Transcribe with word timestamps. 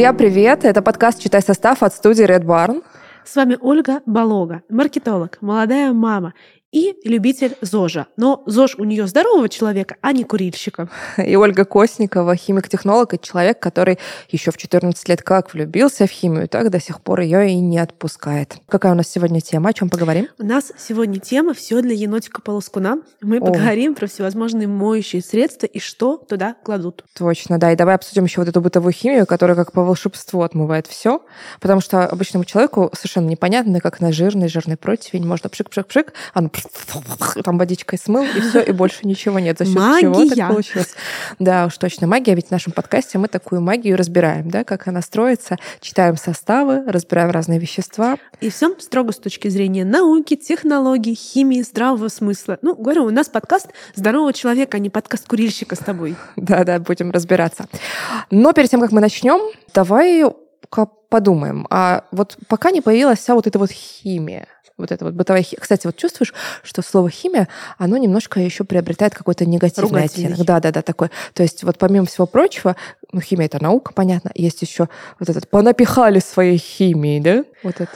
Друзья, 0.00 0.14
привет! 0.14 0.64
Это 0.64 0.80
подкаст 0.80 1.20
«Читай 1.20 1.42
состав» 1.42 1.82
от 1.82 1.92
студии 1.92 2.24
Red 2.24 2.46
Barn. 2.46 2.82
С 3.22 3.36
вами 3.36 3.58
Ольга 3.60 4.00
Болога, 4.06 4.62
маркетолог, 4.70 5.36
молодая 5.42 5.92
мама 5.92 6.32
и 6.72 6.96
любитель 7.04 7.56
ЗОЖа. 7.60 8.06
Но 8.16 8.42
ЗОЖ 8.46 8.76
у 8.78 8.84
нее 8.84 9.06
здорового 9.06 9.48
человека, 9.48 9.96
а 10.00 10.12
не 10.12 10.24
курильщика. 10.24 10.88
И 11.16 11.36
Ольга 11.36 11.64
Косникова, 11.64 12.36
химик-технолог, 12.36 13.14
и 13.14 13.20
человек, 13.20 13.58
который 13.58 13.98
еще 14.28 14.50
в 14.50 14.56
14 14.56 15.08
лет 15.08 15.22
как 15.22 15.52
влюбился 15.52 16.06
в 16.06 16.10
химию, 16.10 16.48
так 16.48 16.70
до 16.70 16.80
сих 16.80 17.00
пор 17.00 17.20
ее 17.20 17.50
и 17.50 17.54
не 17.56 17.78
отпускает. 17.78 18.56
Какая 18.68 18.92
у 18.92 18.94
нас 18.94 19.08
сегодня 19.08 19.40
тема? 19.40 19.70
О 19.70 19.72
чем 19.72 19.90
поговорим? 19.90 20.28
У 20.38 20.44
нас 20.44 20.72
сегодня 20.78 21.18
тема 21.18 21.54
все 21.54 21.80
для 21.82 21.94
енотика 21.94 22.40
полоскуна. 22.40 22.98
Мы 23.20 23.38
О. 23.38 23.46
поговорим 23.46 23.94
про 23.94 24.06
всевозможные 24.06 24.68
моющие 24.68 25.22
средства 25.22 25.66
и 25.66 25.80
что 25.80 26.16
туда 26.16 26.54
кладут. 26.62 27.04
Точно, 27.16 27.58
да. 27.58 27.72
И 27.72 27.76
давай 27.76 27.96
обсудим 27.96 28.24
еще 28.24 28.40
вот 28.40 28.48
эту 28.48 28.60
бытовую 28.60 28.92
химию, 28.92 29.26
которая 29.26 29.56
как 29.56 29.72
по 29.72 29.82
волшебству 29.82 30.42
отмывает 30.42 30.86
все, 30.86 31.22
потому 31.60 31.80
что 31.80 32.06
обычному 32.06 32.44
человеку 32.44 32.90
совершенно 32.94 33.28
непонятно, 33.28 33.80
как 33.80 34.00
на 34.00 34.12
жирный 34.12 34.48
жирный 34.48 34.76
противень 34.76 35.26
можно 35.26 35.48
пшик-пшик-пшик, 35.48 36.12
а 36.34 36.40
ну 36.40 36.48
там 37.44 37.58
водичкой 37.58 37.98
смыл, 37.98 38.24
и 38.24 38.40
все, 38.40 38.60
и 38.60 38.72
больше 38.72 39.06
ничего 39.06 39.38
нет. 39.38 39.58
За 39.58 39.64
счет 39.64 39.74
магия. 39.74 40.00
чего 40.00 40.28
так 40.28 40.48
получилось? 40.48 40.94
Да, 41.38 41.66
уж 41.66 41.76
точно 41.78 42.06
магия, 42.06 42.34
ведь 42.34 42.48
в 42.48 42.50
нашем 42.50 42.72
подкасте 42.72 43.18
мы 43.18 43.28
такую 43.28 43.60
магию 43.60 43.96
разбираем, 43.96 44.50
да, 44.50 44.64
как 44.64 44.88
она 44.88 45.02
строится, 45.02 45.56
читаем 45.80 46.16
составы, 46.16 46.84
разбираем 46.86 47.30
разные 47.30 47.58
вещества. 47.58 48.16
И 48.40 48.50
все 48.50 48.74
строго 48.78 49.12
с 49.12 49.16
точки 49.16 49.48
зрения 49.48 49.84
науки, 49.84 50.36
технологий, 50.36 51.14
химии, 51.14 51.62
здравого 51.62 52.08
смысла. 52.08 52.58
Ну, 52.62 52.74
говорю, 52.74 53.04
у 53.04 53.10
нас 53.10 53.28
подкаст 53.28 53.68
здорового 53.94 54.32
человека, 54.32 54.76
а 54.76 54.80
не 54.80 54.90
подкаст 54.90 55.26
курильщика 55.26 55.76
с 55.76 55.80
тобой. 55.80 56.16
Да-да, 56.36 56.78
будем 56.78 57.10
разбираться. 57.10 57.66
Но 58.30 58.52
перед 58.52 58.70
тем, 58.70 58.80
как 58.80 58.92
мы 58.92 59.00
начнем, 59.00 59.40
давай 59.74 60.24
подумаем. 61.10 61.66
А 61.70 62.04
вот 62.12 62.38
пока 62.48 62.70
не 62.70 62.80
появилась 62.80 63.18
вся 63.18 63.34
вот 63.34 63.46
эта 63.46 63.58
вот 63.58 63.70
химия, 63.70 64.46
вот 64.80 64.92
это 64.92 65.04
вот 65.04 65.14
бытовая 65.14 65.42
химия. 65.42 65.60
Кстати, 65.60 65.86
вот 65.86 65.96
чувствуешь, 65.96 66.34
что 66.62 66.82
слово 66.82 67.10
химия, 67.10 67.48
оно 67.78 67.96
немножко 67.96 68.40
еще 68.40 68.64
приобретает 68.64 69.14
какой-то 69.14 69.46
негативный 69.46 70.04
оттенок. 70.04 70.44
Да, 70.44 70.60
да, 70.60 70.72
да, 70.72 70.82
такой. 70.82 71.10
То 71.34 71.42
есть 71.42 71.64
вот 71.64 71.78
помимо 71.78 72.06
всего 72.06 72.26
прочего, 72.26 72.76
ну, 73.12 73.20
химия 73.20 73.46
это 73.46 73.62
наука, 73.62 73.92
понятно, 73.92 74.30
есть 74.34 74.62
еще 74.62 74.88
вот 75.18 75.28
этот 75.28 75.48
понапихали 75.48 76.18
своей 76.20 76.58
химией, 76.58 77.20
да? 77.20 77.44
Вот 77.62 77.80
это. 77.80 77.90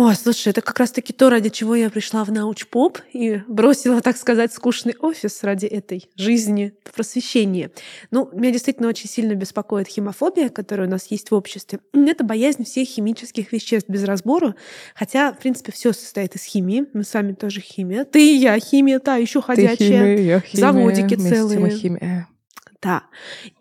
О, 0.00 0.14
слушай, 0.14 0.50
это 0.50 0.60
как 0.60 0.78
раз-таки 0.78 1.12
то, 1.12 1.28
ради 1.28 1.48
чего 1.48 1.74
я 1.74 1.90
пришла 1.90 2.22
в 2.22 2.30
научпоп 2.30 2.98
и 3.12 3.42
бросила, 3.48 4.00
так 4.00 4.16
сказать, 4.16 4.52
скучный 4.52 4.94
офис 5.00 5.42
ради 5.42 5.66
этой 5.66 6.08
жизни 6.14 6.72
просвещения. 6.94 7.72
Ну, 8.12 8.30
меня 8.32 8.52
действительно 8.52 8.86
очень 8.86 9.08
сильно 9.08 9.34
беспокоит 9.34 9.88
химофобия, 9.88 10.50
которая 10.50 10.86
у 10.86 10.90
нас 10.90 11.08
есть 11.10 11.32
в 11.32 11.34
обществе. 11.34 11.80
Это 11.92 12.22
боязнь 12.22 12.62
всех 12.62 12.86
химических 12.86 13.50
веществ 13.50 13.88
без 13.88 14.04
разбора, 14.04 14.54
хотя, 14.94 15.32
в 15.32 15.38
принципе, 15.38 15.72
все 15.72 15.92
состоит 15.92 16.36
из 16.36 16.44
химии. 16.44 16.84
Мы 16.92 17.02
сами 17.02 17.32
тоже 17.32 17.60
химия. 17.60 18.04
Ты 18.04 18.24
и 18.24 18.36
я 18.36 18.56
химия, 18.60 19.00
та 19.00 19.16
еще 19.16 19.42
ходячая. 19.42 19.76
Ты 19.76 19.84
химия, 19.84 20.18
я 20.20 20.40
химия, 20.40 20.60
Заводики 20.60 21.14
целые. 21.16 21.70
Химия. 21.72 22.28
Да. 22.80 23.02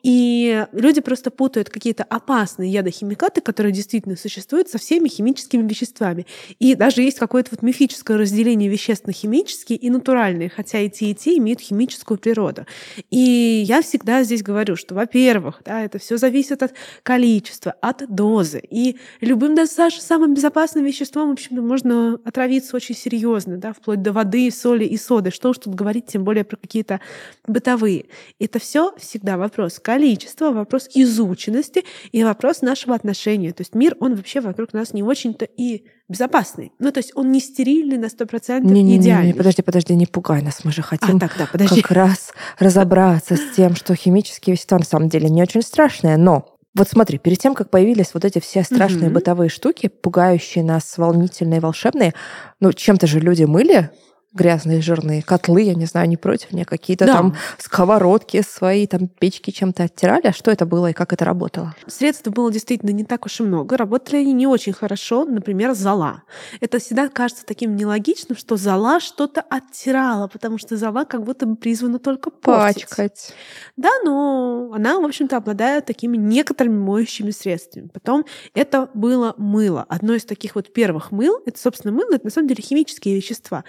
И 0.04 0.68
люди 0.74 1.02
просто 1.02 1.32
путают 1.32 1.72
какие-то 1.72 2.04
опасные 2.04 2.72
ядохимикаты, 2.72 3.42
которые 3.42 3.74
действительно 3.74 4.16
существуют, 4.16 4.70
со 4.70 4.78
всеми 4.78 5.10
химическими 5.10 5.68
веществами. 5.68 6.28
И 6.60 6.76
даже 6.76 7.02
есть 7.02 7.18
какое-то 7.18 7.50
вот 7.52 7.64
мифическое 7.64 8.16
разделение 8.16 8.70
веществ 8.70 9.08
на 9.08 9.14
химические 9.14 9.80
и 9.80 9.90
натуральные, 9.90 10.50
хотя 10.50 10.82
и 10.82 10.90
те, 10.90 11.10
и 11.10 11.16
те 11.16 11.36
имеют 11.38 11.62
химическую 11.62 12.20
природу. 12.20 12.68
И 13.10 13.64
я 13.68 13.82
всегда 13.82 14.22
здесь 14.22 14.44
говорю, 14.44 14.76
что, 14.76 14.94
во-первых, 14.94 15.62
да, 15.66 15.82
это 15.84 15.98
все 15.98 16.18
зависит 16.18 16.62
от 16.62 16.74
количества, 17.02 17.74
от 17.82 18.04
дозы. 18.08 18.62
И 18.70 18.98
любым 19.20 19.56
даже 19.56 20.00
самым 20.00 20.36
безопасным 20.36 20.86
веществом, 20.86 21.30
в 21.30 21.32
общем-то, 21.32 21.64
можно 21.64 22.20
отравиться 22.24 22.76
очень 22.76 22.96
серьезно, 22.96 23.58
да, 23.58 23.74
вплоть 23.74 24.04
до 24.04 24.12
воды, 24.12 24.52
соли 24.52 24.86
и 24.86 24.96
соды. 24.96 25.32
Что 25.32 25.50
уж 25.50 25.58
тут 25.58 25.74
говорить, 25.74 26.06
тем 26.06 26.24
более 26.24 26.44
про 26.44 26.58
какие-то 26.58 27.02
бытовые. 27.48 28.06
Это 28.40 28.60
все 28.60 28.94
всегда 29.08 29.38
вопрос 29.38 29.80
количества, 29.80 30.52
вопрос 30.52 30.90
изученности 30.94 31.86
и 32.12 32.24
вопрос 32.24 32.62
нашего 32.62 32.96
отношения. 32.96 33.52
То 33.54 33.62
есть 33.62 33.74
мир, 33.76 33.96
он 34.00 34.16
вообще 34.16 34.42
вокруг 34.42 34.74
нас 34.74 34.94
не 34.94 35.04
очень-то 35.04 35.46
и 35.46 35.86
безопасный. 36.10 36.72
Ну, 36.80 36.92
то 36.92 37.00
есть 37.00 37.12
он 37.16 37.32
не 37.32 37.40
стерильный 37.40 37.98
на 37.98 38.06
100% 38.06 38.62
не, 38.62 38.84
не, 38.84 38.98
идеальный. 38.98 39.28
Не, 39.28 39.34
не, 39.34 39.38
подожди, 39.38 39.62
подожди, 39.62 39.96
не 39.96 40.06
пугай 40.06 40.42
нас. 40.42 40.64
Мы 40.64 40.72
же 40.72 40.82
хотим 40.82 41.18
а, 41.18 41.20
так, 41.20 41.36
да, 41.38 41.48
подожди. 41.52 41.82
как 41.82 41.92
раз 41.92 42.34
разобраться 42.60 43.36
с 43.36 43.56
тем, 43.56 43.76
что 43.76 43.96
химические 43.96 44.54
вещества 44.54 44.78
на 44.78 44.86
самом 44.86 45.10
деле 45.10 45.30
не 45.30 45.42
очень 45.42 45.62
страшные, 45.62 46.18
но 46.18 46.58
вот 46.76 46.88
смотри, 46.88 47.18
перед 47.18 47.40
тем, 47.40 47.56
как 47.56 47.72
появились 47.72 48.14
вот 48.14 48.24
эти 48.24 48.40
все 48.40 48.64
страшные 48.64 49.08
угу. 49.08 49.16
бытовые 49.16 49.50
штуки, 49.50 49.88
пугающие 49.88 50.64
нас, 50.64 50.98
волнительные, 50.98 51.60
волшебные, 51.60 52.14
ну, 52.60 52.72
чем-то 52.72 53.08
же 53.08 53.20
люди 53.20 53.46
мыли 53.46 53.90
грязные 54.34 54.82
жирные 54.82 55.22
котлы, 55.22 55.62
я 55.64 55.74
не 55.74 55.86
знаю, 55.86 56.08
не 56.08 56.18
против, 56.18 56.52
не 56.52 56.66
какие-то 56.66 57.06
да. 57.06 57.14
там 57.14 57.36
сковородки 57.58 58.42
свои, 58.48 58.86
там 58.88 59.08
печки 59.08 59.52
чем-то 59.52 59.84
оттирали. 59.84 60.28
А 60.28 60.34
что 60.34 60.52
это 60.52 60.66
было 60.66 60.92
и 60.92 60.94
как 60.94 61.14
это 61.14 61.26
работало? 61.26 61.76
Средств 61.88 62.28
было 62.28 62.52
действительно 62.52 62.92
не 62.92 63.04
так 63.04 63.26
уж 63.26 63.40
и 63.40 63.44
много. 63.44 63.78
Работали 63.78 64.18
они 64.18 64.34
не 64.34 64.48
очень 64.48 64.74
хорошо. 64.74 65.26
Например, 65.26 65.74
зола. 65.74 66.24
Это 66.60 66.80
всегда 66.80 67.10
кажется 67.10 67.46
таким 67.46 67.76
нелогичным, 67.76 68.38
что 68.38 68.58
зола 68.58 69.00
что-то 69.00 69.42
оттирала, 69.42 70.28
потому 70.28 70.58
что 70.58 70.78
зола 70.78 71.06
как 71.06 71.24
будто 71.24 71.46
бы 71.46 71.56
призвана 71.56 72.00
только 72.00 72.30
портить. 72.30 72.88
Пачкать. 72.88 73.34
Да, 73.76 73.90
но 74.04 74.72
она, 74.74 75.00
в 75.00 75.06
общем-то, 75.06 75.38
обладает 75.38 75.86
такими 75.86 76.18
некоторыми 76.18 76.78
моющими 76.78 77.32
средствами. 77.32 77.90
Потом 77.94 78.26
это 78.54 78.90
было 78.94 79.34
мыло. 79.38 79.86
Одно 79.88 80.14
из 80.14 80.26
таких 80.26 80.56
вот 80.56 80.74
первых 80.74 81.12
мыл, 81.12 81.40
это, 81.46 81.60
собственно, 81.60 81.94
мыло, 81.94 82.14
это 82.14 82.26
на 82.26 82.32
самом 82.32 82.48
деле 82.48 82.62
химические 82.62 83.16
вещества. 83.16 83.64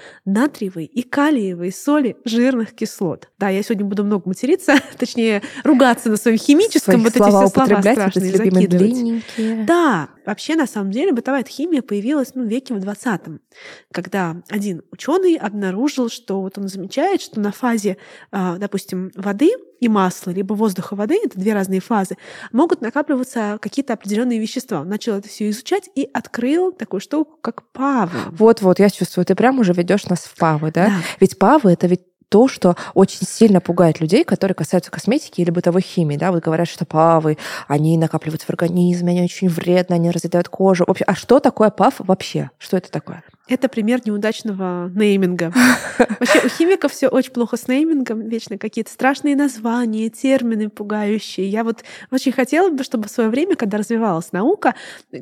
Натриевые 0.49 0.87
и 0.87 1.03
калиевые 1.03 1.73
соли 1.73 2.17
жирных 2.25 2.75
кислот. 2.75 3.29
Да, 3.39 3.51
я 3.51 3.63
сегодня 3.63 3.85
буду 3.85 4.03
много 4.05 4.29
материться, 4.29 4.77
точнее, 4.99 5.43
ругаться 5.63 6.09
на 6.09 6.17
своем 6.17 6.39
химическом, 6.39 7.03
вот 7.03 7.15
эти 7.15 7.23
все 7.23 7.47
слова 7.49 7.81
страшные 7.83 8.33
закидывать. 8.33 9.25
Да, 9.67 10.09
вообще, 10.25 10.55
на 10.57 10.67
самом 10.67 10.91
деле, 10.91 11.13
бытовая 11.13 11.45
химия 11.45 11.83
появилась 11.83 12.35
ну, 12.35 12.45
в 12.45 12.49
веке 12.49 12.75
в 12.75 12.81
20 12.81 13.21
когда 13.93 14.37
один 14.49 14.83
ученый 14.91 15.37
обнаружил, 15.37 16.09
что 16.09 16.41
вот 16.41 16.59
он 16.59 16.69
замечает, 16.69 17.21
что 17.21 17.41
на 17.41 17.53
фазе, 17.53 17.97
а, 18.31 18.57
допустим, 18.59 19.11
воды 19.15 19.51
и 19.81 19.89
масла, 19.89 20.31
либо 20.31 20.55
воздуха 20.55 20.95
воды, 20.95 21.19
это 21.23 21.39
две 21.39 21.55
разные 21.55 21.81
фазы, 21.81 22.17
могут 22.53 22.81
накапливаться 22.81 23.59
какие-то 23.61 23.93
определенные 23.93 24.39
вещества. 24.39 24.81
Он 24.81 24.89
начал 24.89 25.15
это 25.15 25.29
все 25.29 25.51
изучать 25.51 25.89
и 25.95 26.09
открыл 26.13 26.73
такую 26.73 27.01
штуку, 27.01 27.39
как 27.41 27.71
павы. 27.73 28.19
Вот-вот, 28.31 28.79
я 28.79 28.91
чувствую, 28.91 29.25
ты 29.25 29.35
прям 29.35 29.59
уже 29.59 29.73
ведешь 29.73 30.07
нас 30.07 30.21
в 30.21 30.37
павы, 30.37 30.71
да? 30.73 30.87
да. 30.87 30.95
Ведь 31.21 31.39
павы 31.39 31.73
это 31.73 31.87
ведь 31.87 32.03
то, 32.29 32.47
что 32.49 32.77
очень 32.95 33.27
сильно 33.27 33.61
пугает 33.61 34.01
людей, 34.01 34.25
которые 34.25 34.55
касаются 34.55 34.91
косметики 34.91 35.41
или 35.41 35.51
бытовой 35.51 35.83
химии. 35.83 36.17
Да? 36.17 36.31
Вот 36.31 36.43
говорят, 36.43 36.69
что 36.69 36.85
павы, 36.85 37.39
они 37.67 37.97
накапливаются 37.97 38.47
в 38.47 38.51
организме, 38.51 39.13
они 39.13 39.23
очень 39.23 39.49
вредны, 39.49 39.95
они 39.95 40.11
разъедают 40.11 40.49
кожу. 40.49 40.85
Вообще, 40.87 41.05
а 41.05 41.15
что 41.15 41.41
такое 41.41 41.71
пав 41.71 41.95
вообще? 41.99 42.51
Что 42.59 42.77
это 42.77 42.91
такое? 42.91 43.23
Это 43.49 43.69
пример 43.69 44.01
неудачного 44.05 44.91
нейминга. 44.95 45.53
Вообще 46.21 46.41
у 46.45 46.49
химиков 46.49 46.93
все 46.93 47.09
очень 47.09 47.33
плохо 47.33 47.57
с 47.57 47.67
неймингом, 47.67 48.29
вечно 48.29 48.59
какие-то 48.59 48.91
страшные 48.91 49.37
названия, 49.37 50.11
термины 50.11 50.69
пугающие. 50.69 51.49
Я 51.49 51.65
вот 51.65 51.83
очень 52.11 52.33
хотела 52.33 52.71
бы, 52.71 52.85
чтобы 52.85 53.09
в 53.09 53.11
свое 53.11 53.31
время, 53.31 53.57
когда 53.57 53.79
развивалась 53.79 54.33
наука, 54.33 54.75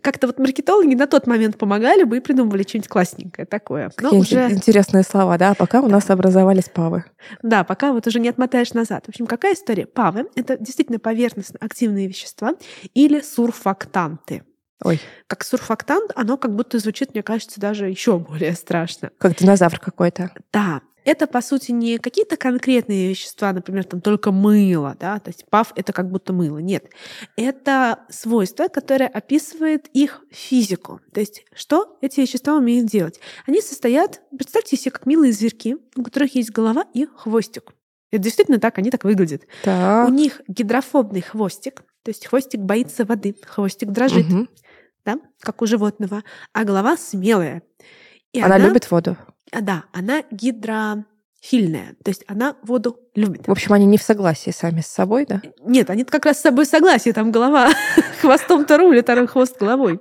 как-то 0.02 0.26
вот 0.26 0.38
маркетологи 0.38 0.94
на 0.94 1.06
тот 1.06 1.26
момент 1.26 1.56
помогали 1.56 2.02
бы 2.02 2.16
и 2.16 2.20
придумывали 2.20 2.64
что-нибудь 2.64 2.88
классненькое 2.88 3.46
такое. 3.46 3.92
Но 4.00 4.10
Какие 4.10 4.20
уже... 4.20 4.50
интересные 4.50 5.04
слова, 5.04 5.38
да? 5.38 5.54
Пока 5.54 5.80
у 5.80 5.88
нас 5.88 6.10
образовались 6.10 6.68
павы. 6.68 7.04
Да, 7.42 7.62
пока 7.62 7.92
вот 7.92 8.06
уже 8.06 8.18
не 8.18 8.28
отмотаешь 8.28 8.72
назад. 8.72 9.06
В 9.06 9.08
общем, 9.10 9.26
какая 9.26 9.54
история? 9.54 9.86
Павы— 9.86 10.26
это 10.34 10.56
действительно 10.58 10.98
поверхностно 10.98 11.58
активные 11.60 12.08
вещества 12.08 12.54
или 12.94 13.20
сурфактанты. 13.20 14.42
Ой. 14.84 15.00
Как 15.26 15.44
сурфактант, 15.44 16.12
оно 16.14 16.36
как 16.36 16.54
будто 16.54 16.78
звучит, 16.78 17.14
мне 17.14 17.22
кажется, 17.22 17.60
даже 17.60 17.88
еще 17.88 18.18
более 18.18 18.54
страшно. 18.54 19.10
Как 19.18 19.36
динозавр 19.36 19.78
какой-то. 19.78 20.32
Да. 20.52 20.82
Это, 21.04 21.28
по 21.28 21.40
сути, 21.40 21.70
не 21.70 21.98
какие-то 21.98 22.36
конкретные 22.36 23.10
вещества, 23.10 23.52
например, 23.52 23.84
там 23.84 24.00
только 24.00 24.32
мыло, 24.32 24.96
да, 24.98 25.20
то 25.20 25.30
есть 25.30 25.46
ПАВ— 25.48 25.72
это 25.76 25.92
как 25.92 26.10
будто 26.10 26.32
мыло. 26.32 26.58
Нет. 26.58 26.90
Это 27.36 28.00
свойство, 28.08 28.66
которое 28.66 29.06
описывает 29.06 29.86
их 29.92 30.22
физику. 30.32 31.00
То 31.14 31.20
есть 31.20 31.44
что 31.54 31.96
эти 32.00 32.18
вещества 32.18 32.56
умеют 32.56 32.86
делать? 32.86 33.20
Они 33.46 33.60
состоят, 33.60 34.20
представьте 34.36 34.76
себе, 34.76 34.90
как 34.90 35.06
милые 35.06 35.32
зверьки, 35.32 35.76
у 35.94 36.02
которых 36.02 36.34
есть 36.34 36.50
голова 36.50 36.84
и 36.92 37.06
хвостик. 37.06 37.72
Это 38.10 38.24
действительно 38.24 38.58
так, 38.58 38.76
они 38.78 38.90
так 38.90 39.04
выглядят. 39.04 39.42
Так. 39.62 40.08
У 40.08 40.10
них 40.10 40.42
гидрофобный 40.48 41.22
хвостик, 41.22 41.84
то 42.02 42.08
есть 42.08 42.26
хвостик 42.26 42.60
боится 42.60 43.04
воды, 43.04 43.36
хвостик 43.46 43.90
дрожит. 43.90 44.26
Угу 44.26 44.48
да, 45.06 45.18
как 45.40 45.62
у 45.62 45.66
животного, 45.66 46.22
а 46.52 46.64
голова 46.64 46.96
смелая. 46.96 47.62
И 48.32 48.40
она, 48.40 48.56
она 48.56 48.66
любит 48.66 48.90
воду. 48.90 49.16
А, 49.52 49.60
да, 49.62 49.84
она 49.92 50.22
гидро 50.30 51.04
фильная, 51.40 51.94
то 52.02 52.10
есть 52.10 52.24
она 52.26 52.56
воду 52.62 52.98
любит. 53.14 53.46
В 53.46 53.52
общем, 53.52 53.72
они 53.72 53.86
не 53.86 53.98
в 53.98 54.02
согласии 54.02 54.50
сами 54.50 54.80
с 54.80 54.88
собой, 54.88 55.26
да? 55.26 55.40
Нет, 55.64 55.90
они 55.90 56.02
как 56.04 56.26
раз 56.26 56.38
с 56.38 56.42
собой 56.42 56.64
в 56.64 56.68
согласии, 56.68 57.12
там 57.12 57.30
голова 57.30 57.70
хвостом-то 58.20 58.76
рулит, 58.78 59.08
а 59.08 59.26
хвост 59.28 59.56
головой. 59.58 60.00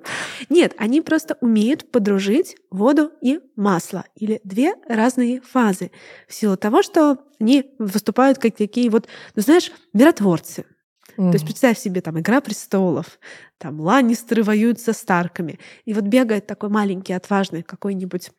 Нет, 0.50 0.74
они 0.80 1.02
просто 1.02 1.38
умеют 1.42 1.92
подружить 1.92 2.56
воду 2.72 3.12
и 3.22 3.42
масло, 3.56 4.06
или 4.16 4.42
две 4.44 4.74
разные 4.90 5.42
фазы, 5.42 5.92
в 6.28 6.34
силу 6.34 6.58
того, 6.58 6.82
что 6.82 7.20
они 7.40 7.76
выступают 7.78 8.40
как 8.40 8.56
такие 8.56 8.90
вот, 8.90 9.08
ну 9.36 9.44
знаешь, 9.44 9.72
миротворцы. 9.94 10.66
Mm. 11.18 11.32
То 11.32 11.36
есть 11.36 11.46
представь 11.46 11.80
себе, 11.80 12.02
там, 12.02 12.20
«Игра 12.20 12.42
престолов», 12.42 13.20
там, 13.58 13.80
Ланнистеры 13.80 14.44
воюют 14.44 14.80
со 14.80 14.94
Старками, 14.94 15.60
и 15.86 15.94
вот 15.94 16.04
бегает 16.04 16.48
такой 16.48 16.70
маленький, 16.70 17.14
отважный 17.14 17.64
какой-нибудь 17.64 18.32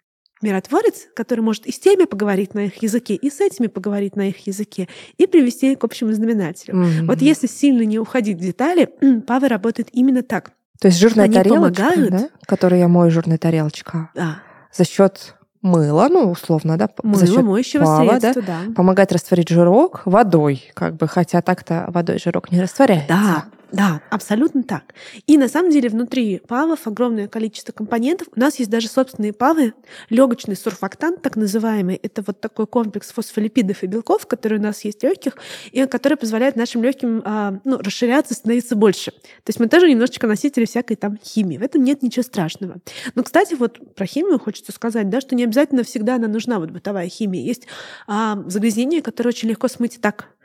миротворец, 0.43 1.06
который 1.14 1.40
может 1.40 1.67
и 1.67 1.73
с 1.73 1.78
теми 1.78 2.05
поговорить 2.05 2.55
на 2.55 2.67
их 2.67 2.82
языке, 2.82 3.14
и 3.14 3.31
с 3.31 3.40
этими 3.40 3.69
поговорить 3.69 4.17
на 4.17 4.28
их 4.28 4.46
языке, 4.46 4.88
и 5.17 5.26
привести 5.26 5.75
к 5.76 5.84
общему 5.84 6.12
знаменателю. 6.12 6.75
Mm-hmm. 6.75 7.06
Вот 7.06 7.23
если 7.23 7.46
сильно 7.46 7.82
не 7.82 7.99
уходить 7.99 8.37
в 8.37 8.40
детали, 8.40 8.90
Павы 9.26 9.49
работает 9.49 9.88
именно 9.93 10.22
так. 10.22 10.52
То 10.81 10.88
есть 10.88 10.99
жирная 10.99 11.25
Они 11.25 11.34
тарелочка, 11.34 11.84
помогают, 11.84 12.11
да? 12.11 12.29
которую 12.46 12.81
я 12.81 12.88
мою, 12.88 13.11
жирная 13.11 13.38
тарелочка, 13.38 14.11
да. 14.14 14.43
за 14.72 14.84
счет 14.84 15.35
мыла, 15.66 16.08
ну, 16.08 16.30
условно, 16.30 16.76
да, 16.78 16.88
Мыло, 17.02 17.18
за 17.18 17.26
счет 17.26 17.42
моющего 17.42 17.84
пава, 17.84 18.18
средства, 18.18 18.42
да, 18.42 18.58
да, 18.66 18.74
помогает 18.74 19.12
растворить 19.12 19.48
жирок 19.48 20.02
водой, 20.04 20.70
как 20.74 20.94
бы, 20.94 21.08
хотя 21.08 21.42
так-то 21.42 21.86
водой 21.88 22.18
жирок 22.18 22.50
не 22.50 22.60
растворяется. 22.60 23.08
Да, 23.08 23.44
да, 23.72 24.00
абсолютно 24.10 24.62
так. 24.62 24.94
И 25.26 25.36
на 25.36 25.48
самом 25.48 25.70
деле 25.70 25.88
внутри 25.88 26.38
павов 26.38 26.86
огромное 26.86 27.26
количество 27.26 27.72
компонентов. 27.72 28.28
У 28.34 28.38
нас 28.38 28.58
есть 28.58 28.70
даже 28.70 28.88
собственные 28.88 29.32
павы. 29.32 29.74
Легочный 30.08 30.56
сурфактант, 30.56 31.20
так 31.22 31.36
называемый, 31.36 31.96
это 31.96 32.22
вот 32.24 32.40
такой 32.40 32.66
комплекс 32.66 33.10
фосфолипидов 33.12 33.82
и 33.82 33.86
белков, 33.86 34.26
который 34.26 34.58
у 34.58 34.62
нас 34.62 34.84
есть 34.84 35.02
легких, 35.02 35.36
и 35.72 35.84
который 35.86 36.16
позволяет 36.16 36.54
нашим 36.54 36.84
легким 36.84 37.22
а, 37.24 37.58
ну, 37.64 37.78
расширяться, 37.78 38.34
становиться 38.34 38.76
больше. 38.76 39.10
То 39.10 39.48
есть 39.48 39.58
мы 39.58 39.69
тоже 39.69 39.90
немножечко 39.90 40.28
носители 40.28 40.64
всякой 40.64 40.94
там 40.94 41.19
химии. 41.22 41.58
В 41.58 41.62
этом 41.62 41.82
нет 41.82 42.02
ничего 42.02 42.22
страшного. 42.22 42.76
Но, 43.16 43.24
кстати, 43.24 43.54
вот 43.54 43.94
про 43.94 44.06
химию 44.06 44.38
хочется 44.38 44.70
сказать, 44.70 45.10
да, 45.10 45.20
что 45.20 45.34
не 45.34 45.42
обязательно 45.42 45.82
всегда 45.82 46.14
она 46.16 46.28
нужна, 46.28 46.60
вот 46.60 46.70
бытовая 46.70 47.08
химия. 47.08 47.42
Есть 47.42 47.66
а, 48.06 48.38
загрязнения, 48.46 49.02
которые 49.02 49.30
очень 49.30 49.48
легко 49.48 49.66
смыть 49.66 50.00
так 50.00 50.35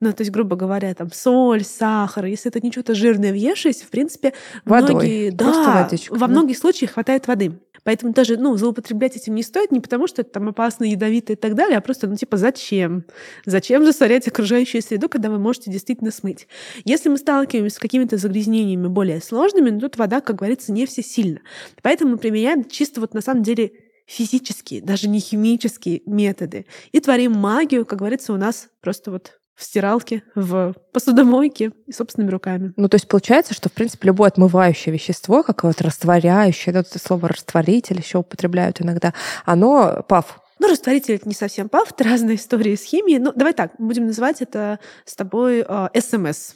ну, 0.00 0.12
то 0.12 0.22
есть, 0.22 0.30
грубо 0.30 0.56
говоря, 0.56 0.94
там 0.94 1.12
соль, 1.12 1.62
сахар, 1.62 2.24
если 2.24 2.50
это 2.50 2.60
не 2.60 2.72
что-то 2.72 2.94
жирное 2.94 3.32
въевшись, 3.32 3.82
в 3.82 3.90
принципе, 3.90 4.32
Водой. 4.64 4.94
многие, 4.94 5.30
да, 5.30 5.82
водичку, 5.82 6.14
во 6.14 6.26
да? 6.26 6.28
многих 6.28 6.56
случаях 6.56 6.92
хватает 6.92 7.26
воды. 7.26 7.60
Поэтому 7.84 8.12
даже, 8.12 8.36
ну, 8.36 8.56
злоупотреблять 8.56 9.16
этим 9.16 9.34
не 9.34 9.42
стоит 9.42 9.72
не 9.72 9.80
потому, 9.80 10.06
что 10.06 10.22
это 10.22 10.32
там 10.32 10.48
опасно, 10.48 10.84
ядовито 10.84 11.32
и 11.32 11.36
так 11.36 11.54
далее, 11.54 11.78
а 11.78 11.80
просто, 11.80 12.06
ну, 12.06 12.16
типа, 12.16 12.36
зачем? 12.36 13.04
Зачем 13.44 13.84
засорять 13.84 14.26
окружающую 14.28 14.82
среду, 14.82 15.08
когда 15.08 15.30
вы 15.30 15.38
можете 15.38 15.70
действительно 15.70 16.10
смыть? 16.10 16.46
Если 16.84 17.08
мы 17.08 17.16
сталкиваемся 17.16 17.76
с 17.76 17.78
какими-то 17.78 18.16
загрязнениями 18.16 18.86
более 18.86 19.20
сложными, 19.20 19.70
ну, 19.70 19.80
тут 19.80 19.96
вода, 19.96 20.20
как 20.20 20.36
говорится, 20.36 20.72
не 20.72 20.86
всесильна. 20.86 21.40
Поэтому 21.82 22.12
мы 22.12 22.18
применяем 22.18 22.64
чисто 22.64 23.00
вот 23.00 23.14
на 23.14 23.20
самом 23.20 23.42
деле 23.42 23.72
физические, 24.06 24.82
даже 24.82 25.08
не 25.08 25.20
химические 25.20 26.02
методы. 26.04 26.66
И 26.92 27.00
творим 27.00 27.32
магию, 27.32 27.86
как 27.86 28.00
говорится, 28.00 28.32
у 28.32 28.36
нас 28.36 28.68
просто 28.80 29.10
вот 29.10 29.39
в 29.60 29.64
стиралке, 29.64 30.22
в 30.34 30.74
посудомойке 30.92 31.72
и 31.86 31.92
собственными 31.92 32.30
руками. 32.30 32.72
Ну, 32.76 32.88
то 32.88 32.94
есть 32.94 33.06
получается, 33.06 33.52
что, 33.52 33.68
в 33.68 33.72
принципе, 33.72 34.06
любое 34.06 34.28
отмывающее 34.28 34.92
вещество, 34.92 35.42
как 35.42 35.64
вот 35.64 35.82
растворяющее, 35.82 36.74
это 36.74 36.98
слово 36.98 37.28
растворитель 37.28 37.98
еще 37.98 38.18
употребляют 38.18 38.80
иногда, 38.80 39.12
оно 39.44 40.02
пав. 40.08 40.40
Ну, 40.58 40.68
растворитель 40.68 41.16
это 41.16 41.28
не 41.28 41.34
совсем 41.34 41.68
пав, 41.68 41.92
это 41.92 42.04
разные 42.04 42.36
истории 42.36 42.74
с 42.74 42.84
химией. 42.84 43.18
Ну, 43.18 43.32
давай 43.36 43.52
так, 43.52 43.72
будем 43.78 44.06
называть 44.06 44.40
это 44.40 44.80
с 45.04 45.14
тобой 45.14 45.64
э, 45.66 45.88
СМС. 46.00 46.54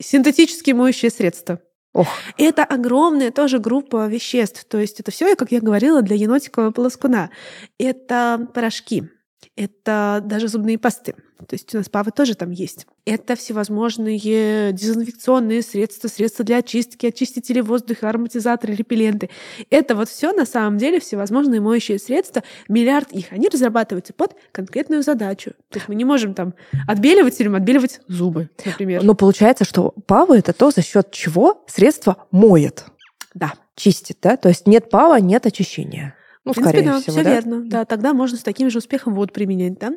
Синтетические 0.00 0.74
моющие 0.74 1.10
средства. 1.10 1.60
Ох. 1.92 2.08
Это 2.38 2.64
огромная 2.64 3.30
тоже 3.30 3.58
группа 3.58 4.06
веществ. 4.06 4.64
То 4.64 4.78
есть 4.78 5.00
это 5.00 5.10
все, 5.10 5.34
как 5.36 5.52
я 5.52 5.60
говорила, 5.60 6.02
для 6.02 6.16
енотикового 6.16 6.70
полоскуна. 6.70 7.30
Это 7.78 8.48
порошки, 8.52 9.08
это 9.54 10.22
даже 10.24 10.48
зубные 10.48 10.78
пасты. 10.78 11.14
То 11.46 11.54
есть 11.54 11.74
у 11.74 11.78
нас 11.78 11.88
павы 11.90 12.12
тоже 12.12 12.34
там 12.34 12.50
есть. 12.50 12.86
Это 13.04 13.36
всевозможные 13.36 14.72
дезинфекционные 14.72 15.62
средства, 15.62 16.08
средства 16.08 16.44
для 16.44 16.58
очистки, 16.58 17.06
очистители 17.06 17.60
воздуха, 17.60 18.08
ароматизаторы, 18.08 18.74
репелленты. 18.74 19.28
Это 19.68 19.94
вот 19.94 20.08
все 20.08 20.32
на 20.32 20.46
самом 20.46 20.78
деле 20.78 20.98
всевозможные 20.98 21.60
моющие 21.60 21.98
средства, 21.98 22.42
миллиард 22.68 23.12
их. 23.12 23.32
Они 23.32 23.48
разрабатываются 23.48 24.14
под 24.14 24.34
конкретную 24.50 25.02
задачу. 25.02 25.50
То 25.68 25.78
есть 25.78 25.88
мы 25.88 25.94
не 25.94 26.04
можем 26.04 26.32
там 26.32 26.54
отбеливать 26.88 27.38
или 27.40 27.54
отбеливать 27.54 28.00
зубы, 28.08 28.48
например. 28.64 29.04
Но 29.04 29.14
получается, 29.14 29.64
что 29.64 29.92
павы 30.06 30.38
это 30.38 30.54
то, 30.54 30.70
за 30.70 30.82
счет 30.82 31.10
чего 31.10 31.64
средство 31.68 32.26
моет. 32.30 32.86
Да. 33.34 33.52
Чистит, 33.74 34.16
да? 34.22 34.38
То 34.38 34.48
есть 34.48 34.66
нет 34.66 34.88
пава, 34.88 35.20
нет 35.20 35.44
очищения. 35.44 36.14
Ну, 36.46 36.52
в 36.52 36.54
принципе, 36.54 36.82
да, 36.82 37.00
всего, 37.00 37.12
все 37.12 37.24
да? 37.24 37.30
верно. 37.34 37.62
Да, 37.64 37.84
тогда 37.84 38.14
можно 38.14 38.38
с 38.38 38.42
таким 38.42 38.70
же 38.70 38.78
успехом 38.78 39.16
воду 39.16 39.32
применять, 39.32 39.80
да. 39.80 39.92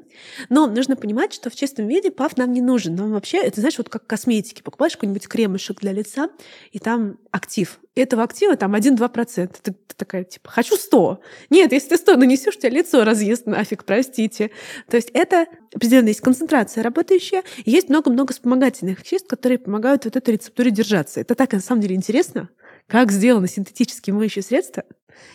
Но 0.50 0.66
нужно 0.66 0.96
понимать, 0.96 1.31
что 1.31 1.51
в 1.51 1.56
чистом 1.56 1.88
виде 1.88 2.10
паф 2.10 2.38
нам 2.38 2.51
не 2.51 2.62
нужен. 2.62 2.96
Нам 2.96 3.12
вообще, 3.12 3.38
это 3.38 3.60
знаешь, 3.60 3.78
вот 3.78 3.90
как 3.90 4.07
косметики. 4.07 4.63
Покупаешь 4.63 4.94
какой-нибудь 4.94 5.28
кремушек 5.28 5.80
для 5.80 5.92
лица, 5.92 6.30
и 6.72 6.80
там 6.80 7.19
актив. 7.30 7.80
И 7.94 8.01
этого 8.01 8.24
актива 8.24 8.56
там 8.56 8.74
1-2%. 8.74 9.57
Ты, 9.62 9.74
ты 9.74 9.75
такая, 9.96 10.24
типа, 10.24 10.50
хочу 10.50 10.75
100. 10.75 11.22
Нет, 11.51 11.72
если 11.72 11.90
ты 11.90 11.98
100 11.98 12.16
нанесешь, 12.16 12.56
у 12.56 12.60
тебя 12.60 12.72
лицо 12.72 13.04
разъест 13.04 13.45
нафиг, 13.45 13.84
простите. 13.84 14.50
То 14.90 14.98
есть 14.98 15.12
это 15.13 15.45
определенно 15.75 16.07
есть 16.07 16.22
концентрация 16.22 16.81
работающая, 16.84 17.44
и 17.63 17.69
есть 17.69 17.90
много-много 17.90 18.34
вспомогательных 18.34 19.04
веществ, 19.04 19.28
которые 19.28 19.60
помогают 19.60 20.06
вот 20.06 20.16
этой 20.16 20.31
рецептуре 20.31 20.72
держаться. 20.72 21.22
Это 21.22 21.36
так, 21.36 21.54
на 21.54 21.60
самом 21.60 21.81
деле, 21.81 21.95
интересно, 21.95 22.50
как 22.88 23.12
сделаны 23.12 23.48
синтетические 23.48 24.16
моющие 24.16 24.42
средства, 24.42 24.84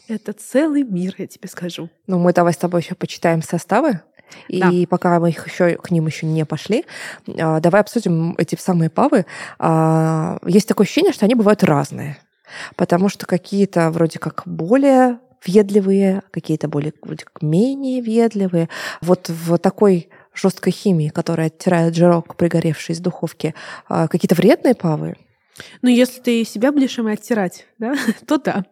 это 0.09 0.33
целый 0.33 0.83
мир, 0.83 1.15
я 1.19 1.27
тебе 1.27 1.49
скажу. 1.49 1.89
Ну, 2.07 2.19
мы 2.19 2.33
давай 2.33 2.53
с 2.53 2.57
тобой 2.57 2.81
еще 2.81 2.95
почитаем 2.95 3.43
составы. 3.43 4.01
И 4.49 4.61
да. 4.61 4.71
пока 4.89 5.21
мы 5.21 5.31
их 5.31 5.47
еще 5.47 5.77
к 5.77 5.91
ним 5.91 6.07
еще 6.07 6.27
не 6.27 6.45
пошли, 6.45 6.85
а, 7.39 7.61
давай 7.61 7.83
обсудим 7.83 8.35
эти 8.39 8.57
самые 8.57 8.91
павы. 8.91 9.27
А, 9.59 10.39
есть 10.47 10.67
такое 10.67 10.87
ощущение, 10.87 11.13
что 11.13 11.25
они 11.25 11.35
бывают 11.35 11.63
разные. 11.63 12.19
Потому 12.77 13.09
что 13.09 13.27
какие-то 13.27 13.91
вроде 13.91 14.19
как 14.19 14.43
более 14.47 15.19
въедливые, 15.45 16.23
какие-то 16.31 16.69
более 16.69 16.93
вроде 17.03 17.25
как 17.25 17.43
менее 17.43 18.03
въедливые. 18.03 18.69
Вот 19.01 19.29
в 19.29 19.59
такой 19.59 20.09
жесткой 20.35 20.73
химии, 20.73 21.09
которая 21.09 21.47
оттирает 21.49 21.95
жирок, 21.95 22.37
пригоревший 22.37 22.95
из 22.95 23.01
духовки, 23.01 23.55
а, 23.89 24.09
какие-то 24.09 24.35
вредные 24.35 24.75
павы 24.75 25.17
ну, 25.83 25.89
если 25.89 26.21
ты 26.21 26.45
себя 26.45 26.73
будешь 26.73 26.99
им 26.99 27.07
оттирать, 27.07 27.67
да, 27.79 27.95
то 28.27 28.39
да. 28.39 28.65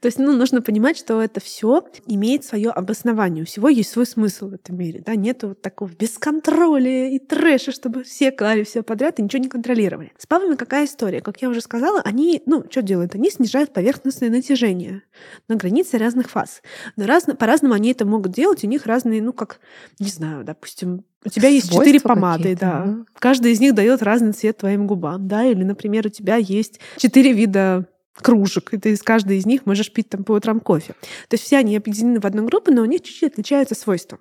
То 0.00 0.06
есть, 0.06 0.18
ну, 0.18 0.32
нужно 0.32 0.62
понимать, 0.62 0.96
что 0.96 1.22
это 1.22 1.40
все 1.40 1.84
имеет 2.06 2.44
свое 2.44 2.70
обоснование. 2.70 3.42
У 3.42 3.46
всего 3.46 3.68
есть 3.68 3.90
свой 3.90 4.06
смысл 4.06 4.48
в 4.48 4.54
этом 4.54 4.76
мире, 4.76 5.02
да. 5.04 5.14
Нету 5.14 5.48
вот 5.48 5.62
такого 5.62 5.90
бесконтроля 5.90 7.10
и 7.10 7.18
трэша, 7.18 7.72
чтобы 7.72 8.04
все 8.04 8.30
клали 8.30 8.64
все 8.64 8.82
подряд 8.82 9.18
и 9.18 9.22
ничего 9.22 9.42
не 9.42 9.48
контролировали. 9.48 10.12
С 10.18 10.26
павами 10.26 10.56
какая 10.56 10.84
история? 10.84 11.20
Как 11.20 11.40
я 11.40 11.48
уже 11.48 11.60
сказала, 11.60 12.00
они, 12.02 12.42
ну, 12.46 12.64
что 12.70 12.82
делают? 12.82 13.14
Они 13.14 13.30
снижают 13.30 13.72
поверхностное 13.72 14.30
натяжение 14.30 15.02
на 15.48 15.56
границе 15.56 15.98
разных 15.98 16.30
фаз. 16.30 16.62
Но 16.96 17.06
раз, 17.06 17.24
по-разному 17.38 17.74
они 17.74 17.92
это 17.92 18.04
могут 18.04 18.32
делать. 18.32 18.64
У 18.64 18.66
них 18.66 18.86
разные, 18.86 19.22
ну, 19.22 19.32
как, 19.32 19.60
не 19.98 20.08
знаю, 20.08 20.44
допустим, 20.44 21.04
у 21.24 21.28
тебя 21.28 21.48
есть 21.48 21.72
четыре 21.72 22.00
помады, 22.00 22.56
да. 22.56 22.84
да. 22.84 22.96
Каждая 23.18 23.52
из 23.52 23.60
них 23.60 23.74
дает 23.74 24.02
разный 24.02 24.32
цвет 24.32 24.58
твоим 24.58 24.86
губам, 24.86 25.26
да. 25.26 25.44
Или, 25.44 25.64
например, 25.64 26.06
у 26.06 26.10
тебя 26.10 26.36
есть 26.36 26.80
четыре 26.96 27.32
вида 27.32 27.86
кружек, 28.14 28.74
и 28.74 28.78
ты 28.78 28.92
из 28.92 29.02
каждой 29.02 29.38
из 29.38 29.46
них 29.46 29.66
можешь 29.66 29.92
пить 29.92 30.08
там 30.08 30.24
по 30.24 30.32
утрам 30.32 30.60
кофе. 30.60 30.94
То 31.28 31.34
есть 31.34 31.44
все 31.44 31.58
они 31.58 31.76
объединены 31.76 32.20
в 32.20 32.24
одну 32.24 32.44
группу, 32.44 32.72
но 32.72 32.82
у 32.82 32.84
них 32.84 33.02
чуть-чуть 33.02 33.32
отличаются 33.32 33.74
свойства. 33.74 34.18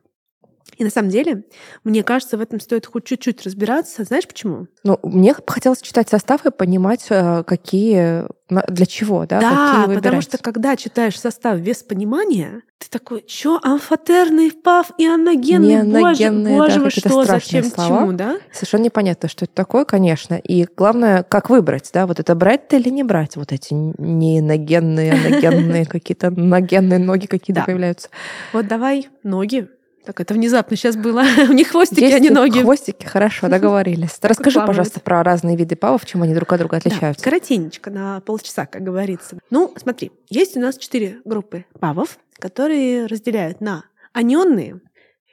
И 0.78 0.84
на 0.84 0.90
самом 0.90 1.10
деле, 1.10 1.44
мне 1.84 2.04
кажется, 2.04 2.38
в 2.38 2.42
этом 2.42 2.60
стоит 2.60 2.86
хоть 2.86 3.06
чуть-чуть 3.06 3.44
разбираться. 3.44 4.04
Знаешь 4.04 4.28
почему? 4.28 4.68
Ну, 4.84 5.00
мне 5.02 5.34
хотелось 5.48 5.82
читать 5.82 6.10
состав 6.10 6.46
и 6.46 6.52
понимать, 6.52 7.08
э, 7.10 7.44
какие, 7.44 8.26
для 8.50 8.86
чего, 8.86 9.26
да, 9.26 9.40
да 9.40 9.82
какие 9.82 9.96
потому 9.96 10.22
что 10.22 10.38
когда 10.38 10.76
читаешь 10.76 11.20
состав 11.20 11.60
без 11.60 11.78
понимания, 11.78 12.62
ты 12.78 12.90
такой, 12.90 13.26
что 13.28 13.60
амфотерный 13.64 14.52
пав 14.52 14.92
и 15.00 15.08
аногенный, 15.08 15.84
боже, 15.84 16.80
боже 16.80 17.02
да, 17.02 17.10
что, 17.10 17.24
зачем, 17.24 17.64
слова. 17.64 17.88
чему, 17.88 18.12
да? 18.14 18.38
Совершенно 18.52 18.84
непонятно, 18.84 19.30
что 19.30 19.46
это 19.46 19.56
такое, 19.56 19.84
конечно. 19.84 20.36
И 20.36 20.68
главное, 20.78 21.24
как 21.24 21.50
выбрать, 21.50 21.90
да, 21.92 22.06
вот 22.06 22.20
это 22.20 22.36
брать-то 22.36 22.76
или 22.76 22.90
не 22.90 23.04
брать, 23.04 23.36
вот 23.36 23.52
эти 23.52 23.74
не 23.74 24.42
ногенные, 24.42 25.14
аногенные 25.14 25.86
какие-то 25.88 26.30
ногенные 26.30 27.00
ноги 27.00 27.26
какие-то 27.26 27.64
появляются. 27.64 28.10
Вот 28.54 28.68
давай 28.68 29.10
ноги 29.24 29.68
так, 30.08 30.22
это 30.22 30.34
внезапно 30.34 30.78
сейчас 30.78 30.96
было. 30.96 31.26
У 31.50 31.52
них 31.52 31.68
хвостики, 31.68 32.00
Есть 32.00 32.16
а 32.16 32.20
не 32.20 32.30
ноги. 32.30 32.62
Хвостики, 32.62 33.06
хорошо, 33.06 33.50
договорились. 33.50 34.18
Расскажи, 34.22 34.62
пожалуйста, 34.66 35.02
про 35.02 35.22
разные 35.22 35.58
виды 35.58 35.76
павов, 35.76 36.06
чем 36.06 36.24
они 36.24 36.34
друг 36.34 36.54
от 36.54 36.60
друга 36.60 36.78
отличаются. 36.78 37.26
Да, 37.26 37.30
коротенечко, 37.30 37.92
на 37.92 38.22
полчаса, 38.22 38.66
как 38.66 38.84
говорится. 38.84 39.38
Ну, 39.50 39.74
смотри, 39.76 40.14
есть 40.30 40.56
у 40.56 40.62
нас 40.62 40.78
четыре 40.78 41.18
группы 41.26 41.66
павов, 41.82 42.20
которые 42.40 43.08
разделяют 43.08 43.60
на 43.60 43.84
анионные, 44.14 44.80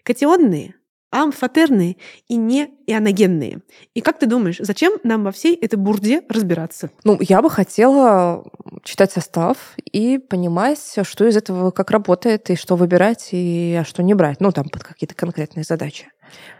катионные, 0.02 0.74
амфотерные 1.14 1.96
и 2.28 2.36
не 2.36 2.70
ионогенные. 2.86 3.60
И 3.94 4.00
как 4.00 4.18
ты 4.18 4.26
думаешь, 4.26 4.56
зачем 4.58 4.98
нам 5.04 5.24
во 5.24 5.30
всей 5.30 5.54
этой 5.54 5.76
бурде 5.76 6.22
разбираться? 6.28 6.90
Ну, 7.04 7.16
я 7.20 7.40
бы 7.40 7.50
хотела 7.50 8.44
читать 8.82 9.12
состав 9.12 9.74
и 9.76 10.18
понимать, 10.18 10.96
что 11.02 11.26
из 11.26 11.36
этого 11.36 11.70
как 11.70 11.90
работает, 11.90 12.50
и 12.50 12.56
что 12.56 12.76
выбирать, 12.76 13.28
и 13.32 13.78
а 13.80 13.84
что 13.84 14.02
не 14.02 14.14
брать. 14.14 14.40
Ну, 14.40 14.50
там 14.50 14.68
под 14.68 14.82
какие-то 14.82 15.14
конкретные 15.14 15.64
задачи. 15.64 16.08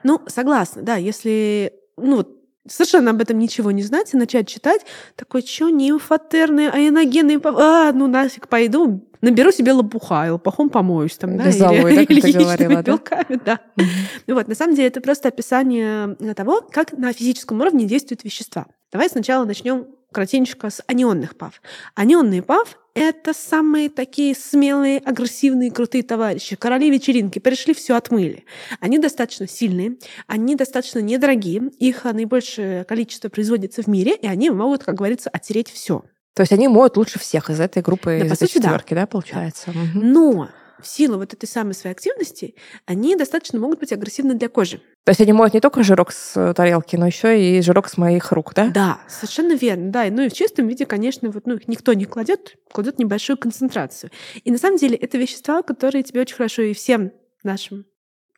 Ну, 0.05 0.23
согласна, 0.29 0.83
да. 0.83 0.97
Если 0.97 1.73
ну, 1.97 2.25
совершенно 2.67 3.11
об 3.11 3.21
этом 3.21 3.39
ничего 3.39 3.71
не 3.71 3.83
знать 3.83 4.15
и 4.15 4.17
начать 4.17 4.49
читать, 4.49 4.83
такой, 5.17 5.43
что 5.43 5.69
не 5.69 5.91
инфотерные, 5.91 6.71
а 6.71 6.79
а, 6.79 7.93
ну 7.93 8.07
нафиг, 8.07 8.49
пойду, 8.49 9.07
наберу 9.21 9.53
себе 9.53 9.73
лопуха, 9.73 10.27
и 10.27 10.31
лопухом 10.31 10.71
помоюсь 10.71 11.17
там, 11.17 11.37
да, 11.37 11.45
Газовой, 11.45 11.93
или, 11.93 12.05
или 12.09 12.21
яичными 12.21 12.45
говорила, 12.45 12.83
белками, 12.83 13.41
да. 13.45 13.61
да. 13.77 13.83
Mm-hmm. 13.83 14.35
Вот, 14.35 14.49
на 14.49 14.55
самом 14.55 14.75
деле 14.75 14.89
это 14.89 15.01
просто 15.01 15.29
описание 15.29 16.15
того, 16.35 16.63
как 16.71 16.93
на 16.93 17.13
физическом 17.13 17.61
уровне 17.61 17.85
действуют 17.85 18.25
вещества. 18.25 18.67
Давай 18.93 19.09
сначала 19.09 19.45
начнем 19.45 19.87
коротенько 20.13 20.71
с 20.71 20.83
анионных 20.87 21.37
пав. 21.37 21.61
Анионные 21.95 22.43
пав— 22.43 22.79
это 22.95 23.35
самые 23.35 23.91
такие 23.91 24.35
смелые, 24.35 24.99
агрессивные, 24.99 25.71
крутые 25.71 26.05
товарищи. 26.05 26.57
Короли 26.57 26.91
вечеринки 26.91 27.41
пришли, 27.41 27.75
все 27.75 27.97
отмыли. 27.97 28.45
Они 28.81 28.99
достаточно 28.99 29.49
сильные, 29.49 29.97
они 30.27 30.55
достаточно 30.55 31.01
недорогие, 31.01 31.71
их 31.79 32.05
наибольшее 32.05 32.85
количество 32.85 33.29
производится 33.29 33.83
в 33.83 33.89
мире, 33.89 34.15
и 34.15 34.27
они 34.27 34.51
могут, 34.51 34.85
как 34.85 34.95
говорится, 34.95 35.29
оттереть 35.31 35.71
все. 35.71 36.05
То 36.35 36.43
есть 36.43 36.53
они 36.53 36.69
моют 36.69 36.97
лучше 36.97 37.19
всех 37.19 37.51
из 37.51 37.61
этой 37.61 37.83
группы, 37.83 38.19
да, 38.21 38.27
из 38.27 38.33
этой 38.33 38.49
четверки, 38.49 38.95
да, 38.95 39.03
да 39.03 39.07
получается? 39.07 39.73
Да. 39.73 39.81
Угу. 39.81 40.05
Но 40.07 40.49
в 40.81 40.87
силу 40.87 41.19
вот 41.19 41.33
этой 41.33 41.47
самой 41.47 41.75
своей 41.75 41.95
активности, 41.95 42.55
они 42.87 43.17
достаточно 43.17 43.59
могут 43.59 43.81
быть 43.81 43.93
агрессивны 43.93 44.35
для 44.35 44.49
кожи. 44.49 44.81
То 45.05 45.11
есть 45.11 45.21
они 45.21 45.33
моют 45.33 45.55
не 45.55 45.61
только 45.61 45.83
жирок 45.83 46.13
с 46.13 46.55
тарелки, 46.55 46.97
но 46.97 47.07
еще 47.07 47.41
и 47.41 47.61
жирок 47.61 47.89
с 47.89 47.97
моих 47.97 48.33
рук, 48.33 48.55
да? 48.55 48.69
Да, 48.69 49.01
совершенно 49.09 49.55
верно, 49.55 49.91
да. 49.91 50.07
Ну 50.11 50.23
и 50.23 50.29
в 50.29 50.33
чистом 50.33 50.67
виде, 50.67 50.87
конечно, 50.87 51.31
вот, 51.31 51.47
ну, 51.47 51.55
их 51.55 51.69
никто 51.69 51.93
не 51.93 52.07
кладет, 52.07 52.57
кладет 52.73 52.99
небольшую 52.99 53.37
концентрацию. 53.37 54.11
И 54.45 54.51
на 54.51 54.59
самом 54.59 54.79
деле 54.79 54.97
это 54.97 55.19
вещества, 55.19 55.63
которые 55.63 56.03
тебе 56.03 56.23
очень 56.23 56.37
хорошо 56.37 56.63
и 56.63 56.73
всем 56.73 57.13
нашим 57.43 57.85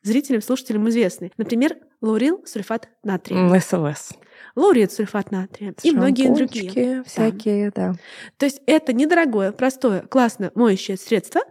зрителям, 0.03 0.43
слушателям 0.43 0.89
известны. 0.89 1.31
Например, 1.37 1.77
лаурил 2.01 2.45
сульфат 2.47 2.89
натрия. 3.03 3.61
СЛС 3.61 4.13
лауреат 4.57 4.93
сульфат 4.93 5.31
натрия 5.31 5.75
и 5.83 5.93
многие 5.93 6.35
другие. 6.35 7.05
всякие, 7.05 7.71
да. 7.71 7.93
да. 7.93 7.95
То 8.39 8.47
есть 8.47 8.61
это 8.67 8.93
недорогое, 8.93 9.53
простое, 9.53 10.01
классно 10.01 10.51
моющее 10.55 10.97
средство, 10.97 11.43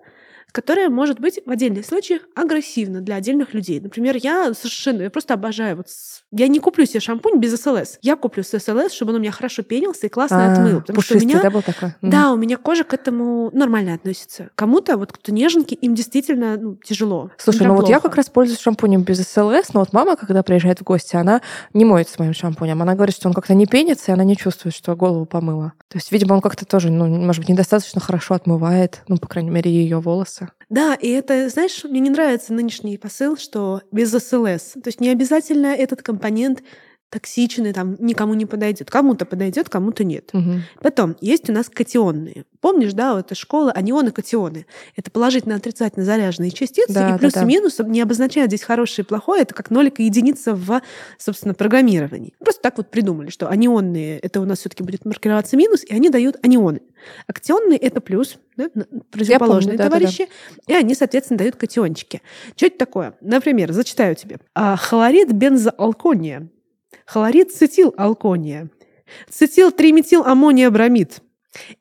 которое 0.56 0.90
может 0.90 1.20
быть 1.20 1.42
в 1.46 1.52
отдельных 1.52 1.86
случаях 1.86 2.22
агрессивно 2.34 3.02
для 3.02 3.16
отдельных 3.16 3.54
людей. 3.54 3.82
Например, 3.82 4.16
я 4.16 4.54
совершенно, 4.54 5.02
я 5.02 5.10
просто 5.10 5.34
обожаю 5.34 5.76
вот 5.76 5.88
я 6.38 6.48
не 6.48 6.60
куплю 6.60 6.86
себе 6.86 7.00
шампунь 7.00 7.40
без 7.40 7.56
СЛС. 7.62 7.98
Я 8.02 8.16
куплю 8.18 8.44
с 8.44 8.60
СЛС, 8.60 8.92
чтобы 8.92 9.12
он 9.12 9.18
у 9.18 9.20
меня 9.20 9.32
хорошо 9.32 9.64
пенился 9.64 10.08
и 10.08 10.10
классно 10.10 10.50
а, 10.50 10.54
отмыл. 10.54 10.82
Потому 10.82 11.02
что 11.02 11.16
у 11.16 11.20
меня, 11.20 11.42
да, 11.42 11.50
был 11.50 11.62
такой? 11.62 11.94
Да, 12.02 12.34
у 12.34 12.38
меня 12.38 12.58
кожа 12.58 12.84
к 12.84 12.94
этому 12.94 13.52
нормально 13.54 13.94
относится. 13.94 14.50
Кому-то, 14.56 14.98
вот 14.98 15.14
кто 15.14 15.32
неженький, 15.32 15.78
им 15.78 15.96
действительно 15.96 16.58
ну, 16.58 16.76
тяжело. 16.76 17.32
Слушай, 17.38 17.68
ну 17.68 17.76
вот 17.76 17.88
я 17.88 18.02
как 18.02 18.16
раз 18.16 18.30
пользуюсь 18.30 18.60
шампунем 18.60 19.04
без 19.04 19.20
СЛС, 19.20 19.74
но 19.74 19.80
вот 19.80 19.94
мама, 19.94 20.18
когда 20.18 20.44
приезжает 20.44 20.80
в 20.80 20.84
гости, 20.84 21.16
она 21.16 21.42
не 21.74 21.86
моется 21.86 22.16
моим 22.20 22.34
шампунем. 22.34 22.82
Она 22.82 22.96
говорит, 22.96 23.16
что 23.16 23.30
он 23.30 23.34
как-то 23.34 23.54
не 23.54 23.66
пенится, 23.66 24.12
и 24.12 24.14
она 24.14 24.26
не 24.26 24.36
чувствует, 24.36 24.76
что 24.76 24.96
голову 24.96 25.26
помыла. 25.26 25.74
То 25.90 25.98
есть, 25.98 26.12
видимо, 26.12 26.34
он 26.34 26.42
как-то 26.42 26.66
тоже, 26.66 26.92
ну, 26.92 27.08
может 27.08 27.42
быть, 27.42 27.50
недостаточно 27.50 28.02
хорошо 28.02 28.34
отмывает, 28.34 29.04
ну, 29.08 29.18
по 29.18 29.28
крайней 29.28 29.52
мере, 29.52 29.72
ее 29.72 30.00
волосы. 30.00 30.45
Да, 30.70 30.96
и 30.96 31.10
это, 31.10 31.48
знаешь, 31.50 31.84
мне 31.84 32.00
не 32.00 32.10
нравится 32.10 32.54
нынешний 32.54 32.98
посыл, 32.98 33.38
что 33.38 33.82
без 33.92 34.12
СЛС. 34.12 34.74
То 34.74 34.88
есть 34.88 35.00
не 35.00 35.10
обязательно 35.10 35.68
этот 35.68 36.02
компонент 36.02 36.64
токсичный, 37.10 37.72
там 37.72 37.96
никому 38.00 38.34
не 38.34 38.46
подойдет. 38.46 38.90
Кому-то 38.90 39.26
подойдет, 39.26 39.70
кому-то 39.70 40.04
нет. 40.04 40.30
Угу. 40.34 40.52
Потом 40.82 41.16
есть 41.22 41.50
у 41.50 41.54
нас 41.54 41.70
катионные. 41.70 42.46
Помнишь, 42.60 42.94
да, 42.94 43.14
вот 43.14 43.28
эта 43.28 43.36
школа 43.36 43.72
анионы, 43.72 44.12
катионы. 44.12 44.66
Это 44.96 45.12
положительно 45.12 45.56
отрицательно 45.56 46.04
заряженные 46.04 46.52
частицы. 46.52 46.94
Да, 46.94 47.16
и 47.16 47.20
плюс 47.20 47.34
да, 47.34 47.42
да. 47.42 47.46
и 47.46 47.48
минус 47.48 47.80
не 47.80 48.02
обозначают 48.02 48.50
здесь 48.50 48.64
хорошее 48.64 49.06
и 49.06 49.08
плохое. 49.08 49.44
Это 49.44 49.54
как 49.54 49.70
нолик 49.70 50.00
и 50.00 50.04
единица 50.04 50.56
в, 50.56 50.82
собственно, 51.18 51.54
программировании. 51.54 52.34
Просто 52.40 52.62
так 52.62 52.78
вот 52.78 52.90
придумали, 52.90 53.30
что 53.30 53.50
анионные 53.50 54.20
это 54.20 54.42
у 54.42 54.46
нас 54.46 54.60
все-таки 54.60 54.84
будет 54.84 55.06
маркироваться 55.06 55.56
минус, 55.56 55.84
и 55.84 55.94
они 55.94 56.10
дают 56.10 56.38
анионы. 56.44 56.82
А 57.28 57.34
катионные 57.34 57.78
это 57.78 58.02
плюс, 58.02 58.38
да, 58.58 58.70
противоположные 59.12 59.78
помню, 59.78 59.90
товарищи, 59.90 60.26
да, 60.26 60.32
да. 60.68 60.74
и 60.74 60.78
они, 60.78 60.96
соответственно, 60.96 61.38
дают 61.38 61.56
катиончики. 61.56 62.22
Что 62.56 62.66
это 62.66 62.78
такое? 62.78 63.14
Например, 63.22 63.72
зачитаю 63.72 64.16
тебе. 64.16 64.40
А, 64.56 64.76
хлорид 64.76 65.32
бензоалкония 65.32 66.50
хлорид 67.06 67.52
цетилалкония, 67.54 68.70
цетил-триметил-аммония-бромид. 69.30 71.22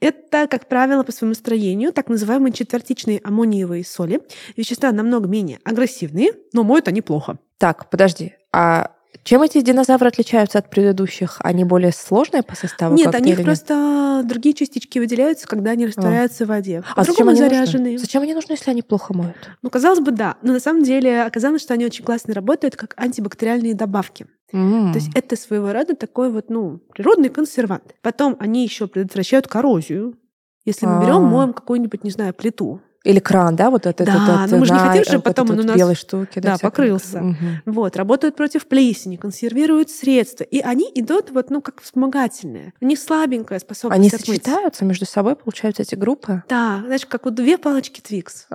Это, 0.01 0.47
как 0.47 0.69
правило, 0.69 1.03
по 1.03 1.13
своему 1.13 1.35
строению 1.35 1.93
так 1.93 2.09
называемые 2.09 2.53
четвертичные 2.53 3.21
аммониевые 3.23 3.85
соли. 3.85 4.21
Вещества 4.57 4.93
намного 4.93 5.29
менее 5.29 5.59
агрессивные, 5.65 6.33
но 6.53 6.63
моют 6.63 6.89
они 6.89 7.03
плохо. 7.03 7.39
Так, 7.59 7.91
подожди. 7.91 8.35
А 8.53 8.93
чем 9.25 9.43
эти 9.43 9.61
динозавры 9.63 10.09
отличаются 10.09 10.59
от 10.59 10.69
предыдущих? 10.69 11.39
Они 11.41 11.65
более 11.65 11.93
сложные 11.93 12.43
по 12.43 12.55
составу? 12.55 12.95
Нет, 12.95 13.15
они 13.15 13.35
просто 13.35 14.23
другие 14.25 14.55
частички 14.55 14.99
выделяются, 14.99 15.47
когда 15.49 15.71
они 15.71 15.87
растворяются 15.87 16.45
а. 16.45 16.47
в 16.47 16.49
воде. 16.51 16.83
А 16.95 17.05
зачем 17.05 17.29
они 17.29 17.39
заряжены. 17.39 17.93
Нужны? 17.93 17.99
Зачем 17.99 18.23
они 18.23 18.35
нужны, 18.35 18.53
если 18.53 18.71
они 18.71 18.83
плохо 18.83 19.15
моют? 19.15 19.51
Ну, 19.63 19.71
казалось 19.71 20.01
бы, 20.01 20.11
да. 20.11 20.37
Но 20.43 20.53
на 20.53 20.61
самом 20.61 20.83
деле 20.83 21.23
оказалось, 21.23 21.63
что 21.63 21.75
они 21.75 21.87
очень 21.87 22.05
классно 22.05 22.35
работают 22.35 22.77
как 22.77 22.93
антибактериальные 22.97 23.75
добавки. 23.75 24.27
Mm. 24.53 24.93
То 24.93 24.99
есть 24.99 25.11
это 25.15 25.37
своего 25.37 25.73
рода 25.73 25.97
такой 25.97 26.31
вот, 26.31 26.51
ну, 26.51 26.79
природный 26.93 27.29
консервант. 27.29 27.95
Потом 28.03 28.37
они 28.39 28.63
еще 28.63 28.87
предотвращают 28.87 29.49
коррозию. 29.49 30.17
Если 30.65 30.87
мы 30.87 31.03
берем, 31.03 31.17
а. 31.17 31.21
моем 31.21 31.53
какую-нибудь, 31.53 32.05
не 32.05 32.11
знаю, 32.11 32.33
плиту, 32.35 32.81
или 33.05 33.19
кран, 33.19 33.55
да, 33.55 33.71
вот 33.71 33.87
этот. 33.87 34.07
Да, 34.07 34.15
этот, 34.15 34.51
но 34.51 34.57
мы 34.57 34.67
же 34.67 34.73
не 34.73 34.79
хотим, 34.79 35.05
чтобы 35.05 35.23
потом 35.23 35.51
он 35.51 35.61
у 35.61 35.63
нас 35.63 35.77
белой 35.77 35.95
штуки, 35.95 36.39
да, 36.39 36.53
да 36.53 36.59
покрылся. 36.59 37.23
Угу. 37.23 37.37
Вот, 37.67 37.97
работают 37.97 38.35
против 38.35 38.67
плесени, 38.67 39.17
консервируют 39.17 39.91
средства, 39.91 40.45
и 40.45 40.61
они 40.61 40.91
идут 40.95 41.31
вот, 41.31 41.51
ну, 41.51 41.61
как 41.61 41.83
вспомогательные. 41.83 42.73
У 42.81 42.87
них 42.87 42.99
слабенькая 42.99 43.59
способность 43.59 43.99
Они 43.99 44.09
отмыть. 44.09 44.43
сочетаются 44.43 44.85
между 44.87 45.05
собой, 45.05 45.37
получаются 45.37 45.83
эти 45.83 45.95
группы? 45.95 46.43
Да, 46.49 46.83
знаешь, 46.85 47.05
как 47.05 47.27
вот 47.27 47.35
две 47.35 47.59
палочки 47.59 48.01
Твикс. 48.01 48.47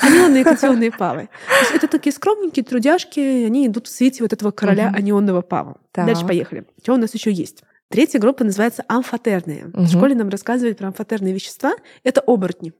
Анионные 0.00 0.40
и 0.40 0.44
катионные 0.44 0.90
павы. 0.90 1.28
То 1.48 1.60
есть 1.60 1.74
это 1.76 1.86
такие 1.86 2.12
скромненькие 2.12 2.64
трудяшки, 2.64 3.20
они 3.20 3.68
идут 3.68 3.86
в 3.86 3.90
свете 3.90 4.24
вот 4.24 4.32
этого 4.32 4.50
короля 4.50 4.92
анионного 4.94 5.42
пава. 5.42 5.76
Дальше 5.94 6.26
поехали. 6.26 6.64
Что 6.82 6.94
у 6.94 6.96
нас 6.96 7.14
еще 7.14 7.30
есть? 7.30 7.62
Третья 7.88 8.18
группа 8.18 8.42
называется 8.42 8.84
амфотерные. 8.88 9.66
Угу. 9.66 9.82
В 9.82 9.88
школе 9.88 10.14
нам 10.14 10.30
рассказывают 10.30 10.78
про 10.78 10.88
амфотерные 10.88 11.34
вещества. 11.34 11.74
Это 12.04 12.22
оборотни. 12.22 12.72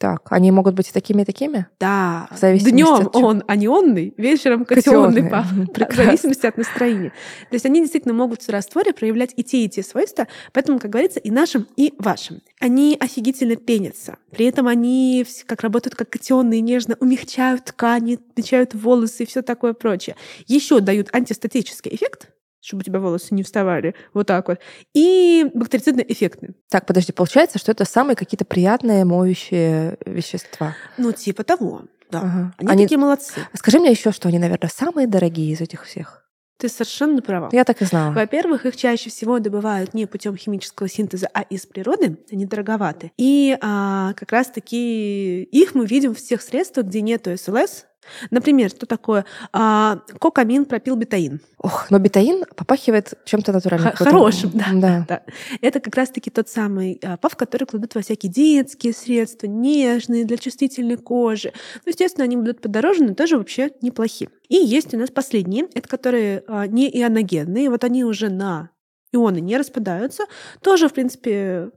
Так, 0.00 0.28
они 0.32 0.50
могут 0.50 0.74
быть 0.74 0.88
и 0.88 0.92
такими, 0.92 1.22
и 1.22 1.24
такими? 1.26 1.66
Да. 1.78 2.26
Днем 2.40 3.10
он 3.12 3.44
анионный, 3.46 4.14
вечером 4.16 4.64
катионный, 4.64 5.28
пар. 5.28 5.44
В 5.90 5.94
зависимости 5.94 6.46
от 6.46 6.56
настроения. 6.56 7.10
То 7.50 7.54
есть 7.54 7.66
они 7.66 7.80
действительно 7.80 8.14
могут 8.14 8.40
в 8.40 8.48
растворе 8.48 8.94
проявлять 8.94 9.34
и 9.36 9.44
те, 9.44 9.62
и 9.62 9.68
те 9.68 9.82
свойства, 9.82 10.26
поэтому, 10.54 10.78
как 10.78 10.90
говорится, 10.90 11.20
и 11.20 11.30
нашим, 11.30 11.66
и 11.76 11.92
вашим. 11.98 12.40
Они 12.60 12.96
офигительно 12.98 13.56
пенятся. 13.56 14.16
При 14.30 14.46
этом 14.46 14.68
они 14.68 15.26
как 15.44 15.60
работают 15.60 15.94
как 15.96 16.08
катионные, 16.08 16.62
нежно 16.62 16.96
умягчают 16.98 17.66
ткани, 17.66 18.14
отмечают 18.14 18.72
волосы 18.72 19.24
и 19.24 19.26
все 19.26 19.42
такое 19.42 19.74
прочее. 19.74 20.16
Еще 20.46 20.80
дают 20.80 21.10
антистатический 21.12 21.94
эффект, 21.94 22.30
чтобы 22.60 22.80
у 22.80 22.84
тебя 22.84 23.00
волосы 23.00 23.34
не 23.34 23.42
вставали. 23.42 23.94
Вот 24.12 24.26
так 24.26 24.48
вот. 24.48 24.58
И 24.94 25.50
бактерицидно 25.54 26.00
эффектны. 26.00 26.54
Так, 26.68 26.86
подожди, 26.86 27.12
получается, 27.12 27.58
что 27.58 27.72
это 27.72 27.84
самые 27.84 28.16
какие-то 28.16 28.44
приятные 28.44 29.04
моющие 29.04 29.96
вещества? 30.04 30.74
Ну, 30.98 31.12
типа 31.12 31.44
того. 31.44 31.82
Да. 32.10 32.20
Ага. 32.20 32.54
Они, 32.58 32.70
они 32.70 32.82
такие 32.84 32.98
молодцы. 32.98 33.40
Скажи 33.54 33.78
мне 33.78 33.90
еще, 33.90 34.12
что 34.12 34.28
они, 34.28 34.38
наверное, 34.38 34.68
самые 34.68 35.06
дорогие 35.06 35.52
из 35.52 35.60
этих 35.60 35.84
всех. 35.84 36.20
Ты 36.60 36.68
совершенно 36.68 37.22
права. 37.22 37.48
Я 37.52 37.64
так 37.64 37.80
и 37.80 37.86
знала. 37.86 38.12
Во-первых, 38.12 38.66
их 38.66 38.76
чаще 38.76 39.08
всего 39.08 39.38
добывают 39.38 39.94
не 39.94 40.04
путем 40.04 40.36
химического 40.36 40.90
синтеза, 40.90 41.26
а 41.32 41.40
из 41.40 41.64
природы. 41.64 42.18
Они 42.30 42.44
дороговаты. 42.44 43.12
И 43.16 43.56
а, 43.62 44.12
как 44.12 44.30
раз-таки 44.32 45.42
их 45.44 45.74
мы 45.74 45.86
видим 45.86 46.14
в 46.14 46.18
всех 46.18 46.42
средствах, 46.42 46.86
где 46.86 47.00
нету 47.00 47.34
СЛС, 47.34 47.86
Например, 48.30 48.70
что 48.70 48.86
такое 48.86 49.24
а, 49.52 50.00
кокамин, 50.18 50.64
пропилбетаин? 50.64 51.40
Ох, 51.58 51.90
но 51.90 51.98
бетаин 51.98 52.44
попахивает 52.56 53.14
чем-то 53.24 53.52
натуральным. 53.52 53.92
Х- 53.92 54.04
хорошим, 54.04 54.50
да, 54.54 54.66
да. 54.74 55.04
да. 55.08 55.22
Это 55.60 55.80
как 55.80 55.94
раз-таки 55.96 56.30
тот 56.30 56.48
самый 56.48 57.00
а, 57.04 57.16
пав, 57.16 57.36
который 57.36 57.64
кладут 57.64 57.94
во 57.94 58.02
всякие 58.02 58.32
детские 58.32 58.92
средства, 58.92 59.46
нежные, 59.46 60.24
для 60.24 60.36
чувствительной 60.36 60.96
кожи. 60.96 61.52
Ну, 61.84 61.90
естественно, 61.90 62.24
они 62.24 62.36
будут 62.36 62.60
подороже, 62.60 63.04
но 63.04 63.14
тоже 63.14 63.36
вообще 63.36 63.70
неплохие. 63.82 64.30
И 64.48 64.56
есть 64.56 64.94
у 64.94 64.98
нас 64.98 65.10
последние, 65.10 65.66
это 65.74 65.88
которые 65.88 66.42
а, 66.46 66.66
не 66.66 66.88
ионогенные. 66.88 67.70
Вот 67.70 67.84
они 67.84 68.04
уже 68.04 68.30
на 68.30 68.70
ионы 69.12 69.40
не 69.40 69.56
распадаются. 69.56 70.24
Тоже, 70.62 70.88
в 70.88 70.92
принципе, 70.92 71.70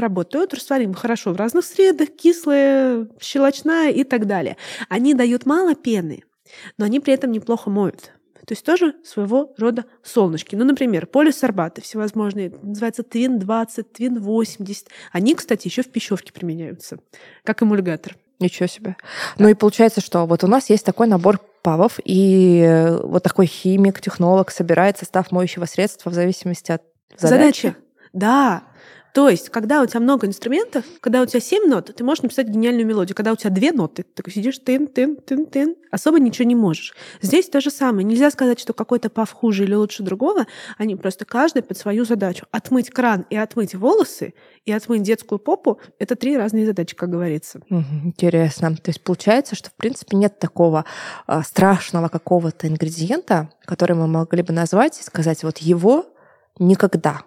работают, 0.00 0.54
растворимы 0.54 0.94
хорошо 0.94 1.32
в 1.32 1.36
разных 1.36 1.64
средах, 1.64 2.08
кислые, 2.10 3.08
щелочная 3.20 3.90
и 3.90 4.04
так 4.04 4.26
далее. 4.26 4.56
Они 4.88 5.14
дают 5.14 5.46
мало 5.46 5.74
пены, 5.74 6.24
но 6.78 6.84
они 6.84 7.00
при 7.00 7.14
этом 7.14 7.32
неплохо 7.32 7.70
моют. 7.70 8.12
То 8.46 8.54
есть 8.54 8.64
тоже 8.64 8.96
своего 9.04 9.54
рода 9.58 9.84
солнышки. 10.02 10.56
Ну, 10.56 10.64
например, 10.64 11.06
полисорбаты 11.06 11.82
всевозможные, 11.82 12.52
называется 12.62 13.04
Твин 13.04 13.38
20, 13.38 13.92
Твин 13.92 14.18
80. 14.18 14.88
Они, 15.12 15.36
кстати, 15.36 15.68
еще 15.68 15.82
в 15.82 15.92
пищевке 15.92 16.32
применяются, 16.32 16.98
как 17.44 17.62
эмульгатор. 17.62 18.16
Ничего 18.40 18.66
себе. 18.66 18.96
Ну 19.38 19.48
и 19.48 19.54
получается, 19.54 20.00
что 20.00 20.26
вот 20.26 20.42
у 20.42 20.46
нас 20.48 20.70
есть 20.70 20.84
такой 20.84 21.06
набор 21.06 21.38
ПАВов, 21.62 22.00
и 22.04 22.88
вот 23.02 23.22
такой 23.22 23.46
химик, 23.46 24.00
технолог 24.00 24.50
собирает 24.50 24.98
состав 24.98 25.30
моющего 25.30 25.66
средства 25.66 26.10
в 26.10 26.14
зависимости 26.14 26.72
от 26.72 26.82
задачи. 27.18 27.66
Задача. 27.66 27.76
Да. 28.12 28.64
То 29.12 29.28
есть, 29.28 29.48
когда 29.50 29.82
у 29.82 29.86
тебя 29.86 30.00
много 30.00 30.26
инструментов, 30.26 30.84
когда 31.00 31.22
у 31.22 31.26
тебя 31.26 31.40
семь 31.40 31.68
нот, 31.68 31.94
ты 31.94 32.04
можешь 32.04 32.22
написать 32.22 32.48
гениальную 32.48 32.86
мелодию. 32.86 33.16
Когда 33.16 33.32
у 33.32 33.36
тебя 33.36 33.50
две 33.50 33.72
ноты, 33.72 34.02
ты 34.02 34.10
такой 34.14 34.32
сидишь 34.32 34.58
тын, 34.58 34.86
тын, 34.86 35.16
тын, 35.16 35.46
тын, 35.46 35.74
особо 35.90 36.20
ничего 36.20 36.46
не 36.46 36.54
можешь. 36.54 36.94
Здесь 37.20 37.48
то 37.48 37.60
же 37.60 37.70
самое. 37.70 38.04
Нельзя 38.04 38.30
сказать, 38.30 38.60
что 38.60 38.72
какой-то 38.72 39.10
пав 39.10 39.32
хуже 39.32 39.64
или 39.64 39.74
лучше 39.74 40.02
другого. 40.02 40.46
Они 40.78 40.96
просто 40.96 41.24
каждый 41.24 41.62
под 41.62 41.76
свою 41.76 42.04
задачу. 42.04 42.46
Отмыть 42.50 42.90
кран 42.90 43.26
и 43.30 43.36
отмыть 43.36 43.74
волосы, 43.74 44.34
и 44.64 44.72
отмыть 44.72 45.02
детскую 45.02 45.38
попу— 45.38 45.80
это 45.98 46.14
три 46.16 46.36
разные 46.36 46.66
задачи, 46.66 46.94
как 46.94 47.10
говорится. 47.10 47.60
Интересно. 48.04 48.76
То 48.76 48.90
есть 48.90 49.02
получается, 49.02 49.56
что, 49.56 49.70
в 49.70 49.74
принципе, 49.74 50.16
нет 50.16 50.38
такого 50.38 50.84
э, 51.26 51.42
страшного 51.44 52.08
какого-то 52.08 52.68
ингредиента, 52.68 53.50
который 53.64 53.96
мы 53.96 54.06
могли 54.06 54.42
бы 54.42 54.52
назвать 54.52 55.00
и 55.00 55.02
сказать, 55.02 55.42
вот 55.42 55.58
его 55.58 56.06
никогда 56.58 57.22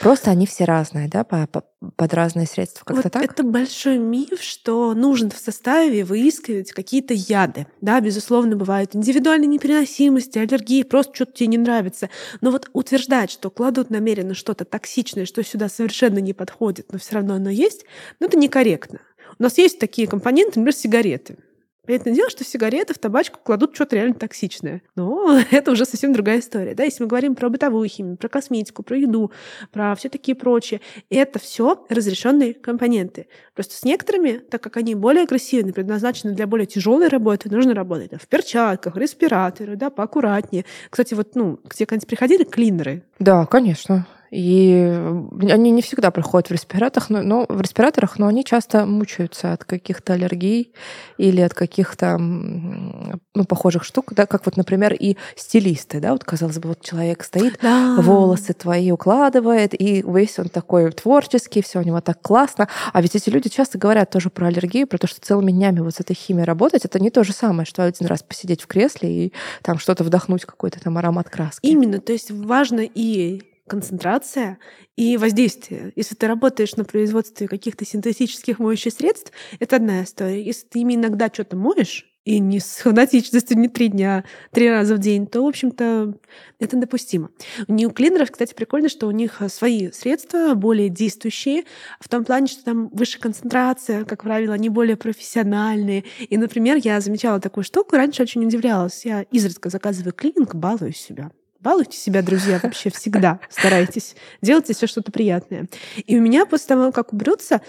Просто 0.00 0.30
они 0.30 0.46
все 0.46 0.64
разные, 0.64 1.08
да, 1.08 1.24
по, 1.24 1.46
по, 1.46 1.64
под 1.96 2.14
разные 2.14 2.46
средства, 2.46 2.84
как-то 2.84 3.02
вот 3.02 3.12
так? 3.12 3.24
Это 3.24 3.42
большой 3.42 3.98
миф, 3.98 4.40
что 4.42 4.94
нужно 4.94 5.30
в 5.30 5.38
составе 5.38 6.04
выискивать 6.04 6.72
какие-то 6.72 7.14
яды. 7.14 7.66
Да, 7.80 8.00
безусловно, 8.00 8.56
бывают 8.56 8.94
индивидуальные 8.94 9.48
непереносимости, 9.48 10.38
аллергии, 10.38 10.82
просто 10.82 11.14
что-то 11.14 11.32
тебе 11.32 11.48
не 11.48 11.58
нравится. 11.58 12.10
Но 12.40 12.50
вот 12.50 12.68
утверждать, 12.72 13.30
что 13.30 13.50
кладут 13.50 13.90
намеренно 13.90 14.34
что-то 14.34 14.64
токсичное, 14.64 15.26
что 15.26 15.42
сюда 15.42 15.68
совершенно 15.68 16.18
не 16.18 16.32
подходит, 16.32 16.92
но 16.92 16.98
все 16.98 17.16
равно 17.16 17.34
оно 17.34 17.50
есть, 17.50 17.84
ну 18.20 18.26
это 18.26 18.36
некорректно. 18.36 19.00
У 19.38 19.42
нас 19.42 19.58
есть 19.58 19.78
такие 19.78 20.06
компоненты, 20.06 20.60
например, 20.60 20.74
сигареты. 20.74 21.38
Понятное 21.86 22.14
дело, 22.14 22.30
что 22.30 22.44
в 22.44 22.46
сигареты, 22.46 22.94
в 22.94 22.98
табачку 22.98 23.38
кладут 23.42 23.74
что-то 23.74 23.96
реально 23.96 24.14
токсичное. 24.14 24.82
Но 24.96 25.38
это 25.50 25.70
уже 25.70 25.84
совсем 25.84 26.12
другая 26.12 26.40
история. 26.40 26.74
Да? 26.74 26.84
Если 26.84 27.02
мы 27.02 27.08
говорим 27.08 27.34
про 27.34 27.48
бытовую 27.48 27.88
химию, 27.88 28.16
про 28.16 28.28
косметику, 28.28 28.82
про 28.82 28.96
еду, 28.96 29.30
про 29.70 29.94
все 29.94 30.08
такие 30.08 30.34
прочие, 30.34 30.80
это 31.10 31.38
все 31.38 31.84
разрешенные 31.88 32.54
компоненты. 32.54 33.26
Просто 33.54 33.76
с 33.76 33.84
некоторыми, 33.84 34.38
так 34.38 34.62
как 34.62 34.76
они 34.76 34.94
более 34.94 35.24
агрессивны, 35.24 35.72
предназначены 35.72 36.34
для 36.34 36.46
более 36.46 36.66
тяжелой 36.66 37.08
работы, 37.08 37.50
нужно 37.50 37.74
работать 37.74 38.10
да, 38.10 38.18
в 38.18 38.26
перчатках, 38.26 38.96
респираторы, 38.96 39.76
да, 39.76 39.90
поаккуратнее. 39.90 40.64
Кстати, 40.90 41.14
вот, 41.14 41.34
ну, 41.34 41.58
к 41.68 41.74
тебе 41.74 41.86
когда-нибудь 41.86 42.08
приходили 42.08 42.44
клинеры? 42.44 43.02
Да, 43.18 43.46
конечно. 43.46 44.06
И 44.34 45.00
они 45.48 45.70
не 45.70 45.80
всегда 45.80 46.10
проходят 46.10 46.48
в 46.48 46.52
респираторах, 46.52 47.08
но, 47.08 47.22
но 47.22 47.46
в 47.48 47.60
респираторах, 47.60 48.18
но 48.18 48.26
они 48.26 48.44
часто 48.44 48.84
мучаются 48.84 49.52
от 49.52 49.64
каких-то 49.64 50.14
аллергий 50.14 50.72
или 51.18 51.40
от 51.40 51.54
каких-то 51.54 52.18
ну, 52.18 53.44
похожих 53.48 53.84
штук, 53.84 54.12
да, 54.12 54.26
как 54.26 54.44
вот, 54.46 54.56
например, 54.56 54.92
и 54.92 55.16
стилисты, 55.36 56.00
да, 56.00 56.10
вот 56.10 56.24
казалось 56.24 56.58
бы, 56.58 56.70
вот 56.70 56.80
человек 56.80 57.22
стоит, 57.22 57.60
да. 57.62 57.94
волосы 58.00 58.54
твои 58.54 58.90
укладывает, 58.90 59.80
и 59.80 60.02
весь 60.04 60.36
он 60.40 60.48
такой 60.48 60.90
творческий, 60.90 61.62
все 61.62 61.78
у 61.78 61.84
него 61.84 62.00
так 62.00 62.20
классно, 62.20 62.66
а 62.92 63.02
ведь 63.02 63.14
эти 63.14 63.30
люди 63.30 63.48
часто 63.48 63.78
говорят 63.78 64.10
тоже 64.10 64.30
про 64.30 64.48
аллергию, 64.48 64.88
про 64.88 64.98
то, 64.98 65.06
что 65.06 65.20
целыми 65.20 65.52
днями 65.52 65.78
вот 65.78 65.94
с 65.94 66.00
этой 66.00 66.16
химией 66.16 66.44
работать, 66.44 66.84
это 66.84 66.98
не 66.98 67.10
то 67.10 67.22
же 67.22 67.32
самое, 67.32 67.66
что 67.66 67.84
один 67.84 68.08
раз 68.08 68.24
посидеть 68.24 68.62
в 68.62 68.66
кресле 68.66 69.26
и 69.26 69.32
там 69.62 69.78
что-то 69.78 70.02
вдохнуть, 70.02 70.44
какой-то 70.44 70.80
там 70.80 70.98
аромат 70.98 71.30
краски. 71.30 71.64
Именно, 71.64 72.00
то 72.00 72.12
есть 72.12 72.32
важно 72.32 72.80
и 72.80 73.53
концентрация 73.66 74.58
и 74.96 75.16
воздействие. 75.16 75.92
Если 75.96 76.14
ты 76.14 76.26
работаешь 76.26 76.76
на 76.76 76.84
производстве 76.84 77.48
каких-то 77.48 77.84
синтетических 77.84 78.58
моющих 78.58 78.92
средств, 78.92 79.32
это 79.58 79.76
одна 79.76 80.04
история. 80.04 80.42
Если 80.42 80.66
ты 80.66 80.80
ими 80.80 80.94
иногда 80.94 81.28
что-то 81.32 81.56
моешь, 81.56 82.10
и 82.24 82.38
не 82.38 82.58
с 82.58 82.76
фанатичностью 82.78 83.58
не 83.58 83.68
три 83.68 83.88
дня, 83.88 84.24
три 84.50 84.70
раза 84.70 84.94
в 84.96 84.98
день, 84.98 85.26
то, 85.26 85.42
в 85.42 85.46
общем-то, 85.46 86.14
это 86.58 86.76
допустимо. 86.76 87.30
У 87.68 87.72
неуклинеров, 87.72 88.30
кстати, 88.30 88.54
прикольно, 88.54 88.88
что 88.88 89.06
у 89.06 89.10
них 89.10 89.42
свои 89.48 89.90
средства 89.90 90.54
более 90.54 90.88
действующие, 90.88 91.64
в 92.00 92.08
том 92.08 92.24
плане, 92.24 92.46
что 92.46 92.64
там 92.64 92.88
выше 92.88 93.20
концентрация, 93.20 94.04
как 94.04 94.22
правило, 94.22 94.54
они 94.54 94.70
более 94.70 94.96
профессиональные. 94.96 96.04
И, 96.18 96.38
например, 96.38 96.78
я 96.82 97.00
замечала 97.00 97.40
такую 97.40 97.64
штуку, 97.64 97.96
раньше 97.96 98.22
очень 98.22 98.44
удивлялась. 98.44 99.04
Я 99.04 99.22
изредка 99.22 99.68
заказываю 99.68 100.14
клининг, 100.14 100.54
балую 100.54 100.94
себя. 100.94 101.30
Балуйте 101.64 101.96
себя, 101.96 102.20
друзья, 102.20 102.60
вообще 102.62 102.90
всегда. 102.90 103.40
Старайтесь. 103.48 104.16
Делайте 104.42 104.74
все 104.74 104.86
что-то 104.86 105.10
приятное. 105.10 105.66
И 106.04 106.18
у 106.18 106.20
меня 106.20 106.44
после 106.44 106.68
того, 106.68 106.92
как 106.92 107.14
уберутся, 107.14 107.62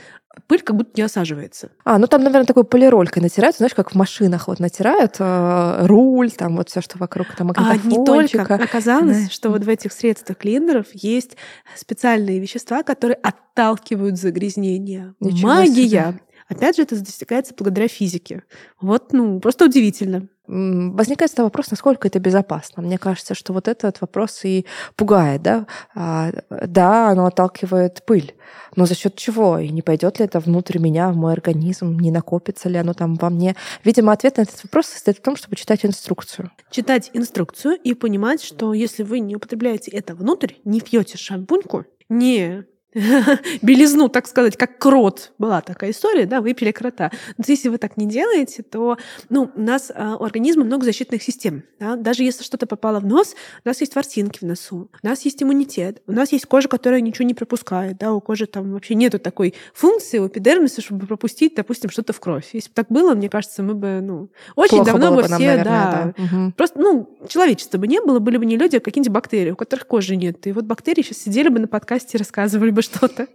пыль 0.47 0.62
как 0.62 0.75
будто 0.75 0.91
не 0.95 1.03
осаживается. 1.03 1.69
А, 1.86 1.97
ну 1.97 2.08
там, 2.08 2.21
наверное, 2.21 2.45
такой 2.45 2.65
полиролькой 2.65 3.23
натирают, 3.23 3.55
знаешь, 3.55 3.73
как 3.73 3.91
в 3.91 3.95
машинах 3.95 4.49
вот 4.49 4.60
натирают 4.60 5.15
э, 5.19 5.86
руль, 5.86 6.29
там 6.31 6.58
вот 6.58 6.69
все, 6.69 6.81
что 6.81 6.97
вокруг, 6.97 7.27
там 7.38 7.53
А 7.55 7.77
не 7.77 8.03
только. 8.03 8.41
Оказалось, 8.41 9.23
да. 9.23 9.29
что 9.29 9.49
вот 9.49 9.63
в 9.63 9.69
этих 9.69 9.93
средствах 9.93 10.39
клинеров 10.39 10.88
есть 10.91 11.38
специальные 11.75 12.39
вещества, 12.39 12.84
которые 12.84 13.15
отталкивают 13.15 14.17
загрязнение. 14.17 15.13
Ничего 15.21 15.47
Магия! 15.47 15.88
Себе. 15.88 16.19
Опять 16.47 16.75
же, 16.75 16.84
это 16.84 16.99
достигается 16.99 17.53
благодаря 17.58 17.88
физике. 17.88 18.43
Вот, 18.79 19.13
ну, 19.13 19.39
просто 19.39 19.65
удивительно. 19.65 20.27
Возникает 20.47 21.31
всегда 21.31 21.43
вопрос, 21.43 21.71
насколько 21.71 22.08
это 22.08 22.19
безопасно. 22.19 22.84
Мне 22.84 22.99
кажется, 22.99 23.34
что 23.34 23.51
вот 23.51 23.67
этот 23.67 23.99
вопрос 23.99 24.41
и 24.43 24.67
пугает, 24.95 25.41
да? 25.41 25.65
А, 25.95 26.31
да, 26.49 27.10
оно 27.10 27.25
отталкивает 27.25 28.05
пыль, 28.05 28.36
но 28.75 28.86
за 28.86 28.93
счет 28.93 29.15
чего? 29.15 29.58
И 29.58 29.69
не 29.69 29.81
пойдет 29.81 30.19
ли 30.19 30.25
это 30.25 30.39
внутрь 30.39 30.77
меня, 30.77 31.10
в 31.10 31.15
мой 31.15 31.34
организм, 31.34 31.97
не 31.99 32.12
накопится 32.12 32.69
ли 32.69 32.77
оно 32.77 32.93
там 32.93 33.15
во 33.15 33.31
мне? 33.31 33.55
Видимо, 33.84 34.13
ответ 34.13 34.38
на 34.38 34.43
этот 34.43 34.63
вопрос 34.63 34.86
состоит 34.86 35.17
в 35.17 35.21
том, 35.21 35.36
чтобы 35.36 35.55
читать 35.55 35.84
инструкцию. 35.84 36.51
Читать 36.69 37.10
инструкцию 37.13 37.77
и 37.84 37.95
понимать, 37.95 38.43
что 38.43 38.73
если 38.73 39.01
вы 39.01 39.21
не 39.21 39.36
употребляете 39.36 39.89
это 39.89 40.13
внутрь, 40.13 40.53
не 40.63 40.79
пьете 40.79 41.17
шампуньку, 41.17 41.86
не 42.08 42.65
белизну, 43.62 44.08
так 44.08 44.25
сказать, 44.25 44.55
как 44.55 44.79
крот. 44.79 45.34
Была 45.38 45.62
такая 45.62 45.91
история, 45.91 46.25
да, 46.25 46.39
выпили 46.39 46.71
крота. 46.71 47.12
Но 47.38 47.43
если 47.45 47.67
вы 47.67 47.77
так 47.77 47.97
не 47.97 48.05
делаете, 48.05 48.63
то 48.63 48.97
ну, 49.29 49.51
у 49.53 49.62
нас 49.62 49.91
а, 49.93 50.15
у 50.15 50.23
организма 50.23 50.63
много 50.63 50.86
защитных 50.86 51.21
систем. 51.21 51.63
Да? 51.79 51.97
Даже 51.97 52.23
если 52.23 52.43
что-то 52.43 52.67
попало 52.67 53.01
в 53.01 53.05
нос, 53.05 53.36
у 53.65 53.67
нас 53.67 53.81
есть 53.81 53.95
ворсинки 53.95 54.39
в 54.39 54.43
носу, 54.43 54.89
у 55.03 55.08
нас 55.08 55.25
есть 55.25 55.43
иммунитет, 55.43 56.01
у 56.08 56.13
нас 56.13 56.31
есть 56.31 56.45
кожа, 56.45 56.69
которая 56.69 57.01
ничего 57.01 57.27
не 57.27 57.34
пропускает. 57.34 57.97
Да? 57.97 58.13
У 58.13 58.21
кожи 58.21 58.45
там 58.45 58.71
вообще 58.71 58.95
нету 58.95 59.19
такой 59.19 59.55
функции 59.73 60.19
у 60.19 60.27
эпидермиса, 60.27 60.81
чтобы 60.81 61.05
пропустить, 61.05 61.55
допустим, 61.55 61.89
что-то 61.89 62.13
в 62.13 62.21
кровь. 62.21 62.49
Если 62.53 62.69
бы 62.69 62.75
так 62.75 62.88
было, 62.89 63.13
мне 63.13 63.27
кажется, 63.27 63.62
мы 63.62 63.73
бы 63.73 63.99
ну, 64.01 64.29
очень 64.55 64.77
Плохо 64.77 64.91
давно 64.91 65.15
бы 65.15 65.23
все, 65.23 65.31
нам, 65.31 65.41
наверное, 65.41 65.63
да, 65.65 66.13
да. 66.17 66.23
Угу. 66.23 66.53
просто, 66.55 66.79
ну, 66.79 67.17
человечества 67.27 67.77
бы 67.77 67.88
не 67.88 67.99
было, 67.99 68.19
были 68.19 68.38
бы 68.38 68.45
не 68.45 68.58
люди, 68.58 68.77
а 68.77 68.79
какие-нибудь 68.79 69.13
бактерии, 69.13 69.51
у 69.51 69.58
которых 69.58 69.86
кожи 69.86 70.15
нет. 70.15 70.47
И 70.47 70.53
вот 70.53 70.63
бактерии 70.63 71.01
сейчас 71.01 71.17
сидели 71.17 71.49
бы 71.49 71.60
на 71.60 71.67
подкасте 71.67 72.17
и 72.17 72.17
рассказывали 72.17 72.69
бы 72.69 72.85
что-то. 72.86 73.28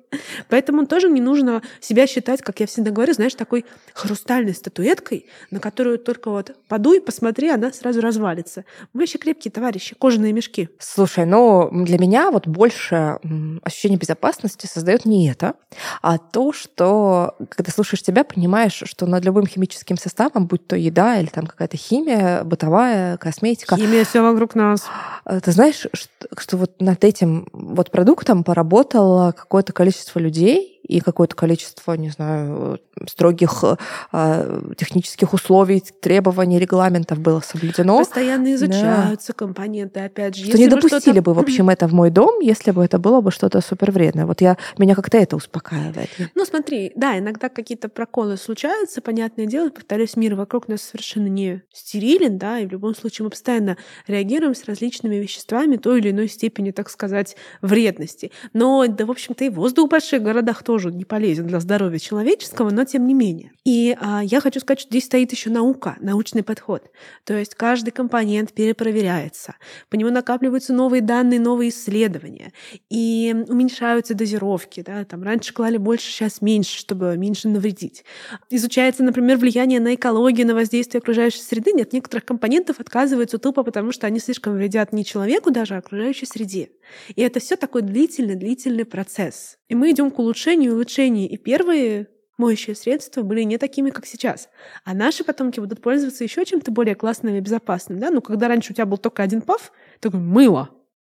Поэтому 0.49 0.87
тоже 0.87 1.09
не 1.09 1.21
нужно 1.21 1.63
себя 1.81 2.07
считать, 2.07 2.43
как 2.43 2.61
я 2.61 2.67
всегда 2.67 2.91
говорю, 2.91 3.13
знаешь, 3.13 3.35
такой 3.35 3.65
хрустальной 3.95 4.55
статуэткой, 4.55 5.27
на 5.51 5.61
которую 5.61 5.99
только 5.99 6.31
вот 6.31 6.57
подуй, 6.69 7.01
посмотри, 7.01 7.49
она 7.49 7.73
сразу 7.73 8.01
развалится. 8.01 8.65
Мы 8.93 9.03
еще 9.03 9.19
крепкие 9.19 9.53
товарищи, 9.53 9.95
кожаные 9.95 10.33
мешки. 10.33 10.69
Слушай, 10.79 11.27
ну 11.27 11.71
для 11.85 11.99
меня 11.99 12.31
вот 12.31 12.47
больше 12.47 13.19
ощущение 13.63 13.99
безопасности 13.99 14.67
создает 14.67 15.05
не 15.05 15.31
это, 15.31 15.55
а 16.03 16.19
то, 16.19 16.53
что 16.53 17.37
когда 17.49 17.71
слушаешь 17.71 18.03
тебя, 18.03 18.25
понимаешь, 18.25 18.83
что 18.85 19.07
над 19.07 19.25
любым 19.25 19.47
химическим 19.47 19.97
составом, 19.97 20.47
будь 20.47 20.67
то 20.67 20.77
еда 20.77 21.19
или 21.19 21.27
там 21.27 21.47
какая-то 21.47 21.77
химия, 21.77 22.45
бытовая, 22.45 23.17
косметика. 23.17 23.77
Химия 23.77 24.05
все 24.05 24.23
вокруг 24.23 24.55
нас. 24.55 24.87
Э, 25.25 25.41
ты 25.41 25.53
знаешь, 25.53 25.87
что, 25.93 26.29
что 26.39 26.57
вот 26.57 26.81
над 26.81 27.05
этим 27.05 27.49
вот 27.53 27.91
продуктом 27.91 28.45
поработало 28.45 29.33
какое-то 29.41 29.73
количество 29.73 30.19
людей, 30.19 30.80
и 30.83 31.01
какое-то 31.01 31.37
количество, 31.37 31.93
не 31.95 32.11
знаю, 32.11 32.81
строгих 33.09 33.65
э, 34.13 34.73
технических 34.77 35.33
условий, 35.33 35.83
требований, 36.01 36.59
регламентов 36.59 37.21
было 37.21 37.41
соблюдено. 37.41 37.99
Постоянно 37.99 38.55
изучаются 38.55 39.29
да. 39.29 39.35
компоненты, 39.35 40.01
опять 40.01 40.37
же. 40.37 40.47
Что 40.47 40.59
не 40.59 40.69
допустили 40.69 41.21
бы, 41.21 41.35
в 41.35 41.39
общем, 41.41 41.71
это 41.71 41.87
в 41.87 41.93
мой 41.93 42.11
дом, 42.11 42.41
если 42.41 42.71
бы 42.71 42.85
это 42.85 42.99
было 42.99 43.21
бы 43.21 43.31
что-то 43.31 43.61
супер 43.61 43.91
вредное. 43.91 44.27
Вот 44.27 44.41
я, 44.41 44.57
меня 44.79 44.95
как-то 44.95 45.19
это 45.19 45.37
успокаивает. 45.37 46.09
Ну, 46.35 46.45
смотри, 46.45 46.93
да, 46.97 47.19
иногда 47.19 47.49
какие-то 47.49 47.89
проколы 47.89 48.37
случаются, 48.37 49.01
понятное 49.01 49.47
дело, 49.47 49.71
повторюсь, 49.71 50.17
мир 50.17 50.35
вокруг 50.35 50.69
нас 50.69 50.83
совершенно 50.83 51.29
не 51.29 51.63
стерилен, 51.73 52.39
да, 52.39 52.59
и 52.59 52.67
в 52.67 52.73
любом 52.73 52.95
случае 52.95 53.25
мы 53.25 53.31
постоянно 53.31 53.77
реагируем 54.07 54.55
с 54.55 54.65
различными 54.65 55.17
веществами 55.17 55.77
той 55.77 56.01
или 56.01 56.11
иной 56.11 56.29
степени, 56.29 56.71
так 56.71 56.91
сказать, 56.91 57.37
вредности. 57.63 58.33
Но, 58.53 58.87
да, 58.87 59.07
в 59.07 59.11
общем-то, 59.11 59.45
и 59.45 59.49
воздух 59.49 59.87
в 59.87 59.91
больших 59.91 60.23
городах 60.23 60.63
тоже 60.71 60.93
не 60.93 61.05
полезен 61.05 61.49
для 61.49 61.59
здоровья 61.59 61.99
человеческого, 61.99 62.71
но 62.71 62.85
тем 62.85 63.05
не 63.05 63.13
менее. 63.13 63.51
И 63.65 63.97
а, 64.01 64.23
я 64.23 64.41
хочу 64.41 64.61
сказать, 64.61 64.79
что 64.79 64.91
здесь 64.91 65.07
стоит 65.07 65.33
еще 65.33 65.51
наука, 65.51 65.97
научный 66.01 66.45
подход. 66.45 66.93
То 67.25 67.37
есть 67.37 67.57
каждый 67.57 67.91
компонент 67.91 68.53
перепроверяется, 68.53 69.57
по 69.89 69.97
нему 69.97 70.11
накапливаются 70.11 70.73
новые 70.73 71.03
данные, 71.03 71.41
новые 71.41 71.71
исследования, 71.71 72.53
и 72.89 73.35
уменьшаются 73.49 74.15
дозировки. 74.15 74.85
Да? 74.87 75.05
Там 75.05 75.25
раньше 75.25 75.53
клали 75.53 75.77
больше, 75.77 76.07
сейчас 76.07 76.41
меньше, 76.41 76.79
чтобы 76.79 77.17
меньше 77.17 77.49
навредить. 77.49 78.05
Изучается, 78.49 79.03
например, 79.03 79.39
влияние 79.39 79.81
на 79.81 79.97
экологию, 79.97 80.47
на 80.47 80.55
воздействие 80.55 81.01
окружающей 81.01 81.41
среды. 81.41 81.73
Нет, 81.73 81.93
некоторых 81.93 82.25
компонентов 82.27 82.79
отказываются 82.79 83.39
тупо, 83.39 83.65
потому 83.65 83.91
что 83.91 84.07
они 84.07 84.21
слишком 84.21 84.55
вредят 84.55 84.93
не 84.93 85.05
человеку 85.05 85.51
даже, 85.51 85.75
а 85.75 85.79
окружающей 85.79 86.27
среде. 86.27 86.69
И 87.15 87.23
это 87.23 87.41
все 87.41 87.57
такой 87.57 87.83
длительный-длительный 87.83 88.85
процесс. 88.85 89.59
И 89.69 89.75
мы 89.75 89.91
идем 89.91 90.11
к 90.11 90.19
улучшению 90.19 90.75
улучшению. 90.75 91.29
И 91.29 91.37
первые 91.37 92.09
моющие 92.39 92.75
средства 92.75 93.23
были 93.23 93.43
не 93.43 93.59
такими, 93.59 93.91
как 93.91 94.07
сейчас. 94.07 94.49
А 94.85 94.95
наши 94.95 95.23
потомки 95.25 95.61
будут 95.61 95.81
пользоваться 95.83 96.25
еще 96.25 96.45
чем-то 96.45 96.71
более 96.71 96.95
классным 96.95 97.35
и 97.35 97.41
безопасным. 97.41 97.99
Да? 97.99 98.11
Ну, 98.11 98.21
когда 98.21 98.49
раньше 98.49 98.73
у 98.73 98.75
тебя 98.75 98.87
был 98.87 98.99
только 98.99 99.23
один 99.23 99.43
паф, 99.43 99.73
такой 100.01 100.21
мыло, 100.21 100.71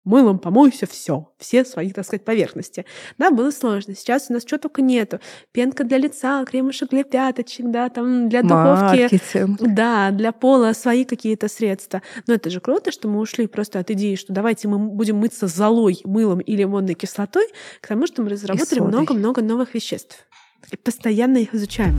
мылом 0.09 0.39
помойся, 0.39 0.87
все, 0.87 1.29
все 1.37 1.63
свои, 1.63 1.91
так 1.91 2.05
сказать, 2.05 2.25
поверхности. 2.25 2.85
Да, 3.17 3.29
было 3.29 3.51
сложно. 3.51 3.95
Сейчас 3.95 4.25
у 4.29 4.33
нас 4.33 4.43
чего 4.43 4.57
только 4.57 4.81
нету. 4.81 5.19
Пенка 5.51 5.83
для 5.83 5.97
лица, 5.97 6.43
кремушек 6.45 6.89
для 6.89 7.03
пяточек, 7.03 7.67
да, 7.67 7.89
там 7.89 8.27
для 8.27 8.41
духовки. 8.41 9.01
Маркетинг. 9.01 9.59
Да, 9.61 10.09
для 10.11 10.31
пола 10.31 10.73
свои 10.73 11.05
какие-то 11.05 11.47
средства. 11.47 12.01
Но 12.25 12.33
это 12.33 12.49
же 12.49 12.59
круто, 12.59 12.91
что 12.91 13.07
мы 13.07 13.19
ушли 13.19 13.45
просто 13.47 13.79
от 13.79 13.91
идеи, 13.91 14.15
что 14.15 14.33
давайте 14.33 14.67
мы 14.67 14.79
будем 14.79 15.17
мыться 15.17 15.47
золой, 15.47 16.01
мылом 16.03 16.39
и 16.39 16.55
лимонной 16.55 16.95
кислотой, 16.95 17.45
к 17.79 17.87
тому, 17.87 18.07
что 18.07 18.23
мы 18.23 18.29
разработали 18.29 18.79
много-много 18.79 19.41
новых 19.41 19.75
веществ. 19.75 20.25
И 20.71 20.75
постоянно 20.75 21.37
их 21.37 21.53
изучаем. 21.53 21.97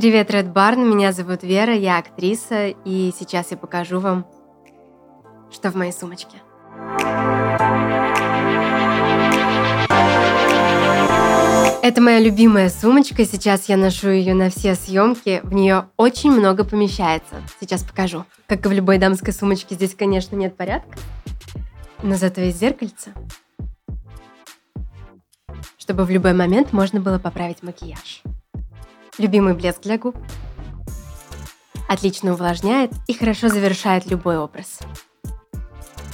Привет, 0.00 0.30
Red 0.30 0.54
Barn, 0.54 0.82
меня 0.82 1.12
зовут 1.12 1.42
Вера, 1.42 1.74
я 1.74 1.98
актриса, 1.98 2.68
и 2.68 3.12
сейчас 3.18 3.50
я 3.50 3.58
покажу 3.58 4.00
вам, 4.00 4.26
что 5.52 5.70
в 5.70 5.74
моей 5.74 5.92
сумочке. 5.92 6.38
Это 11.82 12.00
моя 12.00 12.18
любимая 12.18 12.70
сумочка, 12.70 13.26
сейчас 13.26 13.68
я 13.68 13.76
ношу 13.76 14.08
ее 14.08 14.32
на 14.32 14.48
все 14.48 14.74
съемки, 14.74 15.40
в 15.42 15.52
нее 15.52 15.90
очень 15.98 16.30
много 16.30 16.64
помещается. 16.64 17.34
Сейчас 17.60 17.82
покажу. 17.82 18.24
Как 18.46 18.64
и 18.64 18.68
в 18.70 18.72
любой 18.72 18.96
дамской 18.96 19.34
сумочке, 19.34 19.74
здесь, 19.74 19.94
конечно, 19.94 20.34
нет 20.34 20.56
порядка, 20.56 20.98
но 22.02 22.14
зато 22.14 22.40
есть 22.40 22.58
зеркальце, 22.58 23.12
чтобы 25.76 26.04
в 26.04 26.10
любой 26.10 26.32
момент 26.32 26.72
можно 26.72 27.00
было 27.00 27.18
поправить 27.18 27.62
макияж. 27.62 28.22
Любимый 29.20 29.52
блеск 29.52 29.82
для 29.82 29.98
губ. 29.98 30.16
Отлично 31.86 32.32
увлажняет 32.32 32.90
и 33.06 33.12
хорошо 33.12 33.50
завершает 33.50 34.06
любой 34.06 34.38
образ. 34.38 34.78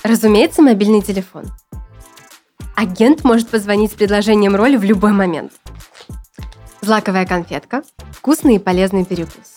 Разумеется, 0.03 0.61
мобильный 0.61 1.03
телефон. 1.03 1.45
Агент 2.75 3.23
может 3.23 3.49
позвонить 3.49 3.92
с 3.92 3.95
предложением 3.95 4.57
роли 4.57 4.77
в 4.77 4.83
любой 4.83 5.12
момент. 5.12 5.53
Злаковая 6.81 7.27
конфетка. 7.27 7.85
Вкусный 8.11 8.57
и 8.57 8.59
полезный 8.59 9.05
перекус. 9.05 9.57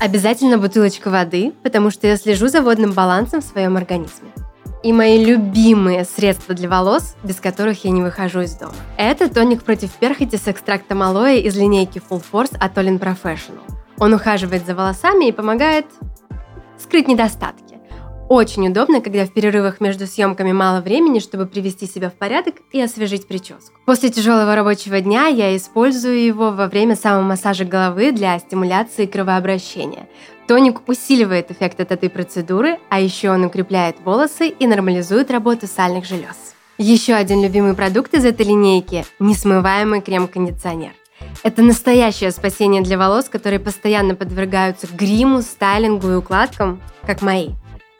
Обязательно 0.00 0.56
бутылочка 0.56 1.10
воды, 1.10 1.52
потому 1.62 1.90
что 1.90 2.06
я 2.06 2.16
слежу 2.16 2.48
за 2.48 2.62
водным 2.62 2.92
балансом 2.92 3.42
в 3.42 3.44
своем 3.44 3.76
организме. 3.76 4.30
И 4.88 4.92
мои 4.94 5.22
любимые 5.22 6.06
средства 6.06 6.54
для 6.54 6.66
волос, 6.66 7.14
без 7.22 7.36
которых 7.40 7.84
я 7.84 7.90
не 7.90 8.00
выхожу 8.00 8.40
из 8.40 8.54
дома. 8.54 8.72
Это 8.96 9.28
тоник 9.28 9.62
против 9.62 9.90
перхоти 9.90 10.38
с 10.38 10.48
экстрактом 10.48 11.02
алоэ 11.02 11.40
из 11.40 11.58
линейки 11.58 12.00
Full 12.08 12.24
Force 12.32 12.56
от 12.58 12.78
Olin 12.78 12.98
Professional. 12.98 13.60
Он 13.98 14.14
ухаживает 14.14 14.64
за 14.64 14.74
волосами 14.74 15.28
и 15.28 15.32
помогает 15.32 15.84
скрыть 16.78 17.06
недостатки. 17.06 17.76
Очень 18.30 18.68
удобно, 18.68 19.02
когда 19.02 19.26
в 19.26 19.32
перерывах 19.34 19.80
между 19.80 20.06
съемками 20.06 20.52
мало 20.52 20.80
времени, 20.80 21.18
чтобы 21.18 21.44
привести 21.44 21.86
себя 21.86 22.08
в 22.08 22.14
порядок 22.14 22.54
и 22.72 22.80
освежить 22.80 23.28
прическу. 23.28 23.76
После 23.84 24.08
тяжелого 24.08 24.54
рабочего 24.54 25.02
дня 25.02 25.26
я 25.26 25.54
использую 25.54 26.24
его 26.24 26.50
во 26.50 26.66
время 26.66 26.96
самомассажа 26.96 27.66
головы 27.66 28.12
для 28.12 28.38
стимуляции 28.38 29.04
кровообращения. 29.04 30.08
Тоник 30.48 30.88
усиливает 30.88 31.50
эффект 31.50 31.78
от 31.80 31.92
этой 31.92 32.08
процедуры, 32.08 32.78
а 32.88 32.98
еще 32.98 33.30
он 33.30 33.44
укрепляет 33.44 33.96
волосы 34.02 34.48
и 34.48 34.66
нормализует 34.66 35.30
работу 35.30 35.66
сальных 35.66 36.06
желез. 36.06 36.54
Еще 36.78 37.12
один 37.12 37.42
любимый 37.42 37.74
продукт 37.74 38.14
из 38.14 38.24
этой 38.24 38.46
линейки– 38.46 39.04
несмываемый 39.18 40.00
крем-кондиционер. 40.00 40.92
Это 41.42 41.60
настоящее 41.60 42.30
спасение 42.30 42.80
для 42.80 42.96
волос, 42.96 43.28
которые 43.28 43.60
постоянно 43.60 44.14
подвергаются 44.14 44.86
гриму, 44.90 45.42
стайлингу 45.42 46.12
и 46.12 46.14
укладкам, 46.14 46.80
как 47.04 47.20
мои. 47.20 47.50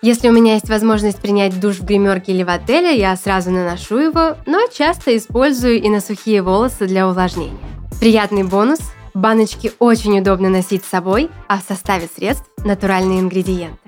Если 0.00 0.28
у 0.28 0.32
меня 0.32 0.54
есть 0.54 0.70
возможность 0.70 1.18
принять 1.18 1.61
душ 1.61 1.76
в 1.76 1.84
гримерке 1.84 2.32
или 2.32 2.44
в 2.44 2.48
отеле, 2.48 2.96
я 2.96 3.14
сразу 3.16 3.50
наношу 3.50 3.98
его, 3.98 4.37
но 4.46 4.61
часто 4.72 5.14
использую 5.14 5.82
и 5.82 5.88
на 5.90 6.00
сухие 6.00 6.40
волосы 6.40 6.87
для 6.87 7.06
увлажнения. 7.06 7.58
Приятный 8.00 8.44
бонус– 8.44 8.78
баночки 9.18 9.72
очень 9.78 10.18
удобно 10.18 10.48
носить 10.48 10.85
с 10.85 10.88
собой, 10.88 11.31
а 11.48 11.59
в 11.59 11.62
составе 11.62 12.09
средств– 12.14 12.46
натуральные 12.64 13.20
ингредиенты. 13.20 13.78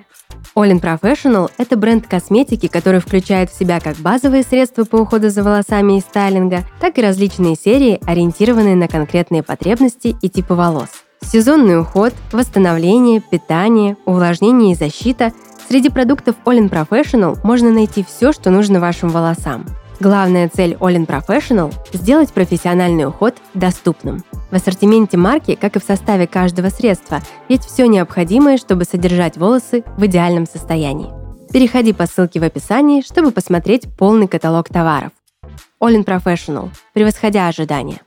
All 0.55 0.71
Professional– 0.81 1.51
это 1.59 1.77
бренд 1.77 2.07
косметики, 2.07 2.67
который 2.67 3.01
включает 3.01 3.51
в 3.51 3.59
себя 3.59 3.81
как 3.81 3.97
базовые 3.97 4.43
средства 4.43 4.85
по 4.85 4.97
уходу 4.97 5.31
за 5.31 5.43
волосами 5.43 5.99
и 5.99 6.01
стайлинга, 6.01 6.65
так 6.81 6.99
и 6.99 7.03
различные 7.03 7.57
серии, 7.57 8.01
ориентированные 8.07 8.77
на 8.77 8.89
конкретные 8.89 9.43
потребности 9.43 10.17
и 10.21 10.29
типы 10.29 10.55
волос. 10.55 10.89
Сезонный 11.23 11.79
уход, 11.79 12.15
восстановление, 12.33 13.21
питание, 13.21 13.97
увлажнение 14.07 14.73
и 14.73 14.77
защита– 14.77 15.33
Среди 15.71 15.89
продуктов 15.89 16.35
All 16.47 16.69
Professional 16.69 17.39
можно 17.45 17.71
найти 17.71 18.03
все, 18.03 18.33
что 18.33 18.51
нужно 18.51 18.81
вашим 18.81 19.09
волосам. 19.09 19.67
Главная 20.01 20.51
цель 20.53 20.73
All 20.81 21.07
Professional– 21.07 21.73
сделать 21.93 22.33
профессиональный 22.33 23.07
уход 23.07 23.37
доступным. 23.55 24.25
В 24.51 24.55
ассортименте 24.55 25.17
марки, 25.17 25.55
как 25.55 25.77
и 25.77 25.81
в 25.81 25.85
составе 25.85 26.27
каждого 26.27 26.71
средства, 26.71 27.21
есть 27.49 27.65
все 27.65 27.87
необходимое, 27.87 28.57
чтобы 28.57 28.85
содержать 28.85 29.37
волосы 29.37 29.85
в 29.97 30.07
идеальном 30.07 30.47
состоянии. 30.47 31.11
Переходи 31.53 31.93
по 31.93 32.07
ссылке 32.07 32.41
в 32.41 32.45
описании, 32.45 33.03
чтобы 33.03 33.31
посмотреть 33.31 33.87
полный 33.97 34.29
каталог 34.29 34.69
товаров. 34.69 35.13
All 35.81 36.05
Professional, 36.05 36.71
превосходя 36.93 37.49
ожидания. 37.49 38.01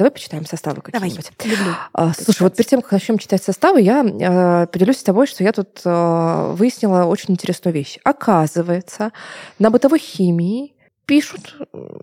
Давай 0.00 0.12
почитаем 0.12 0.46
составы 0.46 0.80
какие-нибудь. 0.80 1.30
Давай, 1.38 1.58
люблю. 1.58 1.74
А, 1.92 2.14
слушай, 2.14 2.40
вот 2.40 2.56
перед 2.56 2.70
тем, 2.70 2.80
как 2.80 2.92
начнем 2.92 3.18
читать 3.18 3.42
составы, 3.42 3.82
я 3.82 4.02
э, 4.02 4.66
поделюсь 4.68 4.96
с 4.96 5.02
тобой, 5.02 5.26
что 5.26 5.44
я 5.44 5.52
тут 5.52 5.82
э, 5.84 6.54
выяснила 6.56 7.04
очень 7.04 7.32
интересную 7.34 7.74
вещь. 7.74 7.98
Оказывается, 8.02 9.12
на 9.58 9.70
бытовой 9.70 9.98
химии 9.98 10.72
пишут 11.10 11.56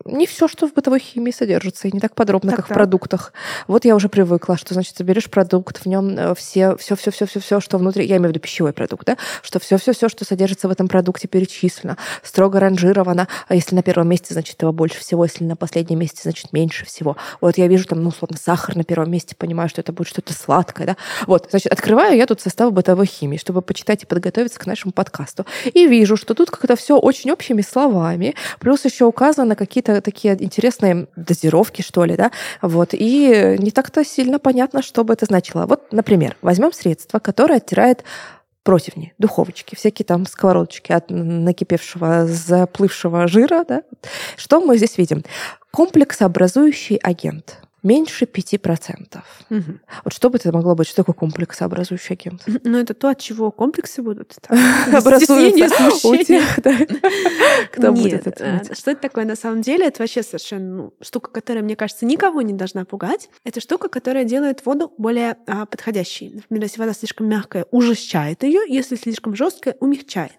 не 0.03 0.27
все, 0.27 0.49
что 0.49 0.67
в 0.67 0.73
бытовой 0.73 0.99
химии 0.99 1.31
содержится, 1.31 1.87
и 1.87 1.91
не 1.93 2.01
так 2.01 2.13
подробно, 2.13 2.51
так, 2.51 2.57
как 2.57 2.67
так. 2.67 2.75
в 2.75 2.77
продуктах. 2.77 3.31
Вот 3.65 3.85
я 3.85 3.95
уже 3.95 4.09
привыкла, 4.09 4.57
что, 4.57 4.73
значит, 4.73 4.95
ты 4.95 5.03
берешь 5.05 5.29
продукт, 5.29 5.77
в 5.77 5.85
нем 5.85 6.09
э, 6.17 6.35
все, 6.35 6.75
все, 6.75 6.97
все, 6.97 7.11
все, 7.11 7.25
все, 7.25 7.39
все, 7.39 7.61
что 7.61 7.77
внутри, 7.77 8.05
я 8.05 8.17
имею 8.17 8.27
в 8.27 8.31
виду 8.31 8.41
пищевой 8.41 8.73
продукт, 8.73 9.05
да, 9.05 9.15
что 9.43 9.61
все, 9.61 9.77
все, 9.77 9.93
все, 9.93 10.09
что 10.09 10.25
содержится 10.25 10.67
в 10.67 10.71
этом 10.71 10.89
продукте, 10.89 11.29
перечислено, 11.29 11.95
строго 12.21 12.59
ранжировано. 12.59 13.29
А 13.47 13.55
если 13.55 13.75
на 13.75 13.81
первом 13.81 14.09
месте, 14.09 14.33
значит, 14.33 14.61
его 14.61 14.73
больше 14.73 14.99
всего, 14.99 15.23
если 15.23 15.45
на 15.45 15.55
последнем 15.55 15.99
месте, 15.99 16.19
значит, 16.23 16.51
меньше 16.51 16.85
всего. 16.85 17.15
Вот 17.39 17.57
я 17.57 17.67
вижу 17.67 17.85
там, 17.85 18.03
ну, 18.03 18.09
условно, 18.09 18.35
сахар 18.37 18.75
на 18.75 18.83
первом 18.83 19.09
месте, 19.09 19.37
понимаю, 19.37 19.69
что 19.69 19.79
это 19.79 19.93
будет 19.93 20.09
что-то 20.09 20.33
сладкое, 20.33 20.85
да. 20.85 20.97
Вот, 21.27 21.47
значит, 21.49 21.71
открываю 21.71 22.17
я 22.17 22.25
тут 22.25 22.41
состав 22.41 22.73
бытовой 22.73 23.05
химии, 23.05 23.37
чтобы 23.37 23.61
почитать 23.61 24.03
и 24.03 24.05
подготовиться 24.05 24.59
к 24.59 24.65
нашему 24.65 24.91
подкасту. 24.91 25.45
И 25.73 25.87
вижу, 25.87 26.17
что 26.17 26.33
тут 26.33 26.51
как-то 26.51 26.75
все 26.75 26.99
очень 26.99 27.31
общими 27.31 27.61
словами, 27.61 28.35
плюс 28.59 28.83
еще 28.83 28.96
еще 28.97 29.05
указаны 29.05 29.55
какие-то 29.55 30.01
такие 30.01 30.35
интересные 30.43 31.07
дозировки, 31.15 31.83
что 31.83 32.03
ли, 32.03 32.15
да, 32.15 32.31
вот, 32.63 32.89
и 32.93 33.55
не 33.59 33.69
так-то 33.69 34.03
сильно 34.03 34.39
понятно, 34.39 34.81
что 34.81 35.03
бы 35.03 35.13
это 35.13 35.25
значило. 35.27 35.67
Вот, 35.67 35.93
например, 35.93 36.35
возьмем 36.41 36.73
средство, 36.73 37.19
которое 37.19 37.57
оттирает 37.57 38.03
противни, 38.63 39.13
духовочки, 39.19 39.75
всякие 39.75 40.05
там 40.05 40.25
сковородочки 40.25 40.91
от 40.91 41.11
накипевшего, 41.11 42.25
заплывшего 42.25 43.27
жира, 43.27 43.63
да. 43.67 43.83
Что 44.35 44.61
мы 44.61 44.77
здесь 44.77 44.97
видим? 44.97 45.23
Комплексообразующий 45.71 46.97
агент 46.97 47.61
меньше 47.87 48.25
5%. 48.25 49.17
Угу. 49.49 49.61
Вот 50.03 50.13
что 50.13 50.29
бы 50.29 50.37
это 50.37 50.51
могло 50.51 50.75
быть? 50.75 50.87
Что 50.87 51.03
такое 51.03 51.15
комплексообразующий 51.15 52.15
агент? 52.15 52.43
Ну, 52.63 52.77
это 52.77 52.93
то, 52.93 53.09
от 53.09 53.19
чего 53.19 53.51
комплексы 53.51 54.01
будут. 54.01 54.37
Образуются 54.93 56.07
у 56.07 56.15
тех, 56.17 56.43
кто 57.71 57.91
будет 57.91 58.27
это 58.27 58.43
э, 58.43 58.75
Что 58.75 58.91
это 58.91 59.01
такое 59.01 59.25
на 59.25 59.35
самом 59.35 59.61
деле? 59.61 59.87
Это 59.87 60.03
вообще 60.03 60.21
совершенно 60.21 60.75
ну, 60.75 60.93
штука, 61.01 61.31
которая, 61.31 61.63
мне 61.63 61.75
кажется, 61.75 62.05
никого 62.05 62.41
не 62.41 62.53
должна 62.53 62.83
пугать. 62.85 63.29
Это 63.43 63.61
штука, 63.61 63.87
которая 63.87 64.25
делает 64.25 64.65
воду 64.65 64.93
более 64.97 65.37
а, 65.47 65.65
подходящей. 65.65 66.31
Например, 66.33 66.63
если 66.63 66.79
вода 66.79 66.93
слишком 66.93 67.27
мягкая, 67.27 67.65
ужестчает 67.71 68.43
ее, 68.43 68.61
если 68.67 68.95
слишком 68.95 69.35
жесткая, 69.35 69.75
умягчает. 69.79 70.33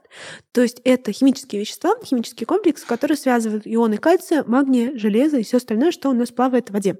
То 0.53 0.63
есть 0.63 0.81
это 0.85 1.13
химические 1.13 1.61
вещества, 1.61 1.95
химический 2.05 2.47
комплекс, 2.47 2.85
который 2.85 3.17
связывает 3.17 3.63
ионы 3.65 3.99
кальция, 3.99 4.45
магния, 4.45 4.97
железа 4.97 5.39
и 5.39 5.43
все 5.43 5.59
остальное, 5.59 5.93
что 5.93 6.11
у 6.11 6.13
нас 6.13 6.31
плавает 6.31 6.71
в 6.71 6.73
воде. 6.73 6.99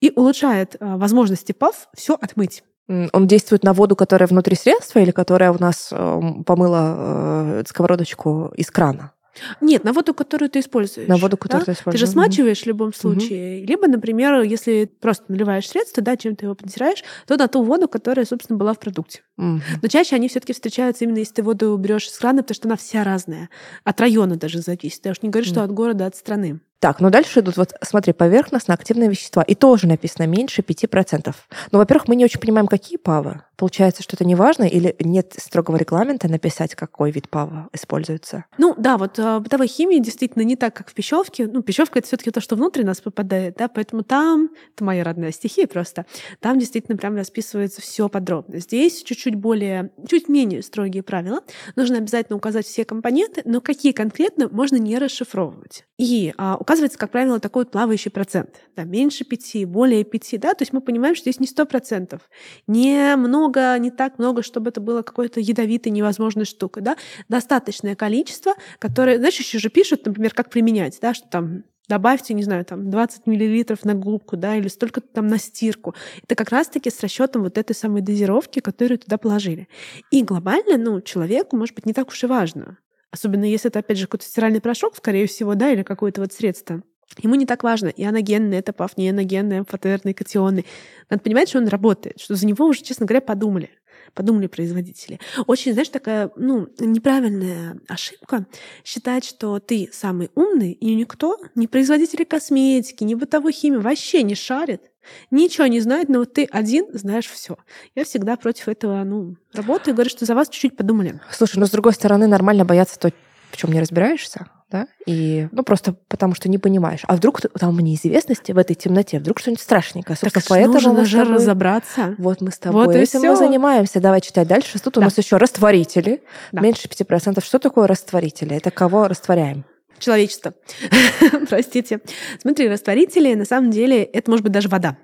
И 0.00 0.12
улучшает 0.14 0.76
а, 0.80 0.96
возможности 0.96 1.52
ПАВ 1.52 1.88
все 1.94 2.14
отмыть. 2.14 2.62
Он 2.88 3.26
действует 3.26 3.64
на 3.64 3.74
воду, 3.74 3.96
которая 3.96 4.26
внутри 4.26 4.56
средства 4.56 5.00
или 5.00 5.10
которая 5.10 5.52
у 5.52 5.58
нас 5.58 5.90
э, 5.92 6.20
помыла 6.46 7.60
э, 7.60 7.62
сковородочку 7.66 8.50
из 8.56 8.70
крана? 8.70 9.12
Нет, 9.60 9.84
на 9.84 9.92
воду, 9.92 10.14
которую 10.14 10.50
ты 10.50 10.60
используешь. 10.60 11.08
На 11.08 11.16
воду, 11.16 11.36
которую 11.36 11.66
да? 11.66 11.72
ты 11.72 11.78
используешь. 11.78 12.00
Ты 12.00 12.06
же 12.06 12.12
смачиваешь 12.12 12.62
в 12.62 12.66
любом 12.66 12.92
случае. 12.92 13.60
Угу. 13.60 13.68
Либо, 13.68 13.88
например, 13.88 14.42
если 14.42 14.90
просто 15.00 15.24
наливаешь 15.28 15.68
средство, 15.68 16.02
да, 16.02 16.16
чем 16.16 16.36
ты 16.36 16.46
его 16.46 16.54
подтираешь, 16.54 17.04
то 17.26 17.36
на 17.36 17.48
ту 17.48 17.62
воду, 17.62 17.88
которая, 17.88 18.26
собственно, 18.26 18.58
была 18.58 18.74
в 18.74 18.78
продукте. 18.78 19.22
Угу. 19.36 19.60
Но 19.82 19.88
чаще 19.88 20.16
они 20.16 20.28
все 20.28 20.40
таки 20.40 20.52
встречаются 20.52 21.04
именно 21.04 21.18
если 21.18 21.34
ты 21.34 21.42
воду 21.42 21.70
уберешь 21.70 22.06
из 22.06 22.18
крана, 22.18 22.42
потому 22.42 22.54
что 22.54 22.68
она 22.68 22.76
вся 22.76 23.04
разная. 23.04 23.50
От 23.84 24.00
района 24.00 24.36
даже 24.36 24.60
зависит. 24.60 25.04
Я 25.04 25.12
уж 25.12 25.22
не 25.22 25.28
говорю, 25.28 25.46
угу. 25.46 25.54
что 25.54 25.64
от 25.64 25.72
города, 25.72 26.04
а 26.04 26.08
от 26.08 26.16
страны. 26.16 26.60
Так, 26.80 27.00
ну 27.00 27.10
дальше 27.10 27.40
идут, 27.40 27.56
вот 27.56 27.72
смотри, 27.82 28.12
поверхностно-активные 28.12 29.10
вещества. 29.10 29.42
И 29.42 29.56
тоже 29.56 29.88
написано 29.88 30.26
меньше 30.26 30.62
5%. 30.62 31.34
Ну, 31.72 31.78
во-первых, 31.78 32.06
мы 32.06 32.14
не 32.14 32.24
очень 32.24 32.40
понимаем, 32.40 32.68
какие 32.68 32.98
ПАВы. 32.98 33.42
Получается, 33.56 34.04
что 34.04 34.14
это 34.14 34.24
не 34.24 34.36
важно 34.36 34.62
или 34.62 34.94
нет 35.00 35.34
строгого 35.36 35.76
регламента 35.76 36.28
написать, 36.28 36.76
какой 36.76 37.10
вид 37.10 37.28
ПАВа 37.28 37.68
используется? 37.72 38.44
Ну 38.56 38.76
да, 38.78 38.96
вот 38.96 39.18
э, 39.18 39.40
бытовой 39.40 39.66
химии 39.66 39.98
действительно 39.98 40.44
не 40.44 40.54
так, 40.54 40.74
как 40.74 40.88
в 40.90 40.94
пищевке. 40.94 41.48
Ну, 41.48 41.62
пищевка 41.62 41.98
это 41.98 42.06
все-таки 42.06 42.30
то, 42.30 42.40
что 42.40 42.54
внутрь 42.54 42.84
нас 42.84 43.00
попадает, 43.00 43.56
да, 43.58 43.66
поэтому 43.66 44.04
там, 44.04 44.50
это 44.76 44.84
моя 44.84 45.02
родная 45.02 45.32
стихия 45.32 45.66
просто, 45.66 46.06
там 46.38 46.60
действительно 46.60 46.96
прям 46.96 47.16
расписывается 47.16 47.82
все 47.82 48.08
подробно. 48.08 48.60
Здесь 48.60 49.02
чуть-чуть 49.02 49.34
более, 49.34 49.90
чуть 50.08 50.28
менее 50.28 50.62
строгие 50.62 51.02
правила. 51.02 51.40
Нужно 51.74 51.96
обязательно 51.96 52.36
указать 52.36 52.66
все 52.66 52.84
компоненты, 52.84 53.42
но 53.44 53.60
какие 53.60 53.90
конкретно 53.90 54.48
можно 54.48 54.76
не 54.76 54.96
расшифровывать. 54.98 55.84
И 55.98 56.32
а, 56.38 56.56
указывается, 56.68 56.98
как 56.98 57.10
правило, 57.10 57.40
такой 57.40 57.64
вот 57.64 57.72
плавающий 57.72 58.10
процент. 58.10 58.60
Да, 58.76 58.84
меньше 58.84 59.24
пяти, 59.24 59.64
более 59.64 60.04
пяти, 60.04 60.36
да, 60.36 60.52
то 60.52 60.62
есть 60.62 60.74
мы 60.74 60.82
понимаем, 60.82 61.14
что 61.14 61.22
здесь 61.22 61.40
не 61.40 61.46
сто 61.46 61.64
процентов, 61.64 62.28
не 62.66 63.16
много, 63.16 63.74
не 63.78 63.90
так 63.90 64.18
много, 64.18 64.42
чтобы 64.42 64.68
это 64.68 64.78
было 64.78 65.00
какой-то 65.00 65.40
ядовитой 65.40 65.90
невозможной 65.92 66.44
штукой, 66.44 66.82
да, 66.82 66.98
достаточное 67.30 67.96
количество, 67.96 68.52
которое, 68.78 69.16
знаешь, 69.16 69.38
еще 69.38 69.58
же 69.58 69.70
пишут, 69.70 70.04
например, 70.04 70.34
как 70.34 70.50
применять, 70.50 70.98
да, 71.00 71.14
что 71.14 71.26
там 71.26 71.64
добавьте, 71.88 72.34
не 72.34 72.42
знаю, 72.42 72.66
там 72.66 72.90
20 72.90 73.26
миллилитров 73.26 73.86
на 73.86 73.94
губку, 73.94 74.36
да, 74.36 74.54
или 74.56 74.68
столько 74.68 75.00
там 75.00 75.26
на 75.26 75.38
стирку. 75.38 75.94
Это 76.22 76.34
как 76.34 76.50
раз-таки 76.50 76.90
с 76.90 77.00
расчетом 77.00 77.44
вот 77.44 77.56
этой 77.56 77.74
самой 77.74 78.02
дозировки, 78.02 78.60
которую 78.60 78.98
туда 78.98 79.16
положили. 79.16 79.68
И 80.10 80.22
глобально, 80.22 80.76
ну, 80.76 81.00
человеку, 81.00 81.56
может 81.56 81.74
быть, 81.74 81.86
не 81.86 81.94
так 81.94 82.08
уж 82.08 82.22
и 82.24 82.26
важно. 82.26 82.76
Особенно 83.10 83.44
если 83.44 83.70
это, 83.70 83.78
опять 83.78 83.98
же, 83.98 84.06
какой-то 84.06 84.26
стиральный 84.26 84.60
порошок, 84.60 84.96
скорее 84.96 85.26
всего, 85.26 85.54
да, 85.54 85.70
или 85.70 85.82
какое-то 85.82 86.20
вот 86.20 86.32
средство. 86.32 86.82
Ему 87.18 87.36
не 87.36 87.46
так 87.46 87.62
важно, 87.62 87.88
и 87.88 88.04
аногенный 88.04 88.58
это 88.58 88.72
паф, 88.72 88.96
не 88.98 89.08
аногенный, 89.08 89.60
амфотерный, 89.60 90.12
катионный. 90.12 90.66
Надо 91.08 91.22
понимать, 91.22 91.48
что 91.48 91.58
он 91.58 91.68
работает, 91.68 92.20
что 92.20 92.34
за 92.34 92.46
него 92.46 92.66
уже, 92.66 92.82
честно 92.82 93.06
говоря, 93.06 93.22
подумали. 93.22 93.70
Подумали 94.14 94.46
производители. 94.46 95.18
Очень, 95.46 95.72
знаешь, 95.72 95.88
такая, 95.88 96.30
ну, 96.36 96.68
неправильная 96.78 97.78
ошибка 97.88 98.46
считать, 98.84 99.24
что 99.24 99.58
ты 99.58 99.88
самый 99.92 100.30
умный, 100.34 100.72
и 100.72 100.94
никто, 100.94 101.38
ни 101.54 101.66
производители 101.66 102.24
косметики, 102.24 103.04
ни 103.04 103.14
бытовой 103.14 103.52
химии 103.52 103.78
вообще 103.78 104.22
не 104.22 104.34
шарит 104.34 104.90
ничего 105.30 105.66
не 105.66 105.80
знает, 105.80 106.08
но 106.08 106.20
вот 106.20 106.32
ты 106.34 106.44
один 106.50 106.86
знаешь 106.92 107.26
все. 107.26 107.56
Я 107.94 108.04
всегда 108.04 108.36
против 108.36 108.68
этого 108.68 109.02
ну, 109.04 109.36
работаю 109.52 109.94
и 109.94 109.96
говорю, 109.96 110.10
что 110.10 110.24
за 110.24 110.34
вас 110.34 110.48
чуть-чуть 110.48 110.76
подумали. 110.76 111.20
Слушай, 111.30 111.58
но 111.58 111.66
с 111.66 111.70
другой 111.70 111.92
стороны, 111.92 112.26
нормально 112.26 112.64
бояться 112.64 112.98
то, 112.98 113.12
в 113.50 113.56
чем 113.56 113.72
не 113.72 113.80
разбираешься, 113.80 114.46
да, 114.70 114.86
и, 115.06 115.48
ну, 115.50 115.62
просто 115.62 115.94
потому 116.08 116.34
что 116.34 116.50
не 116.50 116.58
понимаешь. 116.58 117.00
А 117.06 117.16
вдруг 117.16 117.40
там 117.40 117.78
неизвестности, 117.78 118.52
в 118.52 118.58
этой 118.58 118.74
темноте, 118.74 119.18
вдруг 119.18 119.38
что-нибудь 119.40 119.62
страшненькое. 119.62 120.16
Собственно, 120.16 120.42
так 120.42 120.48
поэтому 120.48 120.74
нужно 120.74 121.04
же 121.06 121.18
тобой... 121.18 121.34
разобраться. 121.34 122.14
Вот 122.18 122.42
мы 122.42 122.50
с 122.50 122.58
тобой 122.58 122.84
вот 122.86 122.94
этим 122.94 123.22
мы 123.22 123.36
занимаемся. 123.36 124.00
Давай 124.00 124.20
читать 124.20 124.46
дальше. 124.46 124.78
Тут 124.78 124.94
да. 124.94 125.00
у 125.00 125.04
нас 125.04 125.16
еще 125.16 125.38
растворители. 125.38 126.22
Да. 126.52 126.60
Меньше 126.60 126.86
5%. 126.86 127.42
Что 127.42 127.58
такое 127.58 127.86
растворители? 127.86 128.56
Это 128.56 128.70
кого 128.70 129.08
растворяем? 129.08 129.64
Человечество. 129.98 130.54
Простите. 131.48 132.00
Смотри, 132.40 132.68
растворители, 132.68 133.34
на 133.34 133.44
самом 133.44 133.70
деле, 133.70 134.02
это 134.02 134.30
может 134.30 134.44
быть 134.44 134.52
даже 134.52 134.68
вода. 134.68 134.96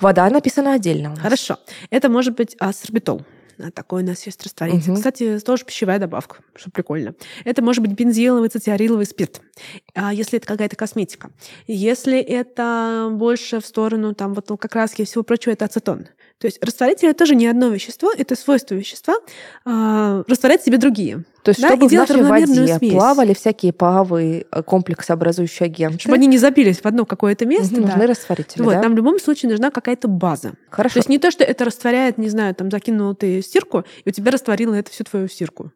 Вода 0.00 0.28
написана 0.30 0.74
отдельно. 0.74 1.16
Хорошо. 1.16 1.58
Это 1.90 2.08
может 2.08 2.36
быть 2.36 2.56
а, 2.58 2.72
сорбитол. 2.72 3.22
А, 3.58 3.70
такой 3.70 4.02
у 4.02 4.06
нас 4.06 4.24
есть 4.26 4.42
растворитель. 4.42 4.90
Угу. 4.90 4.96
Кстати, 4.96 5.38
тоже 5.40 5.64
пищевая 5.64 5.98
добавка, 5.98 6.38
что 6.54 6.70
прикольно. 6.70 7.14
Это 7.44 7.62
может 7.62 7.82
быть 7.82 7.92
бензиловый, 7.92 8.48
цитиариловый 8.48 9.06
спирт, 9.06 9.40
а 9.94 10.12
если 10.12 10.38
это 10.38 10.46
какая-то 10.46 10.76
косметика. 10.76 11.30
Если 11.66 12.18
это 12.18 13.08
больше 13.12 13.60
в 13.60 13.66
сторону, 13.66 14.14
там, 14.14 14.34
вот 14.34 14.48
как 14.60 14.74
раз 14.74 14.98
и 14.98 15.04
всего 15.04 15.22
прочего, 15.22 15.52
это 15.52 15.66
ацетон. 15.66 16.08
То 16.38 16.46
есть 16.46 16.62
растворитель 16.64 17.08
это 17.08 17.18
тоже 17.18 17.36
не 17.36 17.46
одно 17.46 17.68
вещество, 17.68 18.12
это 18.16 18.34
свойство 18.34 18.74
вещества 18.74 19.14
а, 19.64 20.24
растворять 20.26 20.62
себе 20.62 20.76
другие. 20.76 21.24
То 21.42 21.50
есть, 21.50 21.60
да, 21.60 21.68
чтобы 21.68 21.88
в 21.88 21.92
нашей 21.92 22.22
воде 22.22 22.78
смесь. 22.78 22.92
плавали 22.92 23.34
всякие 23.34 23.72
павы, 23.72 24.46
э, 24.50 24.62
комплексообразующие 24.62 25.66
агенты. 25.66 25.98
Чтобы 25.98 26.14
они 26.14 26.28
не 26.28 26.38
запились 26.38 26.80
в 26.80 26.86
одно 26.86 27.04
какое-то 27.04 27.46
место. 27.46 27.80
Нужны 27.80 28.00
да. 28.00 28.06
растворители, 28.06 28.62
вот, 28.62 28.74
да? 28.74 28.82
Нам 28.82 28.92
в 28.92 28.96
любом 28.96 29.18
случае 29.18 29.50
нужна 29.50 29.70
какая-то 29.70 30.08
база. 30.08 30.52
Хорошо. 30.70 30.94
То 30.94 30.98
есть 31.00 31.08
не 31.08 31.18
то, 31.18 31.30
что 31.30 31.42
это 31.42 31.64
растворяет, 31.64 32.16
не 32.18 32.28
знаю, 32.28 32.54
там 32.54 32.70
закинул 32.70 33.14
ты 33.14 33.42
стирку, 33.42 33.84
и 34.04 34.08
у 34.08 34.12
тебя 34.12 34.30
растворило 34.30 34.74
это 34.74 34.90
всю 34.90 35.04
твою 35.04 35.28
стирку. 35.28 35.72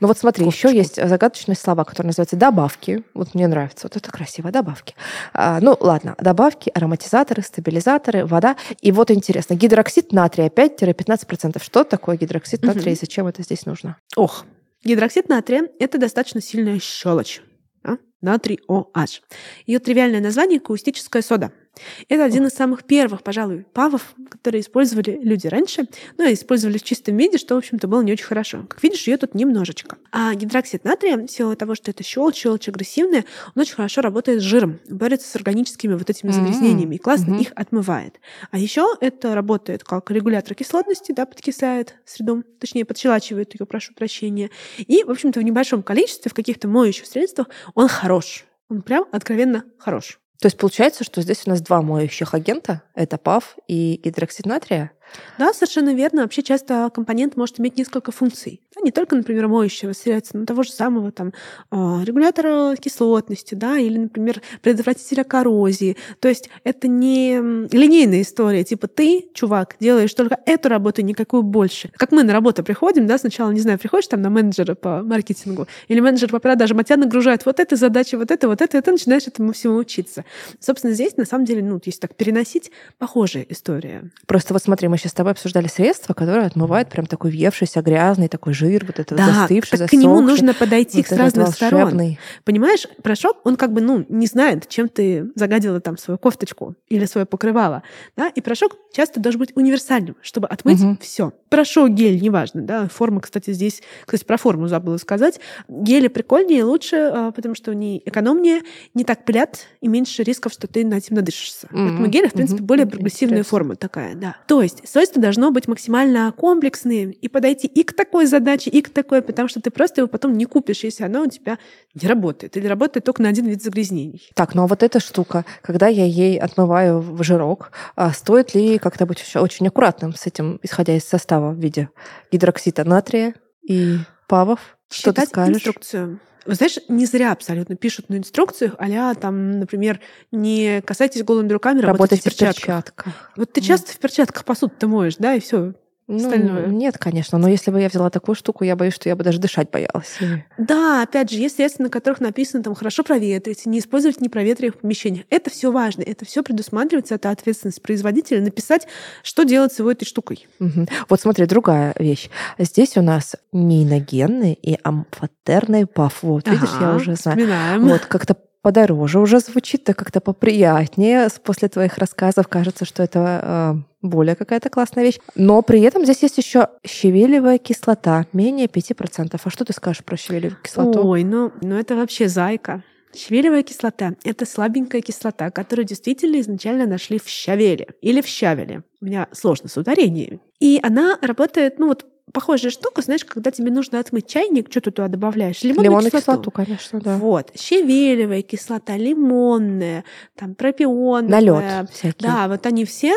Ну 0.00 0.08
вот 0.08 0.18
смотри, 0.18 0.46
еще 0.46 0.74
есть 0.74 0.96
загадочные 0.96 1.56
слова, 1.56 1.84
которые 1.84 2.08
называются 2.08 2.36
добавки. 2.36 3.04
Вот 3.14 3.34
мне 3.34 3.46
нравится, 3.46 3.86
вот 3.86 3.96
это 3.96 4.10
красиво, 4.10 4.50
добавки. 4.50 4.94
А, 5.34 5.58
ну 5.60 5.76
ладно, 5.78 6.14
добавки, 6.18 6.70
ароматизаторы, 6.74 7.42
стабилизаторы, 7.42 8.26
вода. 8.26 8.56
И 8.80 8.92
вот 8.92 9.10
интересно, 9.10 9.54
гидроксид 9.54 10.12
натрия 10.12 10.48
5-15%. 10.48 11.62
Что 11.62 11.84
такое 11.84 12.16
гидроксид 12.16 12.62
натрия 12.62 12.92
угу. 12.92 12.92
и 12.92 13.00
зачем 13.00 13.26
это 13.26 13.42
здесь 13.42 13.66
нужно? 13.66 13.96
Ох, 14.16 14.44
гидроксид 14.84 15.28
натрия– 15.28 15.68
это 15.78 15.98
достаточно 15.98 16.40
сильная 16.40 16.78
щелочь. 16.78 17.40
А? 17.82 17.96
Натрий 18.20 18.60
OH. 18.68 19.20
Ее 19.66 19.78
тривиальное 19.78 20.20
название– 20.20 20.60
каустическая 20.60 21.22
сода– 21.22 21.52
это 22.08 22.24
один 22.24 22.46
из 22.46 22.52
самых 22.52 22.84
первых, 22.84 23.22
пожалуй, 23.22 23.66
павов, 23.72 24.14
которые 24.30 24.60
использовали 24.60 25.18
люди 25.22 25.46
раньше, 25.46 25.86
ну 26.16 26.28
и 26.28 26.34
использовали 26.34 26.78
в 26.78 26.82
чистом 26.82 27.16
виде, 27.16 27.38
что, 27.38 27.54
в 27.54 27.58
общем-то, 27.58 27.88
было 27.88 28.02
не 28.02 28.12
очень 28.12 28.24
хорошо. 28.24 28.64
Как 28.68 28.82
видишь, 28.82 29.06
ее 29.06 29.16
тут 29.16 29.34
немножечко. 29.34 29.96
А 30.12 30.34
гидроксид 30.34 30.84
натрия, 30.84 31.16
в 31.16 31.28
силу 31.28 31.54
того, 31.56 31.74
что 31.74 31.90
это 31.90 32.02
щелочь, 32.02 32.36
щелочь 32.36 32.68
агрессивная, 32.68 33.24
он 33.54 33.62
очень 33.62 33.74
хорошо 33.74 34.00
работает 34.00 34.40
с 34.40 34.44
жиром, 34.44 34.78
борется 34.88 35.28
с 35.28 35.36
органическими 35.36 35.94
вот 35.94 36.08
этими 36.08 36.30
загрязнениями 36.30 36.96
и 36.96 36.98
классно 36.98 37.34
mm-hmm. 37.34 37.40
их 37.40 37.52
отмывает. 37.54 38.20
А 38.50 38.58
еще 38.58 38.86
это 39.00 39.34
работает 39.34 39.84
как 39.84 40.10
регулятор 40.10 40.54
кислотности, 40.54 41.12
да, 41.12 41.26
подкисляет 41.26 41.96
среду, 42.04 42.44
точнее, 42.58 42.84
подщелачивает 42.84 43.58
ее, 43.58 43.66
прошу 43.66 43.94
прощения. 43.94 44.50
И, 44.78 45.04
в 45.04 45.10
общем-то, 45.10 45.40
в 45.40 45.42
небольшом 45.42 45.82
количестве, 45.82 46.30
в 46.30 46.34
каких-то 46.34 46.68
моющих 46.68 47.06
средствах 47.06 47.48
он 47.74 47.88
хорош. 47.88 48.44
Он 48.68 48.82
прям 48.82 49.06
откровенно 49.12 49.64
хорош. 49.78 50.20
То 50.40 50.46
есть 50.46 50.56
получается, 50.56 51.02
что 51.02 51.20
здесь 51.20 51.42
у 51.46 51.50
нас 51.50 51.60
два 51.60 51.82
моющих 51.82 52.32
агента. 52.32 52.82
Это 52.94 53.18
ПАВ 53.18 53.56
и 53.66 54.00
гидроксид 54.02 54.46
натрия. 54.46 54.92
Да, 55.38 55.52
совершенно 55.52 55.94
верно. 55.94 56.22
Вообще 56.22 56.42
часто 56.42 56.90
компонент 56.94 57.36
может 57.36 57.60
иметь 57.60 57.76
несколько 57.76 58.12
функций. 58.12 58.60
Да, 58.74 58.82
не 58.82 58.90
только, 58.90 59.16
например, 59.16 59.48
моющего 59.48 59.92
средства, 59.92 60.38
но 60.38 60.46
того 60.46 60.62
же 60.62 60.72
самого 60.72 61.12
там, 61.12 61.32
а, 61.70 62.02
регулятора 62.04 62.76
кислотности, 62.76 63.54
да, 63.54 63.78
или, 63.78 63.98
например, 63.98 64.42
предотвратителя 64.62 65.24
коррозии. 65.24 65.96
То 66.20 66.28
есть 66.28 66.50
это 66.64 66.88
не 66.88 67.38
линейная 67.72 68.22
история, 68.22 68.64
типа 68.64 68.88
ты, 68.88 69.28
чувак, 69.34 69.76
делаешь 69.80 70.12
только 70.14 70.38
эту 70.46 70.68
работу, 70.68 71.02
никакую 71.02 71.42
больше. 71.42 71.90
Как 71.96 72.12
мы 72.12 72.22
на 72.22 72.32
работу 72.32 72.62
приходим, 72.62 73.06
да, 73.06 73.18
сначала, 73.18 73.50
не 73.50 73.60
знаю, 73.60 73.78
приходишь 73.78 74.08
там 74.08 74.22
на 74.22 74.30
менеджера 74.30 74.74
по 74.74 75.02
маркетингу, 75.02 75.66
или 75.88 76.00
менеджер 76.00 76.30
по 76.30 76.38
продажам, 76.38 76.78
а 76.78 76.84
тебя 76.84 76.96
нагружает 76.96 77.46
вот 77.46 77.60
эта 77.60 77.76
задача, 77.76 78.18
вот 78.18 78.30
это, 78.30 78.48
вот 78.48 78.60
это, 78.60 78.78
и 78.78 78.80
ты 78.80 78.92
начинаешь 78.92 79.26
этому 79.26 79.52
всему 79.52 79.76
учиться. 79.76 80.24
Собственно, 80.60 80.92
здесь, 80.92 81.16
на 81.16 81.24
самом 81.24 81.44
деле, 81.44 81.62
ну, 81.62 81.80
если 81.84 82.00
так 82.00 82.14
переносить, 82.14 82.70
похожая 82.98 83.46
история. 83.48 84.10
Просто 84.26 84.52
вот 84.52 84.62
смотри, 84.62 84.88
мы 84.88 84.97
сейчас 84.98 85.12
с 85.12 85.14
тобой 85.14 85.32
обсуждали 85.32 85.66
средства, 85.68 86.14
которые 86.14 86.46
отмывают 86.46 86.88
прям 86.88 87.06
такой 87.06 87.30
въевшийся, 87.30 87.82
грязный, 87.82 88.28
такой 88.28 88.52
жир 88.52 88.84
вот 88.86 88.98
этот 88.98 89.16
да, 89.16 89.26
застывший, 89.26 89.78
так 89.78 89.90
к 89.90 89.92
нему 89.92 90.20
нужно 90.20 90.54
подойти 90.54 90.98
вот 90.98 91.06
с 91.06 91.12
разных 91.12 91.48
сторон. 91.48 92.16
Понимаешь, 92.44 92.86
порошок, 93.02 93.38
он 93.44 93.56
как 93.56 93.72
бы, 93.72 93.80
ну, 93.80 94.04
не 94.08 94.26
знает, 94.26 94.68
чем 94.68 94.88
ты 94.88 95.30
загадила 95.34 95.80
там 95.80 95.96
свою 95.96 96.18
кофточку 96.18 96.74
или 96.88 97.04
свое 97.04 97.26
покрывало, 97.26 97.82
да, 98.16 98.28
и 98.28 98.40
порошок 98.40 98.76
часто 98.92 99.20
должен 99.20 99.40
быть 99.40 99.52
универсальным, 99.54 100.16
чтобы 100.22 100.48
отмыть 100.48 100.82
угу. 100.82 100.98
все. 101.00 101.32
Порошок, 101.48 101.90
гель, 101.90 102.20
неважно, 102.20 102.62
да, 102.62 102.88
форма, 102.88 103.20
кстати, 103.20 103.52
здесь, 103.52 103.82
кстати, 104.04 104.24
про 104.24 104.36
форму 104.36 104.68
забыла 104.68 104.96
сказать. 104.98 105.40
Гели 105.68 106.08
прикольнее, 106.08 106.64
лучше, 106.64 106.96
а, 106.96 107.30
потому 107.32 107.54
что 107.54 107.70
они 107.70 108.02
экономнее, 108.04 108.62
не 108.94 109.04
так 109.04 109.24
пылят 109.24 109.66
и 109.80 109.88
меньше 109.88 110.22
рисков, 110.22 110.52
что 110.52 110.66
ты 110.66 110.84
на 110.84 110.94
этим 110.94 111.16
надышишься. 111.16 111.66
Угу. 111.70 111.78
Поэтому 111.78 112.06
гели, 112.08 112.26
в 112.28 112.32
принципе, 112.32 112.60
угу. 112.60 112.66
более 112.66 112.86
прогрессивная 112.86 113.44
форма 113.44 113.76
такая, 113.76 114.14
да. 114.14 114.36
То 114.46 114.62
есть 114.62 114.87
свойство 114.88 115.20
должно 115.20 115.50
быть 115.50 115.68
максимально 115.68 116.32
комплексным 116.36 117.10
и 117.10 117.28
подойти 117.28 117.66
и 117.66 117.82
к 117.82 117.92
такой 117.94 118.26
задаче, 118.26 118.70
и 118.70 118.82
к 118.82 118.90
такой, 118.90 119.22
потому 119.22 119.48
что 119.48 119.60
ты 119.60 119.70
просто 119.70 120.00
его 120.00 120.08
потом 120.08 120.36
не 120.36 120.44
купишь, 120.44 120.84
если 120.84 121.04
оно 121.04 121.22
у 121.22 121.26
тебя 121.28 121.58
не 121.94 122.08
работает 122.08 122.56
или 122.56 122.66
работает 122.66 123.04
только 123.04 123.22
на 123.22 123.28
один 123.28 123.46
вид 123.46 123.62
загрязнений. 123.62 124.30
Так, 124.34 124.54
ну 124.54 124.62
а 124.62 124.66
вот 124.66 124.82
эта 124.82 125.00
штука, 125.00 125.44
когда 125.62 125.88
я 125.88 126.04
ей 126.04 126.38
отмываю 126.38 127.00
в 127.00 127.22
жирок, 127.22 127.72
а 127.96 128.12
стоит 128.12 128.54
ли 128.54 128.78
как-то 128.78 129.06
быть 129.06 129.24
очень 129.36 129.68
аккуратным 129.68 130.14
с 130.14 130.26
этим, 130.26 130.58
исходя 130.62 130.96
из 130.96 131.04
состава 131.04 131.50
в 131.50 131.58
виде 131.58 131.90
гидроксида 132.32 132.84
натрия 132.84 133.34
и 133.62 133.98
павов? 134.26 134.78
Что 134.90 135.12
ты 135.12 135.26
скажешь? 135.26 135.56
инструкцию. 135.56 136.20
Вы 136.48 136.54
знаешь, 136.54 136.78
не 136.88 137.04
зря 137.04 137.32
абсолютно 137.32 137.76
пишут 137.76 138.08
на 138.08 138.16
инструкциях, 138.16 138.74
а 138.78 139.14
там, 139.14 139.58
например, 139.60 140.00
не 140.32 140.80
касайтесь 140.80 141.22
голыми 141.22 141.52
руками, 141.52 141.82
работайте, 141.82 142.16
работайте 142.16 142.30
в 142.30 142.32
перчатках. 142.32 142.54
В 142.54 142.66
перчатках. 142.66 143.32
Вот 143.36 143.52
ты 143.52 143.60
часто 143.60 143.92
в 143.92 143.98
перчатках 143.98 144.46
посуду-то 144.46 144.88
моешь, 144.88 145.16
да, 145.16 145.34
и 145.34 145.40
все, 145.40 145.74
ну, 146.08 146.16
остальное. 146.16 146.66
Нет, 146.68 146.96
конечно. 146.96 147.36
Но 147.36 147.48
если 147.48 147.70
бы 147.70 147.80
я 147.80 147.88
взяла 147.88 148.08
такую 148.08 148.34
штуку, 148.34 148.64
я 148.64 148.76
боюсь, 148.76 148.94
что 148.94 149.10
я 149.10 149.14
бы 149.14 149.22
даже 149.22 149.38
дышать 149.38 149.70
боялась. 149.70 150.18
Да, 150.56 151.02
опять 151.02 151.30
же, 151.30 151.36
есть 151.36 151.56
средства, 151.56 151.82
на 151.82 151.90
которых 151.90 152.20
написано 152.20 152.62
там 152.62 152.74
хорошо 152.74 153.04
проветрить, 153.04 153.66
не 153.66 153.78
использовать 153.78 154.20
непроветриваемых 154.20 154.80
помещениях. 154.80 155.26
Это 155.28 155.50
все 155.50 155.70
важно, 155.70 156.02
это 156.02 156.24
все 156.24 156.42
предусматривается, 156.42 157.14
это 157.14 157.28
ответственность 157.30 157.82
производителя 157.82 158.40
написать, 158.40 158.88
что 159.22 159.44
делать 159.44 159.74
с 159.74 159.78
его 159.80 159.92
этой 159.92 160.06
штукой. 160.06 160.46
Угу. 160.60 160.86
Вот 161.10 161.20
смотри, 161.20 161.44
другая 161.44 161.94
вещь. 161.98 162.30
Здесь 162.58 162.96
у 162.96 163.02
нас 163.02 163.36
нейногенный 163.52 164.54
и 164.54 164.78
амфотерный 164.82 165.86
паф. 165.86 166.22
Вот, 166.22 166.48
ага, 166.48 166.56
видишь, 166.56 166.74
я 166.80 166.94
уже 166.94 167.16
знаю. 167.16 167.38
Вспоминаем. 167.38 167.86
Вот, 167.86 168.06
как-то 168.06 168.34
подороже 168.62 169.20
уже 169.20 169.40
звучит, 169.40 169.84
да 169.84 169.94
как-то 169.94 170.20
поприятнее. 170.20 171.28
После 171.42 171.68
твоих 171.68 171.98
рассказов 171.98 172.48
кажется, 172.48 172.84
что 172.84 173.02
это 173.02 173.40
э, 173.42 174.06
более 174.06 174.36
какая-то 174.36 174.70
классная 174.70 175.04
вещь. 175.04 175.18
Но 175.34 175.62
при 175.62 175.80
этом 175.82 176.04
здесь 176.04 176.22
есть 176.22 176.38
еще 176.38 176.68
щавелевая 176.86 177.58
кислота, 177.58 178.26
менее 178.32 178.66
5%. 178.66 179.40
А 179.42 179.50
что 179.50 179.64
ты 179.64 179.72
скажешь 179.72 180.04
про 180.04 180.16
щавелевую 180.16 180.58
кислоту? 180.62 181.06
Ой, 181.06 181.24
ну, 181.24 181.52
ну 181.60 181.76
это 181.76 181.96
вообще 181.96 182.28
зайка. 182.28 182.82
Щавелевая 183.16 183.62
кислота— 183.62 184.14
это 184.24 184.44
слабенькая 184.44 185.00
кислота, 185.00 185.50
которую 185.50 185.86
действительно 185.86 186.40
изначально 186.40 186.86
нашли 186.86 187.18
в 187.18 187.26
щавеле 187.26 187.88
или 188.02 188.20
в 188.20 188.26
щавеле. 188.26 188.82
У 189.00 189.06
меня 189.06 189.28
сложно 189.32 189.68
с 189.68 189.76
ударением. 189.76 190.40
И 190.60 190.78
она 190.82 191.18
работает, 191.22 191.78
ну 191.78 191.88
вот 191.88 192.04
похожая 192.32 192.70
штука, 192.70 193.02
знаешь, 193.02 193.24
когда 193.24 193.50
тебе 193.50 193.70
нужно 193.70 193.98
отмыть 193.98 194.26
чайник, 194.26 194.70
что 194.70 194.80
ты 194.80 194.90
туда 194.90 195.08
добавляешь? 195.08 195.62
Лимонную, 195.62 195.84
лимонную 195.84 196.10
кислоту. 196.10 196.50
кислоту, 196.50 196.50
конечно, 196.50 197.00
да. 197.00 197.16
Вот. 197.16 197.52
Щавелевая 197.58 198.42
кислота, 198.42 198.96
лимонная, 198.96 200.04
там, 200.34 200.54
пропионная. 200.54 201.30
Налет 201.30 201.90
всякий. 201.90 202.24
Да, 202.26 202.48
вот 202.48 202.64
они 202.66 202.84
все 202.84 203.14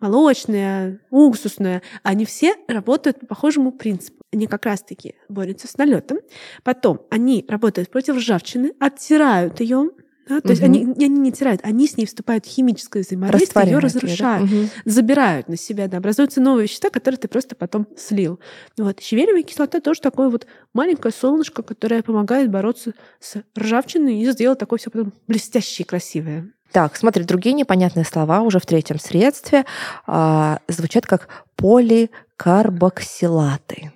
молочные, 0.00 1.00
уксусные, 1.10 1.82
они 2.02 2.26
все 2.26 2.56
работают 2.68 3.20
по 3.20 3.26
похожему 3.26 3.72
принципу. 3.72 4.22
Они 4.32 4.46
как 4.46 4.66
раз-таки 4.66 5.14
борются 5.28 5.66
с 5.66 5.78
налетом. 5.78 6.18
Потом 6.62 7.02
они 7.10 7.44
работают 7.48 7.90
против 7.90 8.16
ржавчины, 8.16 8.74
оттирают 8.80 9.60
ее, 9.60 9.90
да? 10.28 10.40
То 10.40 10.46
угу. 10.46 10.50
есть 10.50 10.62
они, 10.62 10.84
они 10.84 11.08
не 11.08 11.32
тирают, 11.32 11.60
они 11.64 11.86
с 11.86 11.96
ней 11.96 12.06
вступают 12.06 12.46
в 12.46 12.48
химическое 12.48 13.02
взаимодействие, 13.02 13.66
ее 13.66 13.78
разрушают, 13.78 14.50
да? 14.50 14.56
угу. 14.56 14.68
забирают 14.84 15.48
на 15.48 15.56
себя, 15.56 15.88
да, 15.88 15.98
образуются 15.98 16.40
новые 16.40 16.64
вещества, 16.64 16.90
которые 16.90 17.18
ты 17.18 17.28
просто 17.28 17.54
потом 17.54 17.86
слил. 17.96 18.40
Вот. 18.76 19.00
Щавелевая 19.00 19.42
кислота 19.42 19.80
тоже 19.80 20.00
такое 20.00 20.28
вот 20.28 20.46
маленькое 20.72 21.12
солнышко, 21.12 21.62
которое 21.62 22.02
помогает 22.02 22.50
бороться 22.50 22.94
с 23.20 23.42
ржавчиной 23.58 24.20
и 24.20 24.30
сделать 24.30 24.58
такое 24.58 24.78
все 24.78 24.90
потом 24.90 25.12
блестящее 25.26 25.84
и 25.84 25.88
красивое. 25.88 26.50
Так, 26.72 26.96
смотри, 26.96 27.24
другие 27.24 27.54
непонятные 27.54 28.04
слова 28.04 28.40
уже 28.40 28.58
в 28.58 28.66
третьем 28.66 28.98
средстве 28.98 29.64
а, 30.08 30.58
звучат 30.66 31.06
как 31.06 31.28
поликарбоксилаты. 31.54 33.92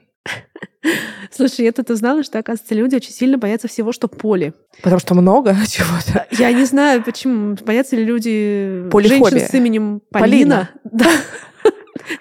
Слушай, 1.31 1.65
я 1.67 1.73
тут 1.73 1.91
узнала, 1.91 2.23
что, 2.23 2.39
оказывается, 2.39 2.75
люди 2.75 2.97
очень 2.97 3.13
сильно 3.13 3.39
боятся 3.39 3.69
всего, 3.69 3.93
что 3.93 4.09
поле. 4.09 4.55
Потому 4.83 5.01
что 5.01 5.15
много 5.15 5.57
чего-то. 5.69 6.27
Я 6.31 6.53
не 6.53 6.65
знаю, 6.65 7.03
почему. 7.03 7.57
Боятся 7.65 7.97
ли 7.97 8.05
люди 8.05 8.89
женщин 8.93 9.41
с 9.41 9.55
именем 9.55 10.03
Полина. 10.11 10.29
Полина. 10.31 10.71
Да. 10.91 11.11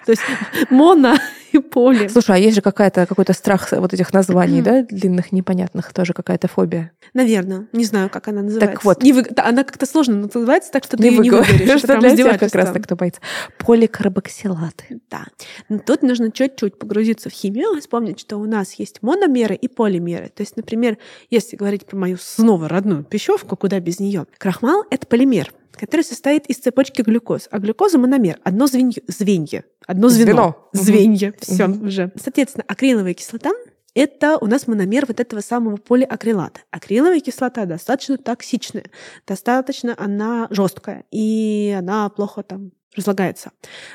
То 0.04 0.12
есть 0.12 0.22
Мона 0.68 1.18
и 1.52 1.58
Поле. 1.58 2.08
Слушай, 2.08 2.36
а 2.36 2.38
есть 2.38 2.56
же 2.56 2.62
какая-то, 2.62 3.06
какой-то 3.06 3.32
страх 3.32 3.70
вот 3.72 3.92
этих 3.92 4.12
названий, 4.12 4.62
да, 4.62 4.82
длинных, 4.82 5.32
непонятных, 5.32 5.92
тоже 5.92 6.12
какая-то 6.12 6.48
фобия? 6.48 6.92
Наверное. 7.14 7.68
Не 7.72 7.84
знаю, 7.84 8.10
как 8.10 8.28
она 8.28 8.42
называется. 8.42 8.74
Так 8.74 8.84
вот. 8.84 9.02
Не 9.02 9.12
вы... 9.12 9.26
Она 9.36 9.64
как-то 9.64 9.86
сложно 9.86 10.16
называется, 10.16 10.70
так 10.72 10.84
что 10.84 10.96
ты 10.96 11.04
не, 11.04 11.10
не 11.10 11.30
выговоришь. 11.30 11.80
Что 11.80 11.98
для 11.98 12.16
тех 12.16 12.38
как 12.38 12.54
раз 12.54 12.72
так, 12.72 12.84
кто 12.84 12.96
боится. 12.96 13.20
Поликарбоксилаты. 13.58 15.00
Да. 15.10 15.24
Но 15.68 15.78
тут 15.78 16.02
нужно 16.02 16.30
чуть-чуть 16.30 16.78
погрузиться 16.78 17.30
в 17.30 17.32
химию, 17.32 17.78
вспомнить, 17.80 18.20
что 18.20 18.36
у 18.36 18.44
нас 18.44 18.74
есть 18.74 19.02
мономеры 19.02 19.54
и 19.54 19.68
полимеры. 19.68 20.28
То 20.28 20.42
есть, 20.42 20.56
например, 20.56 20.98
если 21.30 21.56
говорить 21.56 21.86
про 21.86 21.96
мою 21.96 22.16
снова 22.18 22.68
родную 22.68 23.04
пищевку, 23.04 23.56
куда 23.56 23.80
без 23.80 24.00
нее, 24.00 24.26
крахмал— 24.38 24.84
это 24.90 25.06
полимер 25.06 25.52
который 25.72 26.02
состоит 26.02 26.46
из 26.46 26.56
цепочки 26.56 27.02
глюкоз. 27.02 27.48
А 27.50 27.58
глюкоза 27.58 27.98
мономер. 27.98 28.38
Одно 28.44 28.66
звенье. 28.66 29.02
звенье 29.06 29.64
одно 29.88 30.08
звено. 30.08 30.30
звено. 30.30 30.68
Звенье. 30.72 31.34
Все 31.40 31.66
уже. 31.66 32.12
Соответственно, 32.16 32.64
акриловая 32.68 33.14
кислота 33.14 33.50
это 33.94 34.38
у 34.38 34.46
нас 34.46 34.68
мономер 34.68 35.06
вот 35.08 35.18
этого 35.18 35.40
самого 35.40 35.76
полиакрилата. 35.76 36.60
Акриловая 36.70 37.20
кислота 37.20 37.64
достаточно 37.64 38.16
токсичная, 38.16 38.84
достаточно 39.26 39.96
она 39.98 40.46
жесткая, 40.50 41.04
и 41.10 41.74
она 41.76 42.08
плохо 42.10 42.44
там 42.44 42.70
разлагается. 42.96 43.52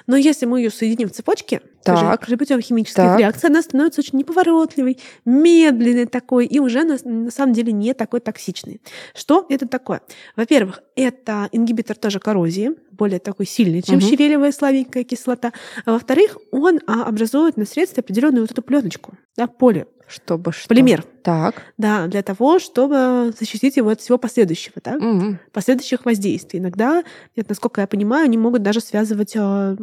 Но 0.07 0.15
если 0.15 0.45
мы 0.45 0.59
ее 0.59 0.69
соединим 0.69 1.09
в 1.09 1.11
цепочке, 1.11 1.61
так. 1.83 2.25
при 2.25 2.35
путем 2.35 2.61
химических 2.61 3.03
так. 3.03 3.19
реакций, 3.19 3.49
она 3.49 3.61
становится 3.61 4.01
очень 4.01 4.17
неповоротливой, 4.19 4.99
медленной 5.25 6.05
такой, 6.05 6.45
и 6.45 6.59
уже 6.59 6.83
на, 6.83 6.97
на 7.03 7.31
самом 7.31 7.53
деле 7.53 7.73
не 7.73 7.93
такой 7.93 8.21
токсичной. 8.21 8.81
Что 9.13 9.45
это 9.49 9.67
такое? 9.67 10.01
Во-первых, 10.35 10.81
это 10.95 11.49
ингибитор 11.51 11.97
тоже 11.97 12.19
коррозии, 12.19 12.71
более 12.91 13.19
такой 13.19 13.45
сильный, 13.45 13.81
чем 13.81 13.97
угу. 13.97 14.05
щавелевая 14.05 14.51
слабенькая 14.51 15.03
кислота. 15.03 15.51
А 15.85 15.91
во-вторых, 15.91 16.37
он 16.51 16.79
а, 16.87 17.03
образует 17.03 17.57
на 17.57 17.65
средстве 17.65 18.01
определенную 18.01 18.43
вот 18.43 18.51
эту 18.51 18.61
пленочку, 18.61 19.17
да, 19.35 19.47
поле. 19.47 19.87
Чтобы 20.13 20.51
что? 20.51 20.67
Полимер. 20.67 21.03
Так. 21.23 21.63
Да, 21.77 22.05
для 22.07 22.21
того, 22.21 22.59
чтобы 22.59 23.33
защитить 23.37 23.77
его 23.77 23.89
от 23.89 23.99
всего 23.99 24.19
последующего, 24.19 24.75
да? 24.83 24.95
Угу. 24.95 25.39
Последующих 25.51 26.05
воздействий. 26.05 26.59
Иногда, 26.59 27.03
нет, 27.35 27.49
насколько 27.49 27.81
я 27.81 27.87
понимаю, 27.87 28.25
они 28.25 28.37
могут 28.37 28.61
даже 28.61 28.79
связывать, 28.79 29.33
а, 29.35 29.75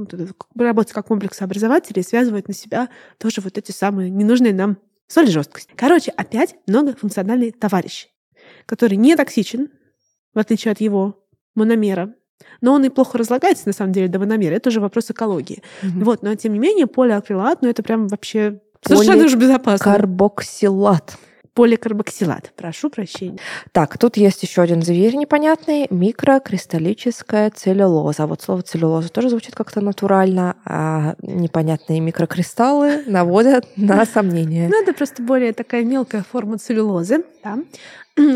работать 0.54 0.92
как 0.92 1.06
комплексообразователи, 1.06 2.00
связывать 2.02 2.46
на 2.46 2.54
себя 2.54 2.88
тоже 3.18 3.40
вот 3.40 3.58
эти 3.58 3.72
самые 3.72 4.08
ненужные 4.10 4.54
нам 4.54 4.78
соль 5.08 5.28
и 5.28 5.32
жесткость. 5.32 5.70
Короче, 5.74 6.12
опять 6.12 6.54
многофункциональный 6.68 7.50
товарищ, 7.50 8.06
который 8.66 8.96
не 8.96 9.16
токсичен, 9.16 9.68
в 10.32 10.38
отличие 10.38 10.70
от 10.70 10.80
его 10.80 11.26
мономера, 11.56 12.14
но 12.60 12.72
он 12.72 12.84
и 12.84 12.88
плохо 12.88 13.18
разлагается, 13.18 13.66
на 13.66 13.72
самом 13.72 13.92
деле, 13.92 14.06
до 14.06 14.20
мономера. 14.20 14.54
Это 14.54 14.68
уже 14.68 14.80
вопрос 14.80 15.10
экологии. 15.10 15.62
Угу. 15.82 16.04
Вот, 16.04 16.22
но 16.22 16.34
тем 16.36 16.52
не 16.52 16.60
менее, 16.60 16.86
полиакрилат, 16.86 17.62
ну 17.62 17.68
это 17.68 17.82
прям 17.82 18.06
вообще 18.06 18.60
Совершенно 18.86 19.24
уж 19.24 19.34
безопасно. 19.34 19.84
Карбоксилат. 19.84 21.16
Поликарбоксилат. 21.54 22.52
Прошу 22.56 22.90
прощения. 22.90 23.38
Так, 23.72 23.98
тут 23.98 24.16
есть 24.16 24.42
еще 24.42 24.62
один 24.62 24.82
зверь 24.82 25.16
непонятный. 25.16 25.88
Микрокристаллическая 25.90 27.50
целлюлоза. 27.50 28.26
Вот 28.26 28.40
слово 28.40 28.62
целлюлоза 28.62 29.08
тоже 29.08 29.30
звучит 29.30 29.54
как-то 29.54 29.80
натурально, 29.80 30.56
а 30.64 31.16
непонятные 31.20 32.00
микрокристаллы 32.00 33.02
наводят 33.06 33.66
на 33.76 34.06
сомнения. 34.06 34.68
Ну, 34.68 34.80
это 34.80 34.92
просто 34.92 35.22
более 35.22 35.52
такая 35.52 35.82
мелкая 35.84 36.22
форма 36.22 36.56
целлюлозы. 36.58 37.24
Да. 37.42 37.58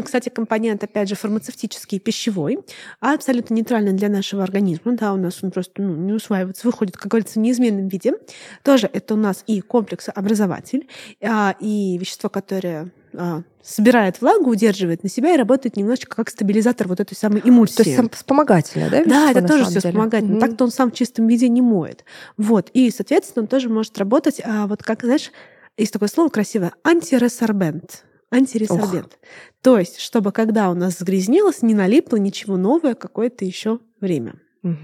Кстати, 0.05 0.29
компонент, 0.29 0.83
опять 0.85 1.09
же, 1.09 1.15
фармацевтический, 1.15 1.99
пищевой, 1.99 2.59
а 3.01 3.15
абсолютно 3.15 3.55
нейтральный 3.55 3.93
для 3.93 4.09
нашего 4.09 4.43
организма. 4.43 4.93
Да, 4.93 5.13
у 5.13 5.17
нас 5.17 5.43
он 5.43 5.51
просто 5.51 5.83
ну, 5.83 5.95
не 5.95 6.13
усваивается, 6.13 6.67
выходит, 6.67 6.97
как 6.97 7.09
говорится, 7.09 7.39
в 7.39 7.43
неизменном 7.43 7.89
виде. 7.89 8.15
Тоже 8.63 8.89
это 8.93 9.15
у 9.15 9.17
нас 9.17 9.45
и 9.47 9.61
комплексообразователь, 9.61 10.89
а, 11.23 11.55
и 11.61 11.99
вещество, 11.99 12.29
которое 12.29 12.91
а, 13.17 13.43
собирает 13.63 14.21
влагу, 14.21 14.51
удерживает 14.51 15.03
на 15.03 15.09
себя 15.09 15.35
и 15.35 15.37
работает 15.37 15.77
немножечко 15.77 16.17
как 16.17 16.31
стабилизатор 16.31 16.89
вот 16.89 17.01
этой 17.01 17.15
самой 17.15 17.41
эмульсии. 17.45 17.77
То 17.77 17.83
есть 17.85 17.97
сам 17.97 18.11
вспомогательное, 18.11 18.91
да? 18.91 19.05
Да, 19.05 19.31
это 19.31 19.47
тоже 19.47 19.65
все 19.65 19.79
вспомогательное. 19.79 20.37
Угу. 20.37 20.41
Так-то 20.41 20.65
он 20.65 20.71
сам 20.71 20.91
в 20.91 20.95
чистом 20.95 21.27
виде 21.27 21.49
не 21.49 21.63
моет. 21.63 22.05
Вот. 22.37 22.71
И, 22.75 22.91
соответственно, 22.91 23.45
он 23.45 23.49
тоже 23.49 23.69
может 23.69 23.97
работать, 23.99 24.41
а, 24.45 24.67
вот 24.67 24.83
как, 24.83 25.03
знаешь, 25.03 25.31
есть 25.77 25.93
такое 25.93 26.09
слово 26.09 26.29
красивое 26.29 26.73
антиресорбент. 26.85 28.05
Антиресорбент. 28.31 29.19
Ох. 29.21 29.29
То 29.63 29.79
есть, 29.79 29.99
чтобы 29.99 30.33
когда 30.33 30.71
у 30.71 30.75
нас 30.75 30.99
загрязнилось, 30.99 31.63
не 31.63 31.75
налипло 31.75 32.17
ничего 32.17 32.57
новое 32.57 32.95
какое-то 32.95 33.45
еще 33.45 33.81
время. 34.01 34.35
Угу. 34.63 34.77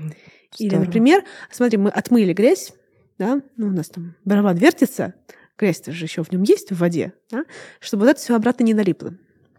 Или, 0.58 0.76
например, 0.76 1.24
смотри, 1.50 1.78
мы 1.78 1.90
отмыли 1.90 2.32
грязь, 2.32 2.72
да, 3.18 3.40
ну, 3.56 3.68
у 3.68 3.70
нас 3.70 3.88
там 3.88 4.14
барабан 4.24 4.56
вертится, 4.56 5.14
грязь-то 5.58 5.92
же 5.92 6.04
еще 6.04 6.22
в 6.22 6.32
нем 6.32 6.42
есть 6.42 6.70
в 6.70 6.78
воде, 6.78 7.12
да, 7.30 7.44
чтобы 7.78 8.04
вот 8.04 8.10
это 8.10 8.20
все 8.20 8.34
обратно 8.34 8.64
не 8.64 8.74
налипло. 8.74 9.14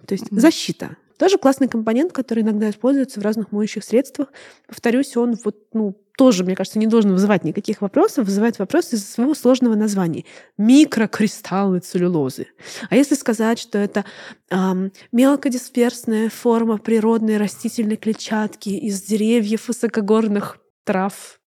То 0.06 0.14
есть 0.14 0.26
mm 0.26 0.40
защита. 0.40 0.98
Тоже 1.18 1.38
классный 1.38 1.68
компонент, 1.68 2.14
который 2.14 2.42
иногда 2.42 2.72
используется 2.72 3.20
в 3.20 3.24
разных 3.24 3.52
моющих 3.52 3.84
средствах. 3.84 4.30
Повторюсь, 4.68 5.16
он 5.16 5.36
вот, 5.44 5.56
ну, 5.72 5.96
тоже, 6.22 6.44
мне 6.44 6.56
кажется, 6.56 6.78
не 6.78 6.86
должен 6.86 7.14
вызывать 7.14 7.44
никаких 7.44 7.82
вопросов, 7.82 8.28
вызывает 8.28 8.60
вопросы 8.60 8.96
из-за 8.96 9.12
своего 9.12 9.34
сложного 9.34 9.74
названия. 9.74 10.24
Микрокристаллы 10.56 11.80
целлюлозы. 11.80 12.46
А 12.92 12.96
если 12.96 13.16
сказать, 13.16 13.58
что 13.58 13.80
это 13.80 14.06
эм, 14.52 14.92
мелкодисперсная 15.12 16.30
форма 16.30 16.78
природной 16.78 17.38
растительной 17.38 17.96
клетчатки 17.98 18.70
из 18.70 19.02
деревьев 19.02 19.68
высокогорных 19.68 20.60
трав, 20.84 21.41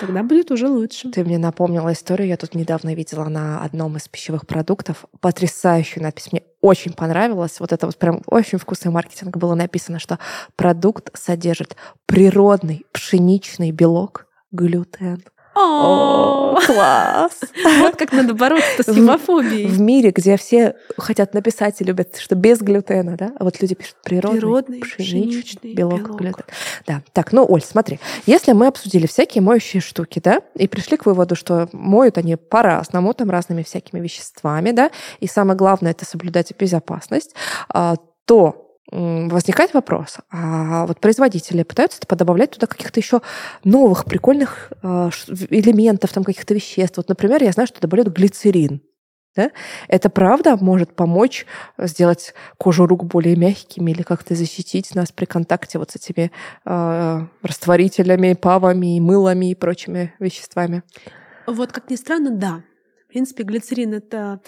Тогда 0.00 0.22
будет 0.22 0.50
уже 0.50 0.68
лучше. 0.68 1.10
Ты 1.10 1.24
мне 1.24 1.38
напомнила 1.38 1.92
историю. 1.92 2.28
Я 2.28 2.36
тут 2.36 2.54
недавно 2.54 2.94
видела 2.94 3.24
на 3.24 3.62
одном 3.62 3.96
из 3.96 4.08
пищевых 4.08 4.46
продуктов 4.46 5.04
потрясающую 5.20 6.02
надпись. 6.02 6.32
Мне 6.32 6.42
очень 6.60 6.92
понравилось. 6.92 7.60
Вот 7.60 7.72
это 7.72 7.86
вот 7.86 7.96
прям 7.96 8.22
очень 8.26 8.58
вкусный 8.58 8.92
маркетинг 8.92 9.36
было 9.36 9.54
написано, 9.54 9.98
что 9.98 10.18
продукт 10.56 11.10
содержит 11.14 11.76
природный 12.06 12.86
пшеничный 12.92 13.70
белок, 13.70 14.26
глютен. 14.52 15.22
О, 15.54 16.56
класс! 16.64 17.40
Вот 17.80 17.96
как 17.96 18.12
надо 18.12 18.34
бороться 18.34 18.82
с 18.82 18.94
химофобией. 18.94 19.66
В 19.66 19.80
мире, 19.80 20.10
где 20.10 20.36
все 20.36 20.76
хотят 20.96 21.34
написать 21.34 21.80
и 21.80 21.84
любят, 21.84 22.16
что 22.18 22.34
без 22.36 22.60
глютена, 22.60 23.16
да? 23.16 23.32
А 23.38 23.44
вот 23.44 23.60
люди 23.60 23.74
пишут 23.74 23.96
природный, 24.04 24.80
пшеничный, 24.80 25.74
белок, 25.74 26.02
белок. 26.02 26.16
глютен. 26.18 26.44
Да. 26.86 27.02
Так, 27.12 27.32
ну, 27.32 27.44
Оль, 27.48 27.62
смотри. 27.62 27.98
Если 28.26 28.52
мы 28.52 28.68
обсудили 28.68 29.06
всякие 29.06 29.42
моющие 29.42 29.80
штуки, 29.80 30.20
да, 30.22 30.40
и 30.54 30.68
пришли 30.68 30.96
к 30.96 31.06
выводу, 31.06 31.34
что 31.34 31.68
моют 31.72 32.18
они 32.18 32.36
по-разному, 32.36 33.12
там 33.14 33.30
разными 33.30 33.62
всякими 33.62 34.00
веществами, 34.00 34.70
да, 34.70 34.90
и 35.18 35.26
самое 35.26 35.56
главное— 35.56 35.90
это 35.92 36.04
соблюдать 36.04 36.52
безопасность, 36.56 37.34
а, 37.68 37.96
то 38.24 38.69
возникает 38.90 39.72
вопрос, 39.72 40.18
а 40.30 40.86
вот 40.86 41.00
производители 41.00 41.62
пытаются 41.62 42.00
подобавлять 42.06 42.50
туда 42.50 42.66
каких-то 42.66 42.98
еще 42.98 43.20
новых 43.64 44.04
прикольных 44.04 44.72
э, 44.82 45.10
элементов, 45.50 46.12
там 46.12 46.24
каких-то 46.24 46.54
веществ. 46.54 46.96
Вот, 46.96 47.08
например, 47.08 47.42
я 47.42 47.52
знаю, 47.52 47.66
что 47.68 47.80
добавляют 47.80 48.14
глицерин. 48.14 48.82
Да? 49.36 49.52
Это 49.86 50.10
правда 50.10 50.56
может 50.56 50.96
помочь 50.96 51.46
сделать 51.78 52.34
кожу 52.58 52.86
рук 52.86 53.04
более 53.04 53.36
мягкими 53.36 53.92
или 53.92 54.02
как-то 54.02 54.34
защитить 54.34 54.92
нас 54.96 55.12
при 55.12 55.24
контакте 55.24 55.78
вот 55.78 55.92
с 55.92 55.96
этими 55.96 56.32
э, 56.64 57.20
растворителями, 57.42 58.34
павами, 58.34 58.98
мылами 58.98 59.52
и 59.52 59.54
прочими 59.54 60.14
веществами? 60.18 60.82
Вот, 61.46 61.70
как 61.70 61.90
ни 61.90 61.96
странно, 61.96 62.30
да. 62.30 62.64
В 63.04 63.08
принципе, 63.12 63.44
глицерин— 63.44 63.94
это 63.94 64.40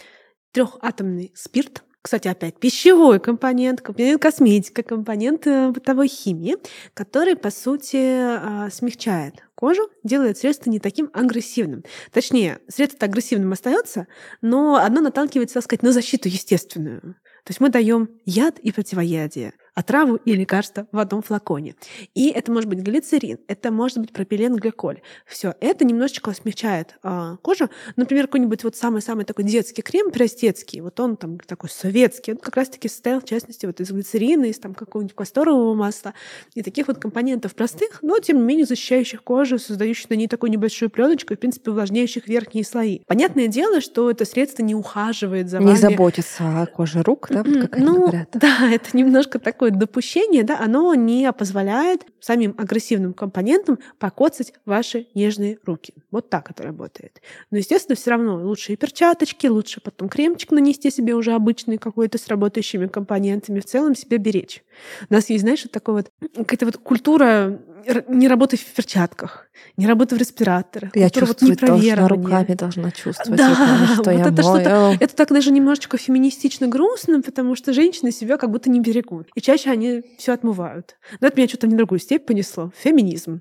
трехатомный 0.52 1.32
спирт, 1.34 1.84
кстати, 2.02 2.26
опять 2.26 2.58
пищевой 2.58 3.20
компонент, 3.20 3.80
компонент 3.80 4.20
косметика, 4.20 4.82
компонент 4.82 5.46
э, 5.46 5.70
бытовой 5.70 6.08
химии, 6.08 6.56
который, 6.94 7.36
по 7.36 7.50
сути, 7.50 7.96
а, 7.96 8.68
смягчает 8.70 9.44
кожу, 9.54 9.88
делает 10.02 10.36
средство 10.36 10.68
не 10.68 10.80
таким 10.80 11.10
агрессивным. 11.12 11.84
Точнее, 12.12 12.58
средство 12.66 13.06
агрессивным 13.06 13.52
остается, 13.52 14.08
но 14.40 14.74
оно 14.74 15.00
наталкивается, 15.00 15.54
так 15.54 15.64
сказать, 15.64 15.84
на 15.84 15.92
защиту 15.92 16.28
естественную. 16.28 17.00
То 17.00 17.50
есть 17.50 17.60
мы 17.60 17.68
даем 17.68 18.08
яд 18.24 18.58
и 18.58 18.72
противоядие 18.72 19.54
отраву 19.74 20.16
и 20.16 20.34
лекарство 20.34 20.86
в 20.92 20.98
одном 20.98 21.22
флаконе. 21.22 21.74
И 22.14 22.28
это 22.28 22.52
может 22.52 22.68
быть 22.68 22.80
глицерин, 22.80 23.38
это 23.48 23.70
может 23.70 23.98
быть 23.98 24.12
пропиленгликоль. 24.12 25.00
Все 25.26 25.54
это 25.60 25.84
немножечко 25.84 26.32
смягчает 26.32 26.96
э, 27.02 27.36
кожу. 27.42 27.70
Например, 27.96 28.26
какой-нибудь 28.26 28.64
вот 28.64 28.76
самый-самый 28.76 29.24
такой 29.24 29.44
детский 29.44 29.82
крем, 29.82 30.10
простецкий, 30.10 30.80
вот 30.80 30.98
он 31.00 31.16
там 31.16 31.38
такой 31.38 31.70
советский, 31.70 32.32
он 32.32 32.38
как 32.38 32.56
раз-таки 32.56 32.88
состоял, 32.88 33.20
в 33.20 33.24
частности, 33.24 33.64
вот 33.66 33.80
из 33.80 33.90
глицерина, 33.90 34.44
из 34.44 34.58
там 34.58 34.74
какого-нибудь 34.74 35.16
касторового 35.16 35.74
масла 35.74 36.12
и 36.54 36.62
таких 36.62 36.88
вот 36.88 36.98
компонентов 36.98 37.54
простых, 37.54 38.00
но 38.02 38.18
тем 38.18 38.38
не 38.38 38.42
менее 38.42 38.66
защищающих 38.66 39.22
кожу, 39.22 39.58
создающих 39.58 40.10
на 40.10 40.14
ней 40.14 40.28
такую 40.28 40.50
небольшую 40.50 40.90
пленочку 40.90 41.32
и, 41.32 41.36
в 41.36 41.40
принципе, 41.40 41.70
увлажняющих 41.70 42.28
верхние 42.28 42.64
слои. 42.64 43.00
Понятное 43.06 43.48
дело, 43.48 43.80
что 43.80 44.10
это 44.10 44.24
средство 44.24 44.62
не 44.62 44.74
ухаживает 44.74 45.48
за 45.48 45.58
не 45.58 45.66
вами. 45.66 45.76
Не 45.76 45.80
заботится 45.80 46.62
о 46.62 46.66
коже 46.66 47.02
рук, 47.02 47.28
да, 47.30 47.42
как 47.42 47.78
ну, 47.78 48.02
говорят. 48.02 48.28
Да, 48.34 48.70
это 48.70 48.96
немножко 48.96 49.38
так 49.38 49.61
такое 49.62 49.78
допущение, 49.78 50.42
да, 50.42 50.58
оно 50.58 50.92
не 50.94 51.32
позволяет 51.32 52.04
самим 52.18 52.54
агрессивным 52.58 53.14
компонентам 53.14 53.78
покоцать 54.00 54.52
ваши 54.66 55.06
нежные 55.14 55.58
руки. 55.64 55.94
Вот 56.10 56.28
так 56.30 56.50
это 56.50 56.64
работает. 56.64 57.22
Но, 57.52 57.58
естественно, 57.58 57.94
все 57.94 58.10
равно 58.10 58.42
лучше 58.42 58.72
и 58.72 58.76
перчаточки, 58.76 59.46
лучше 59.46 59.80
потом 59.80 60.08
кремчик 60.08 60.50
нанести 60.50 60.90
себе 60.90 61.14
уже 61.14 61.32
обычный 61.32 61.78
какой-то 61.78 62.18
с 62.18 62.26
работающими 62.26 62.88
компонентами, 62.88 63.60
в 63.60 63.64
целом 63.64 63.94
себя 63.94 64.18
беречь. 64.18 64.64
У 65.08 65.14
нас 65.14 65.30
есть, 65.30 65.42
знаешь, 65.42 65.62
вот 65.62 65.70
такая 65.70 65.94
вот 65.94 66.10
какая-то 66.34 66.66
вот 66.66 66.78
культура 66.78 67.60
не 68.08 68.28
работать 68.28 68.60
в 68.60 68.72
перчатках, 68.72 69.46
не 69.76 69.86
работать 69.86 70.18
в 70.18 70.20
респираторах. 70.20 70.94
Я 70.94 71.10
чувствую, 71.10 71.52
вот 71.52 71.60
должна 71.60 72.08
руками 72.08 72.54
должна 72.54 72.90
чувствовать, 72.90 73.38
да, 73.38 73.86
что 73.86 73.96
вот 73.96 74.12
я 74.12 74.26
это 74.26 74.42
что-то, 74.42 74.96
это 74.98 75.16
так 75.16 75.28
даже 75.28 75.50
немножечко 75.50 75.96
феминистично 75.96 76.66
грустно, 76.68 77.22
потому 77.22 77.56
что 77.56 77.72
женщины 77.72 78.12
себя 78.12 78.38
как 78.38 78.50
будто 78.50 78.70
не 78.70 78.80
берегут. 78.80 79.28
И 79.34 79.40
чаще 79.40 79.70
они 79.70 80.02
все 80.18 80.32
отмывают. 80.32 80.96
Но 81.20 81.28
это 81.28 81.36
меня 81.36 81.48
что-то 81.48 81.66
не 81.66 81.76
другую 81.76 81.98
степь 81.98 82.26
понесло. 82.26 82.72
Феминизм. 82.82 83.40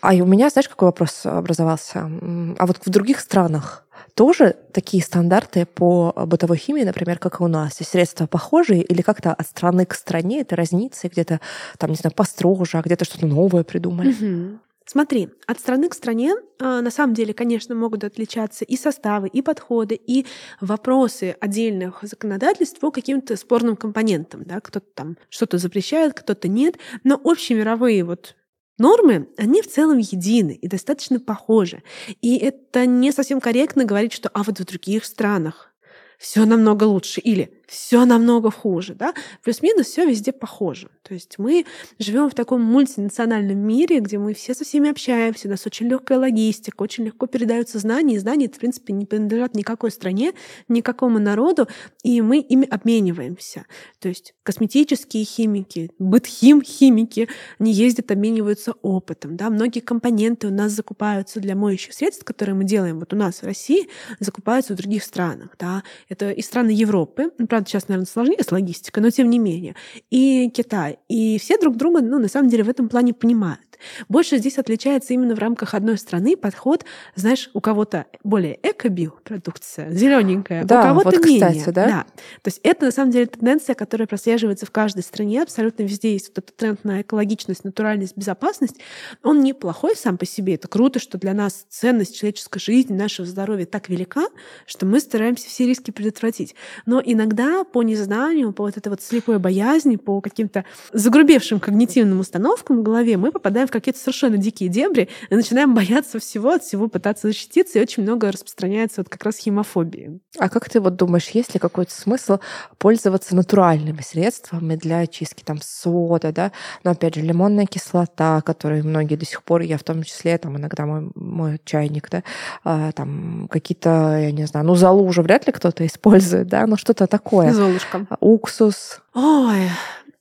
А 0.00 0.14
у 0.14 0.26
меня, 0.26 0.50
знаешь, 0.50 0.68
какой 0.68 0.86
вопрос 0.86 1.24
образовался? 1.24 2.10
А 2.58 2.66
вот 2.66 2.78
в 2.84 2.90
других 2.90 3.20
странах 3.20 3.86
тоже 4.14 4.56
такие 4.72 5.02
стандарты 5.02 5.66
по 5.66 6.12
бытовой 6.26 6.56
химии, 6.56 6.82
например, 6.82 7.18
как 7.18 7.40
и 7.40 7.44
у 7.44 7.48
нас? 7.48 7.80
И 7.80 7.84
средства 7.84 8.26
похожие 8.26 8.82
или 8.82 9.02
как-то 9.02 9.32
от 9.32 9.46
страны 9.46 9.86
к 9.86 9.94
стране 9.94 10.40
это 10.40 10.56
разнится, 10.56 11.08
где-то 11.08 11.40
там, 11.78 11.90
не 11.90 11.96
знаю, 11.96 12.14
построже, 12.14 12.78
а 12.78 12.82
где-то 12.82 13.04
что-то 13.04 13.26
новое 13.26 13.64
придумали? 13.64 14.10
Угу. 14.10 14.58
Смотри, 14.84 15.28
от 15.46 15.60
страны 15.60 15.88
к 15.88 15.94
стране 15.94 16.34
а, 16.58 16.80
на 16.80 16.90
самом 16.90 17.14
деле, 17.14 17.32
конечно, 17.32 17.74
могут 17.74 18.04
отличаться 18.04 18.64
и 18.64 18.76
составы, 18.76 19.28
и 19.28 19.40
подходы, 19.40 19.94
и 19.94 20.26
вопросы 20.60 21.36
отдельных 21.40 22.00
законодательств 22.02 22.80
по 22.80 22.90
каким-то 22.90 23.36
спорным 23.36 23.76
компонентам. 23.76 24.42
Да? 24.44 24.60
Кто-то 24.60 24.86
там 24.94 25.16
что-то 25.28 25.58
запрещает, 25.58 26.14
кто-то 26.14 26.48
нет. 26.48 26.78
Но 27.04 27.20
общемировые 27.22 28.04
вот 28.04 28.34
Нормы, 28.78 29.28
они 29.36 29.62
в 29.62 29.68
целом 29.68 29.98
едины 29.98 30.52
и 30.52 30.66
достаточно 30.66 31.20
похожи. 31.20 31.82
И 32.20 32.36
это 32.36 32.86
не 32.86 33.12
совсем 33.12 33.40
корректно 33.40 33.84
говорить, 33.84 34.12
что 34.12 34.28
а 34.30 34.42
вот 34.42 34.58
в 34.58 34.64
других 34.64 35.04
странах 35.04 35.72
все 36.18 36.44
намного 36.44 36.84
лучше 36.84 37.20
или 37.20 37.61
все 37.72 38.04
намного 38.04 38.50
хуже, 38.50 38.94
да, 38.94 39.14
плюс-минус 39.42 39.86
все 39.86 40.04
везде 40.04 40.30
похоже. 40.30 40.90
То 41.02 41.14
есть 41.14 41.38
мы 41.38 41.64
живем 41.98 42.28
в 42.28 42.34
таком 42.34 42.60
мультинациональном 42.60 43.56
мире, 43.58 44.00
где 44.00 44.18
мы 44.18 44.34
все 44.34 44.52
со 44.52 44.64
всеми 44.64 44.90
общаемся, 44.90 45.48
у 45.48 45.50
нас 45.50 45.64
очень 45.64 45.88
легкая 45.88 46.18
логистика, 46.18 46.82
очень 46.82 47.04
легко 47.04 47.26
передаются 47.26 47.78
знания, 47.78 48.16
и 48.16 48.18
знания, 48.18 48.48
в 48.48 48.58
принципе, 48.58 48.92
не 48.92 49.06
принадлежат 49.06 49.54
никакой 49.54 49.90
стране, 49.90 50.34
никакому 50.68 51.18
народу, 51.18 51.66
и 52.02 52.20
мы 52.20 52.40
ими 52.40 52.68
обмениваемся. 52.68 53.64
То 54.00 54.08
есть 54.08 54.34
косметические 54.42 55.24
химики, 55.24 55.90
бытхим-химики, 55.98 57.30
они 57.58 57.72
ездят, 57.72 58.10
обмениваются 58.10 58.74
опытом, 58.82 59.36
да, 59.38 59.48
многие 59.48 59.80
компоненты 59.80 60.48
у 60.48 60.52
нас 60.52 60.72
закупаются 60.72 61.40
для 61.40 61.56
моющих 61.56 61.94
средств, 61.94 62.24
которые 62.24 62.54
мы 62.54 62.64
делаем 62.64 62.98
вот 63.00 63.14
у 63.14 63.16
нас 63.16 63.40
в 63.40 63.46
России, 63.46 63.88
закупаются 64.20 64.74
в 64.74 64.76
других 64.76 65.02
странах, 65.02 65.56
да, 65.58 65.82
это 66.10 66.32
и 66.32 66.42
страны 66.42 66.70
Европы, 66.70 67.30
правда, 67.48 67.61
правда, 67.62 67.70
сейчас, 67.70 67.88
наверное, 67.88 68.06
сложнее 68.06 68.42
с 68.42 68.52
логистикой, 68.52 69.02
но 69.02 69.10
тем 69.10 69.30
не 69.30 69.38
менее. 69.38 69.74
И 70.10 70.50
Китай. 70.50 70.98
И 71.08 71.38
все 71.38 71.58
друг 71.58 71.76
друга, 71.76 72.00
ну, 72.00 72.18
на 72.18 72.28
самом 72.28 72.48
деле, 72.48 72.64
в 72.64 72.68
этом 72.68 72.88
плане 72.88 73.14
понимают. 73.14 73.71
Больше 74.08 74.38
здесь 74.38 74.58
отличается 74.58 75.14
именно 75.14 75.34
в 75.34 75.38
рамках 75.38 75.74
одной 75.74 75.98
страны 75.98 76.36
подход, 76.36 76.84
знаешь, 77.14 77.50
у 77.54 77.60
кого-то 77.60 78.06
более 78.24 78.58
эко-биопродукция, 78.62 79.90
зелененькая, 79.90 80.64
да, 80.64 80.80
у 80.80 80.82
кого-то 80.82 81.16
вот, 81.16 81.24
менее. 81.24 81.40
Кстати, 81.40 81.74
да? 81.74 81.86
да. 81.86 82.06
То 82.42 82.48
есть 82.48 82.60
это, 82.62 82.86
на 82.86 82.92
самом 82.92 83.10
деле, 83.10 83.26
тенденция, 83.26 83.74
которая 83.74 84.06
прослеживается 84.06 84.66
в 84.66 84.70
каждой 84.70 85.02
стране, 85.02 85.42
абсолютно 85.42 85.82
везде 85.82 86.12
есть 86.12 86.28
вот 86.28 86.38
этот 86.38 86.56
тренд 86.56 86.84
на 86.84 87.02
экологичность, 87.02 87.64
натуральность, 87.64 88.16
безопасность. 88.16 88.76
Он 89.22 89.40
неплохой 89.42 89.96
сам 89.96 90.18
по 90.18 90.26
себе. 90.26 90.54
Это 90.54 90.68
круто, 90.68 90.98
что 90.98 91.18
для 91.18 91.34
нас 91.34 91.66
ценность 91.68 92.16
человеческой 92.16 92.60
жизни, 92.60 92.94
нашего 92.94 93.26
здоровья 93.26 93.66
так 93.66 93.88
велика, 93.88 94.26
что 94.66 94.86
мы 94.86 95.00
стараемся 95.00 95.48
все 95.48 95.66
риски 95.66 95.90
предотвратить. 95.90 96.54
Но 96.86 97.02
иногда 97.04 97.64
по 97.64 97.82
незнанию, 97.82 98.52
по 98.52 98.64
вот 98.64 98.76
этой 98.76 98.88
вот 98.88 99.02
слепой 99.02 99.38
боязни, 99.38 99.96
по 99.96 100.20
каким-то 100.20 100.64
загрубевшим 100.92 101.60
когнитивным 101.60 102.20
установкам 102.20 102.78
в 102.78 102.82
голове 102.82 103.16
мы 103.16 103.32
попадаем 103.32 103.66
в 103.66 103.70
какие-то 103.72 103.98
совершенно 103.98 104.36
дикие 104.36 104.68
дебри 104.68 105.08
и 105.30 105.34
начинаем 105.34 105.74
бояться 105.74 106.18
всего, 106.18 106.50
от 106.50 106.62
всего 106.62 106.88
пытаться 106.88 107.28
защититься, 107.28 107.78
и 107.78 107.82
очень 107.82 108.02
много 108.02 108.30
распространяется 108.30 109.00
вот 109.00 109.08
как 109.08 109.24
раз 109.24 109.38
химофобии. 109.38 110.20
А 110.38 110.48
как 110.48 110.68
ты 110.68 110.80
вот 110.80 110.96
думаешь, 110.96 111.28
есть 111.30 111.54
ли 111.54 111.60
какой-то 111.60 111.92
смысл 111.92 112.38
пользоваться 112.78 113.34
натуральными 113.34 114.00
средствами 114.02 114.76
для 114.76 114.98
очистки? 114.98 115.42
Там 115.42 115.58
сода, 115.60 116.32
да? 116.32 116.52
Но 116.84 116.92
опять 116.92 117.14
же, 117.14 117.22
лимонная 117.22 117.66
кислота, 117.66 118.40
которую 118.42 118.86
многие 118.86 119.16
до 119.16 119.26
сих 119.26 119.42
пор, 119.42 119.62
я 119.62 119.78
в 119.78 119.82
том 119.82 120.02
числе, 120.02 120.38
там 120.38 120.56
иногда 120.56 120.86
мой, 120.86 121.10
мой 121.14 121.60
чайник, 121.64 122.08
да, 122.10 122.22
а, 122.64 122.92
там 122.92 123.48
какие-то, 123.50 124.18
я 124.18 124.32
не 124.32 124.46
знаю, 124.46 124.66
ну 124.66 124.74
залу 124.74 125.04
уже 125.04 125.22
вряд 125.22 125.46
ли 125.46 125.52
кто-то 125.52 125.86
использует, 125.86 126.48
да, 126.48 126.66
но 126.66 126.76
что-то 126.76 127.06
такое. 127.06 127.52
Золушка. 127.52 128.06
Уксус. 128.20 129.00
Ой, 129.14 129.68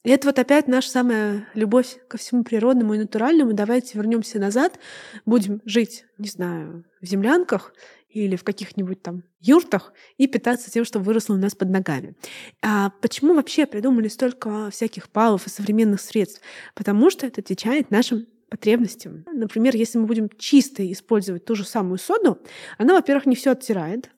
и 0.03 0.09
это 0.09 0.27
вот 0.27 0.39
опять 0.39 0.67
наша 0.67 0.89
самая 0.89 1.47
любовь 1.53 1.97
ко 2.07 2.17
всему 2.17 2.43
природному 2.43 2.95
и 2.95 2.97
натуральному. 2.97 3.53
Давайте 3.53 3.97
вернемся 3.97 4.39
назад, 4.39 4.79
будем 5.25 5.61
жить, 5.65 6.05
не 6.17 6.27
знаю, 6.27 6.85
в 7.01 7.05
землянках 7.05 7.73
или 8.09 8.35
в 8.35 8.43
каких-нибудь 8.43 9.01
там 9.01 9.23
юртах 9.39 9.93
и 10.17 10.27
питаться 10.27 10.71
тем, 10.71 10.85
что 10.85 10.99
выросло 10.99 11.35
у 11.35 11.37
нас 11.37 11.55
под 11.55 11.69
ногами. 11.69 12.15
А 12.61 12.91
почему 13.01 13.35
вообще 13.35 13.65
придумали 13.65 14.07
столько 14.07 14.69
всяких 14.71 15.09
палов 15.09 15.45
и 15.45 15.49
современных 15.49 16.01
средств? 16.01 16.41
Потому 16.75 17.09
что 17.09 17.27
это 17.27 17.41
отвечает 17.41 17.91
нашим 17.91 18.27
потребностям. 18.51 19.23
Например, 19.31 19.75
если 19.75 19.97
мы 19.97 20.05
будем 20.05 20.29
чисто 20.37 20.89
использовать 20.91 21.45
ту 21.45 21.55
же 21.55 21.63
самую 21.63 21.97
соду, 21.97 22.37
она, 22.77 22.93
во-первых, 22.93 23.25
не 23.25 23.35
все 23.35 23.51
оттирает, 23.51 24.11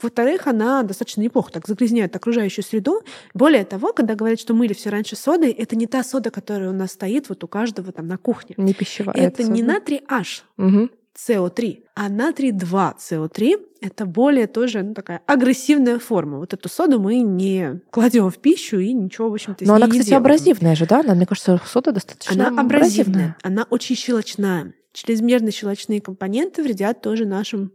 во-вторых, 0.00 0.46
она 0.46 0.82
достаточно 0.82 1.20
неплохо 1.20 1.52
так 1.52 1.66
загрязняет 1.66 2.16
окружающую 2.16 2.64
среду. 2.64 3.02
Более 3.34 3.64
того, 3.64 3.92
когда 3.92 4.14
говорят, 4.14 4.40
что 4.40 4.54
мыли 4.54 4.72
все 4.72 4.90
раньше 4.90 5.16
содой, 5.16 5.50
это 5.52 5.76
не 5.76 5.86
та 5.86 6.02
сода, 6.02 6.30
которая 6.30 6.70
у 6.70 6.74
нас 6.74 6.92
стоит 6.92 7.28
вот 7.28 7.44
у 7.44 7.48
каждого 7.48 7.92
там 7.92 8.08
на 8.08 8.16
кухне. 8.16 8.54
Не 8.58 8.74
пищевая. 8.74 9.16
Это 9.16 9.44
не 9.44 9.62
натрий 9.62 10.02
H, 10.08 10.44
угу. 10.56 10.90
CO3, 11.16 11.84
а 11.94 12.08
натрий 12.08 12.52
2 12.52 12.96
CO3— 12.98 13.54
это 13.80 14.04
более 14.06 14.46
тоже 14.46 14.82
ну, 14.82 14.94
такая 14.94 15.20
агрессивная 15.26 15.98
форма. 15.98 16.38
Вот 16.38 16.52
эту 16.52 16.68
соду 16.68 16.98
мы 16.98 17.20
не 17.20 17.80
кладем 17.90 18.30
в 18.30 18.38
пищу 18.38 18.78
и 18.78 18.92
ничего, 18.92 19.30
в 19.30 19.34
общем-то, 19.34 19.64
Но 19.64 19.74
она, 19.74 19.86
кстати, 19.86 20.06
делаем. 20.06 20.22
абразивная 20.22 20.74
же, 20.74 20.86
да? 20.86 21.00
Она, 21.00 21.14
мне 21.14 21.26
кажется, 21.26 21.60
сода 21.66 21.92
достаточно 21.92 22.48
Она 22.48 22.60
абразивная, 22.60 23.36
она 23.42 23.66
очень 23.70 23.96
щелочная. 23.96 24.74
Чрезмерно 24.92 25.50
щелочные 25.50 26.00
компоненты 26.00 26.62
вредят 26.62 27.00
тоже 27.00 27.26
нашим 27.26 27.72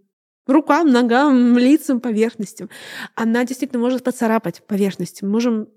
рукам, 0.51 0.89
ногам, 0.89 1.57
лицам, 1.57 1.99
поверхностям. 1.99 2.69
Она 3.15 3.45
действительно 3.45 3.81
может 3.81 4.03
поцарапать 4.03 4.61
поверхность. 4.65 5.21
Мы 5.21 5.29
можем 5.29 5.67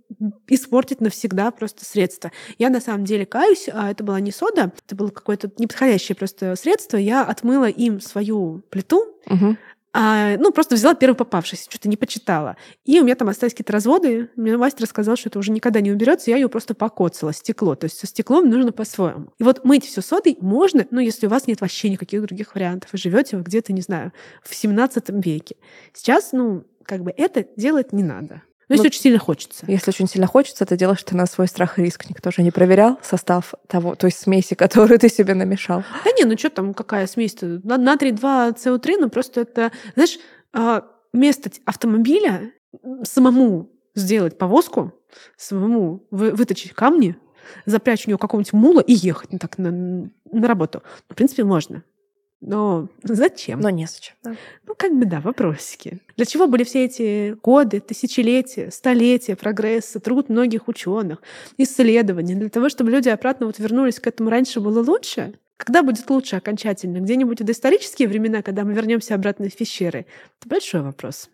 испортить 0.47 1.01
навсегда 1.01 1.51
просто 1.51 1.85
средство. 1.85 2.33
Я 2.59 2.71
на 2.71 2.81
самом 2.81 3.05
деле 3.05 3.27
каюсь, 3.27 3.69
а 3.73 3.91
это 3.91 4.05
была 4.05 4.21
не 4.21 4.33
сода, 4.33 4.73
это 4.85 4.97
было 4.97 5.09
какое-то 5.09 5.51
неподходящее 5.59 6.17
просто 6.17 6.57
средство. 6.57 6.97
Я 6.97 7.25
отмыла 7.25 7.69
им 7.69 8.01
свою 8.01 8.63
плиту, 8.71 9.05
угу. 9.27 9.57
А, 9.95 10.39
ну, 10.39 10.53
просто 10.53 10.75
взяла 10.75 10.95
первый 10.95 11.15
попавшийся, 11.15 11.65
что-то 11.69 11.89
не 11.89 11.97
почитала. 11.97 12.57
И 12.85 12.99
у 12.99 13.05
меня 13.05 13.15
там 13.15 13.29
остались 13.29 13.53
какие-то 13.53 13.75
разводы. 13.75 14.31
Мне 14.37 14.57
мастер 14.57 14.87
сказал, 14.87 15.17
что 15.17 15.29
это 15.29 15.39
уже 15.39 15.53
никогда 15.53 15.81
не 15.81 15.93
уберется, 15.93 16.31
я 16.31 16.37
ее 16.37 16.49
просто 16.49 16.75
покоцала, 16.75 17.33
стекло. 17.35 17.75
То 17.75 17.85
есть 17.85 17.99
со 17.99 18.07
стеклом 18.07 18.49
нужно 18.49 18.73
по-своему. 18.73 19.35
И 19.39 19.43
вот 19.43 19.65
мыть 19.65 19.85
все 19.85 20.01
содой 20.01 20.39
можно, 20.41 20.87
ну, 20.91 21.01
если 21.01 21.27
у 21.27 21.31
вас 21.31 21.47
нет 21.47 21.61
вообще 21.61 21.91
никаких 21.91 22.23
других 22.23 22.55
вариантов. 22.55 22.91
Вы 22.93 22.99
живете 22.99 23.37
вы 23.37 23.43
где-то, 23.43 23.73
не 23.73 23.83
знаю, 23.83 24.13
в 24.43 24.55
17 24.55 25.11
веке. 25.25 25.57
Сейчас, 25.93 26.33
ну, 26.33 26.65
как 26.85 27.03
бы 27.03 27.13
это 27.15 27.47
делать 27.57 27.93
не 27.93 28.03
надо. 28.03 28.43
Но 28.69 28.77
ну, 28.77 28.77
если 28.77 28.89
очень 28.89 29.01
сильно 29.01 29.19
хочется. 29.19 29.65
Если 29.67 29.91
очень 29.91 30.09
сильно 30.09 30.27
хочется, 30.27 30.65
ты 30.65 30.77
делаешь 30.77 31.03
это 31.03 31.17
на 31.17 31.27
свой 31.27 31.49
страх 31.49 31.79
и 31.79 31.83
риск. 31.83 32.09
Никто 32.09 32.31
же 32.31 32.43
не 32.43 32.51
проверял 32.51 32.99
состав 33.03 33.55
того, 33.67 33.95
той 33.95 34.11
смеси, 34.11 34.55
которую 34.57 34.99
ты 34.99 35.09
себе 35.09 35.35
намешал. 35.35 35.85
Да 36.05 36.11
не, 36.17 36.25
ну 36.25 36.39
что 36.39 36.51
там, 36.51 36.75
какая 36.75 37.07
смесь-то? 37.07 37.61
Натрий 37.65 38.13
2 38.13 38.51
СО3, 38.51 38.97
ну 39.01 39.11
просто 39.11 39.43
это, 39.43 39.73
знаешь, 39.95 40.19
а, 40.53 40.85
вместо 41.13 41.51
автомобиля 41.65 42.53
самому 43.03 43.71
сделать 43.95 44.39
повозку, 44.39 44.93
самому 45.37 46.07
выточить 46.11 46.73
камни, 46.73 47.17
запрячь 47.67 48.07
у 48.07 48.11
него 48.11 48.19
какого-нибудь 48.19 48.53
мула 48.53 48.81
и 48.81 48.93
ехать 48.93 49.33
ну, 49.33 49.39
так 49.39 49.59
на, 49.59 49.71
на 49.71 50.49
работу. 50.49 50.83
В 51.09 51.15
принципе, 51.15 51.45
можно. 51.45 51.85
Но 52.43 52.89
зачем? 53.05 53.61
Но 53.61 53.71
незачем. 53.71 54.15
Да. 54.25 54.35
Ну, 54.67 54.75
как 54.77 54.93
бы 54.93 55.05
да, 55.07 55.21
вопросики. 55.21 56.01
Для 56.17 56.27
чего 56.27 56.49
были 56.49 56.65
все 56.65 56.85
эти 56.85 57.37
годы, 57.41 57.79
тысячелетия, 57.79 58.73
столетия 58.73 59.37
прогресса, 59.37 60.01
труд 60.01 60.29
многих 60.29 60.67
ученых, 60.67 61.23
исследований? 61.57 62.35
Для 62.35 62.49
того, 62.49 62.69
чтобы 62.69 62.91
люди 62.91 63.09
обратно 63.09 63.47
вот 63.47 63.61
вернулись 63.61 64.01
к 64.01 64.09
этому 64.09 64.29
раньше 64.29 64.59
было 64.59 64.83
лучше? 64.83 65.35
Когда 65.57 65.85
будет 65.85 66.11
лучше 66.11 66.35
окончательно? 66.35 66.99
Где-нибудь 66.99 67.41
в 67.41 67.45
доисторические 67.45 68.09
времена, 68.09 68.43
когда 68.43 68.65
мы 68.65 68.75
вернемся 68.75 69.15
обратно 69.15 69.49
в 69.49 69.57
пещеры? 69.57 70.07
Это 70.41 70.49
большой 70.49 70.83
вопрос. 70.83 71.31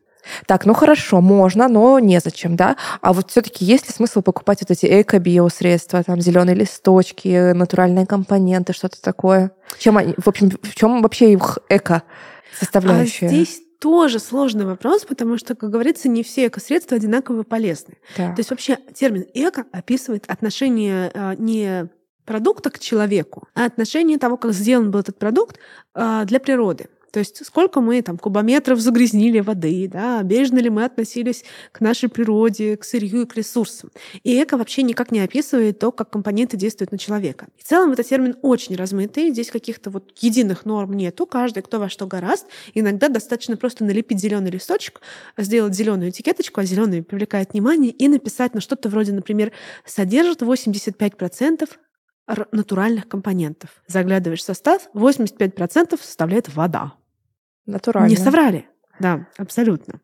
Так, 0.46 0.66
ну 0.66 0.74
хорошо, 0.74 1.20
можно, 1.20 1.68
но 1.68 1.98
незачем, 1.98 2.56
да? 2.56 2.76
А 3.00 3.12
вот 3.12 3.30
все-таки 3.30 3.64
есть 3.64 3.86
ли 3.88 3.94
смысл 3.94 4.22
покупать 4.22 4.60
вот 4.60 4.70
эти 4.70 4.86
эко-биосредства, 4.86 6.02
там 6.02 6.20
зеленые 6.20 6.54
листочки, 6.54 7.52
натуральные 7.52 8.06
компоненты, 8.06 8.72
что-то 8.72 9.00
такое? 9.00 9.52
Чем 9.78 9.98
они, 9.98 10.14
в 10.16 10.28
общем, 10.28 10.50
в 10.50 10.74
чем 10.74 11.02
вообще 11.02 11.32
их 11.32 11.58
эко 11.68 12.02
составляющая? 12.58 13.26
А 13.26 13.28
здесь 13.28 13.60
тоже 13.80 14.18
сложный 14.18 14.64
вопрос, 14.64 15.04
потому 15.04 15.38
что, 15.38 15.54
как 15.54 15.70
говорится, 15.70 16.08
не 16.08 16.22
все 16.22 16.48
экосредства 16.48 16.96
одинаково 16.96 17.44
полезны. 17.44 17.94
Да. 18.16 18.32
То 18.32 18.40
есть 18.40 18.50
вообще 18.50 18.78
термин 18.94 19.24
эко 19.34 19.64
описывает 19.72 20.24
отношение 20.28 21.10
а, 21.14 21.34
не 21.36 21.88
продукта 22.24 22.70
к 22.70 22.78
человеку, 22.78 23.48
а 23.54 23.64
отношение 23.64 24.18
того, 24.18 24.36
как 24.36 24.52
сделан 24.52 24.90
был 24.90 25.00
этот 25.00 25.18
продукт 25.18 25.58
а, 25.94 26.24
для 26.24 26.40
природы. 26.40 26.88
То 27.12 27.20
есть 27.20 27.44
сколько 27.44 27.80
мы 27.80 28.02
там 28.02 28.18
кубометров 28.18 28.80
загрязнили 28.80 29.40
воды, 29.40 29.88
да, 29.90 30.22
бережно 30.22 30.59
ли 30.59 30.70
мы 30.70 30.84
относились 30.84 31.44
к 31.72 31.80
нашей 31.80 32.09
природе, 32.09 32.76
к 32.76 32.84
сырью 32.84 33.22
и 33.22 33.26
к 33.26 33.36
ресурсам. 33.36 33.90
И 34.24 34.42
эко 34.42 34.56
вообще 34.56 34.82
никак 34.82 35.11
не 35.11 35.20
описывает 35.20 35.78
то, 35.78 35.92
как 35.92 36.11
компоненты 36.11 36.56
действуют 36.56 36.92
на 36.92 36.98
человека. 36.98 37.48
В 37.56 37.64
целом 37.64 37.92
этот 37.92 38.06
термин 38.09 38.36
очень 38.42 38.76
размытый, 38.76 39.30
здесь 39.30 39.50
каких-то 39.50 39.90
вот 39.90 40.12
единых 40.20 40.64
норм 40.64 40.92
нету, 40.92 41.26
каждый 41.26 41.62
кто 41.62 41.78
во 41.78 41.88
что 41.88 42.06
гораст. 42.06 42.46
Иногда 42.74 43.09
достаточно 43.09 43.56
просто 43.56 43.84
налепить 43.84 44.20
зеленый 44.20 44.50
листочек, 44.50 45.00
сделать 45.36 45.74
зеленую 45.74 46.11
этикеточку, 46.11 46.61
а 46.61 46.64
зеленый 46.64 47.02
привлекает 47.02 47.52
внимание, 47.52 47.90
и 47.90 48.09
написать 48.09 48.54
на 48.54 48.61
что-то 48.61 48.88
вроде, 48.88 49.12
например, 49.12 49.52
содержит 49.84 50.42
85% 50.42 51.68
натуральных 52.52 53.08
компонентов. 53.08 53.70
Заглядываешь 53.86 54.40
в 54.40 54.44
состав, 54.44 54.88
85% 54.94 56.00
составляет 56.00 56.54
вода. 56.54 56.94
Натурально. 57.66 58.08
Не 58.08 58.16
соврали. 58.16 58.68
Да, 58.98 59.26
абсолютно. 59.36 60.00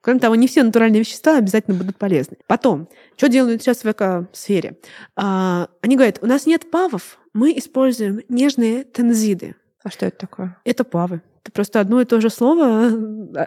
Кроме 0.00 0.20
того, 0.20 0.34
не 0.34 0.46
все 0.46 0.62
натуральные 0.62 1.00
вещества 1.00 1.36
обязательно 1.36 1.76
будут 1.76 1.96
полезны. 1.96 2.38
Потом, 2.46 2.88
что 3.16 3.28
делают 3.28 3.62
сейчас 3.62 3.84
в 3.84 3.90
экосфере? 3.90 4.78
А, 5.16 5.68
они 5.82 5.96
говорят, 5.96 6.18
у 6.22 6.26
нас 6.26 6.46
нет 6.46 6.70
павов, 6.70 7.18
мы 7.34 7.56
используем 7.58 8.22
нежные 8.28 8.84
тензиды. 8.84 9.54
А 9.82 9.90
что 9.90 10.06
это 10.06 10.18
такое? 10.18 10.56
Это 10.64 10.84
павы. 10.84 11.20
Это 11.42 11.52
просто 11.52 11.80
одно 11.80 12.00
и 12.00 12.04
то 12.04 12.20
же 12.20 12.30
слово, 12.30 12.86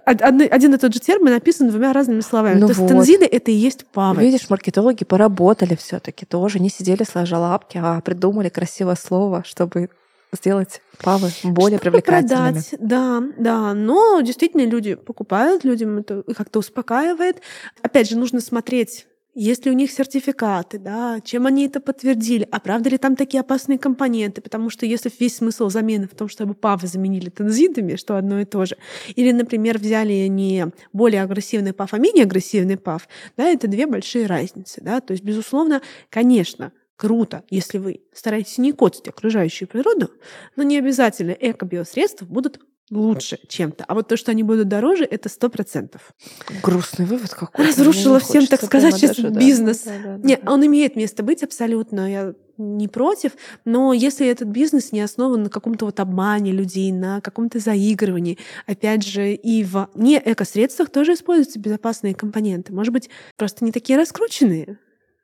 один 0.06 0.74
и 0.74 0.78
тот 0.78 0.94
же 0.94 1.00
термин 1.00 1.34
написан 1.34 1.70
двумя 1.70 1.94
разными 1.94 2.22
словами. 2.22 2.60
Ну 2.60 2.68
то 2.68 2.74
вот. 2.74 2.78
есть 2.78 2.88
тензиды— 2.88 3.26
это 3.32 3.52
и 3.52 3.54
есть 3.54 3.86
павы. 3.88 4.22
Видишь, 4.22 4.50
маркетологи 4.50 5.04
поработали 5.04 5.76
все 5.76 6.00
таки 6.00 6.26
тоже, 6.26 6.60
не 6.60 6.70
сидели 6.70 7.04
сложа 7.04 7.38
лапки, 7.38 7.80
а 7.82 8.02
придумали 8.02 8.50
красивое 8.50 8.96
слово, 8.96 9.44
чтобы 9.46 9.90
сделать 10.34 10.82
павы 11.04 11.30
более 11.44 11.78
Чтобы 11.78 11.92
привлекательными. 11.92 12.54
Продать, 12.54 12.76
да, 12.80 13.22
да. 13.38 13.74
Но 13.74 14.22
действительно 14.22 14.66
люди 14.66 14.96
покупают, 14.96 15.64
людям 15.64 16.00
это 16.00 16.24
как-то 16.36 16.60
успокаивает. 16.60 17.42
Опять 17.82 18.10
же, 18.10 18.18
нужно 18.18 18.40
смотреть 18.40 19.08
есть 19.34 19.66
ли 19.66 19.72
у 19.72 19.74
них 19.74 19.92
сертификаты, 19.92 20.78
да, 20.78 21.20
чем 21.24 21.46
они 21.46 21.66
это 21.66 21.80
подтвердили, 21.80 22.48
а 22.52 22.60
правда 22.60 22.90
ли 22.90 22.98
там 22.98 23.16
такие 23.16 23.42
опасные 23.42 23.80
компоненты, 23.80 24.42
потому 24.42 24.70
что 24.70 24.86
если 24.86 25.12
весь 25.20 25.38
смысл 25.38 25.70
замены 25.70 26.08
в 26.08 26.16
том, 26.16 26.28
чтобы 26.28 26.54
ПАВы 26.54 26.88
заменили 26.88 27.30
тензидами, 27.30 27.96
что 27.96 28.18
одно 28.18 28.42
и 28.42 28.46
то 28.46 28.66
же, 28.66 28.78
или, 29.16 29.32
например, 29.32 29.78
взяли 29.78 30.28
не 30.28 30.68
более 30.92 31.22
агрессивный 31.24 31.74
ПАВ, 31.74 31.94
а 31.94 31.98
менее 31.98 32.26
агрессивный 32.26 32.78
ПАВ, 32.78 33.08
да, 33.38 33.46
это 33.46 33.68
две 33.68 33.88
большие 33.88 34.26
разницы, 34.26 34.82
да, 34.82 35.00
то 35.00 35.12
есть, 35.14 35.24
безусловно, 35.24 35.82
конечно, 36.10 36.74
круто, 36.98 37.44
если 37.50 37.78
вы 37.78 38.02
стараетесь 38.14 38.58
не 38.58 38.74
коцать 38.74 39.08
окружающую 39.08 39.68
природу, 39.68 40.12
но 40.56 40.64
не 40.64 40.78
обязательно 40.78 41.32
эко-биосредства 41.32 42.26
будут 42.26 42.60
лучше 42.92 43.40
чем-то. 43.48 43.86
А 43.88 43.94
вот 43.94 44.08
то, 44.08 44.18
что 44.18 44.32
они 44.32 44.44
будут 44.44 44.68
дороже, 44.68 45.06
это 45.06 45.30
сто 45.30 45.50
процентов. 45.50 46.14
Грустный 46.62 47.06
вывод 47.06 47.30
какой-то. 47.34 47.70
Разрушила 47.70 48.20
всем, 48.20 48.46
так 48.46 48.62
сказать, 48.62 48.96
сейчас 48.96 49.18
даже, 49.18 49.34
бизнес. 49.34 49.84
Да, 49.84 49.92
да, 50.04 50.18
да, 50.18 50.28
Нет, 50.28 50.42
да. 50.44 50.52
он 50.52 50.66
имеет 50.66 50.96
место 50.96 51.24
быть 51.24 51.42
абсолютно. 51.42 52.12
Я 52.12 52.34
не 52.58 52.88
против, 52.88 53.32
но 53.66 53.94
если 53.94 54.28
этот 54.28 54.50
бизнес 54.50 54.92
не 54.92 55.02
основан 55.02 55.44
на 55.44 55.50
каком-то 55.50 55.86
вот 55.86 56.00
обмане 56.00 56.52
людей, 56.52 56.92
на 56.92 57.22
каком-то 57.22 57.60
заигрывании, 57.60 58.38
опять 58.68 59.04
же, 59.04 59.34
и 59.34 59.64
в 59.64 59.90
не 59.96 60.22
экосредствах 60.24 60.90
тоже 60.90 61.14
используются 61.14 61.60
безопасные 61.60 62.14
компоненты. 62.14 62.74
Может 62.74 62.94
быть, 62.94 63.10
просто 63.38 63.66
не 63.66 63.72
такие 63.72 63.98
раскрученные. 63.98 64.78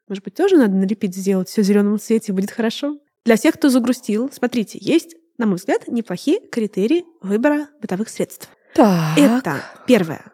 Может 0.08 0.24
быть, 0.24 0.36
тоже 0.36 0.56
надо 0.56 0.74
налепить, 0.74 1.16
сделать 1.16 1.50
все 1.50 1.62
в 1.62 1.66
зеленом 1.66 2.00
цвете, 2.00 2.32
будет 2.32 2.52
хорошо. 2.52 2.98
Для 3.26 3.36
всех, 3.36 3.56
кто 3.56 3.68
загрустил, 3.68 4.32
смотрите, 4.32 4.80
есть, 4.82 5.17
на 5.38 5.46
мой 5.46 5.56
взгляд, 5.56 5.88
неплохие 5.88 6.40
критерии 6.40 7.06
выбора 7.22 7.68
бытовых 7.82 8.10
средств. 8.10 8.50
Так. 8.74 9.18
Это 9.18 9.62
первое. 9.86 10.34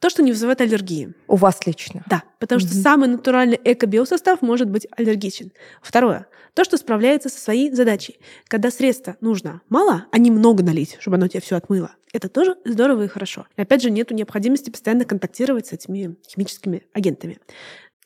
То, 0.00 0.10
что 0.10 0.22
не 0.22 0.32
вызывает 0.32 0.60
аллергии. 0.60 1.14
У 1.28 1.36
вас 1.36 1.66
лично? 1.66 2.02
Да, 2.06 2.24
потому 2.38 2.60
что 2.60 2.74
самый 2.74 3.08
натуральный 3.08 3.58
эко-биосостав 3.64 4.42
может 4.42 4.68
быть 4.68 4.86
аллергичен. 4.96 5.52
Второе. 5.80 6.26
То, 6.52 6.62
что 6.62 6.76
справляется 6.76 7.28
со 7.28 7.40
своей 7.40 7.72
задачей. 7.72 8.18
Когда 8.48 8.70
средства 8.70 9.16
нужно 9.20 9.62
мало, 9.68 10.06
а 10.12 10.18
не 10.18 10.30
много 10.30 10.62
налить, 10.62 10.98
чтобы 11.00 11.16
оно 11.16 11.28
тебе 11.28 11.40
все 11.40 11.56
отмыло. 11.56 11.92
Это 12.12 12.28
тоже 12.28 12.56
здорово 12.64 13.04
и 13.04 13.08
хорошо. 13.08 13.46
И 13.56 13.62
опять 13.62 13.82
же, 13.82 13.90
нет 13.90 14.10
необходимости 14.10 14.70
постоянно 14.70 15.04
контактировать 15.04 15.68
с 15.68 15.72
этими 15.72 16.16
химическими 16.28 16.82
агентами. 16.92 17.38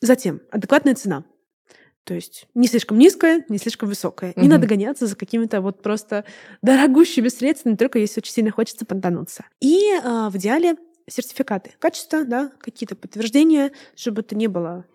Затем, 0.01 0.41
адекватная 0.51 0.95
цена. 0.95 1.25
То 2.09 2.15
есть 2.15 2.47
не 2.55 2.67
слишком 2.67 2.97
низкая, 2.97 3.45
не 3.49 3.59
слишком 3.59 3.87
высокая. 3.87 4.33
Не 4.35 4.47
надо 4.47 4.65
гоняться 4.65 5.05
за 5.05 5.15
какими-то 5.15 5.61
вот 5.61 5.83
просто 5.83 6.25
дорогущими 6.63 7.27
средствами, 7.27 7.75
только 7.75 7.99
если 7.99 8.19
очень 8.19 8.33
сильно 8.33 8.49
хочется 8.49 8.83
понтануться. 8.83 9.45
И 9.61 9.91
э, 9.93 10.29
в 10.29 10.35
идеале 10.37 10.75
сертификаты 11.07 11.73
качества, 11.77 12.23
да, 12.23 12.49
какие-то 12.61 12.95
подтверждения, 12.95 13.73
чтобы 13.95 14.21
это 14.21 14.35
не 14.35 14.47
было 14.47 14.85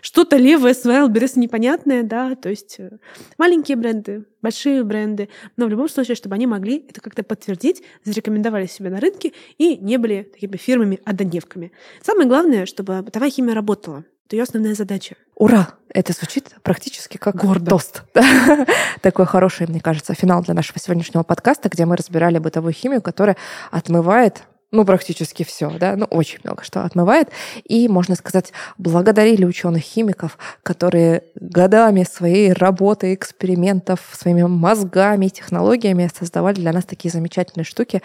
что-то 0.00 0.36
левое 0.38 0.74
с 0.74 0.84
Wildberries 0.84 1.38
непонятное, 1.38 2.02
да, 2.02 2.34
то 2.34 2.48
есть 2.48 2.80
э, 2.80 2.98
маленькие 3.38 3.76
бренды, 3.76 4.24
большие 4.42 4.82
бренды, 4.82 5.28
но 5.56 5.66
в 5.66 5.68
любом 5.68 5.88
случае, 5.88 6.16
чтобы 6.16 6.34
они 6.34 6.48
могли 6.48 6.84
это 6.88 7.00
как-то 7.00 7.22
подтвердить, 7.22 7.84
зарекомендовали 8.02 8.66
себя 8.66 8.90
на 8.90 8.98
рынке 8.98 9.32
и 9.58 9.76
не 9.76 9.98
были 9.98 10.28
такими 10.32 10.56
фирмами-однодневками. 10.56 11.70
Самое 12.02 12.26
главное, 12.28 12.66
чтобы 12.66 13.00
бытовая 13.02 13.30
химия 13.30 13.54
работала. 13.54 14.04
Это 14.26 14.34
ее 14.34 14.42
основная 14.42 14.74
задача. 14.74 15.14
Ура! 15.36 15.78
Это 15.96 16.12
звучит 16.12 16.50
практически 16.62 17.16
как 17.16 17.36
Гордо. 17.36 17.70
тост. 17.70 18.02
Такой 19.00 19.24
хороший, 19.24 19.66
мне 19.66 19.80
кажется, 19.80 20.12
финал 20.12 20.42
для 20.42 20.52
нашего 20.52 20.78
сегодняшнего 20.78 21.22
подкаста, 21.22 21.70
где 21.70 21.86
мы 21.86 21.96
разбирали 21.96 22.36
бытовую 22.36 22.74
химию, 22.74 23.00
которая 23.00 23.38
отмывает 23.70 24.42
ну, 24.72 24.84
практически 24.84 25.42
все, 25.42 25.70
да, 25.70 25.96
ну, 25.96 26.04
очень 26.06 26.40
много 26.44 26.64
что 26.64 26.84
отмывает. 26.84 27.30
И, 27.64 27.88
можно 27.88 28.14
сказать, 28.14 28.52
благодарили 28.76 29.46
ученых-химиков, 29.46 30.36
которые 30.62 31.22
годами 31.34 32.02
своей 32.02 32.52
работы, 32.52 33.14
экспериментов, 33.14 34.00
своими 34.12 34.42
мозгами, 34.42 35.28
технологиями 35.28 36.10
создавали 36.14 36.56
для 36.56 36.72
нас 36.74 36.84
такие 36.84 37.10
замечательные 37.10 37.64
штуки, 37.64 38.02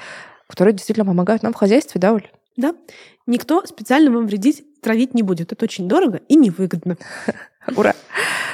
которые 0.47 0.73
действительно 0.73 1.07
помогают 1.07 1.43
нам 1.43 1.51
в 1.51 1.57
хозяйстве, 1.57 1.99
да, 1.99 2.13
Оль? 2.13 2.29
Да. 2.55 2.73
Никто 3.27 3.65
специально 3.65 4.11
вам 4.11 4.27
вредить, 4.27 4.63
травить 4.81 5.13
не 5.13 5.23
будет. 5.23 5.51
Это 5.51 5.65
очень 5.65 5.89
дорого 5.89 6.21
и 6.29 6.35
невыгодно. 6.35 6.95
Ура! 7.67 7.93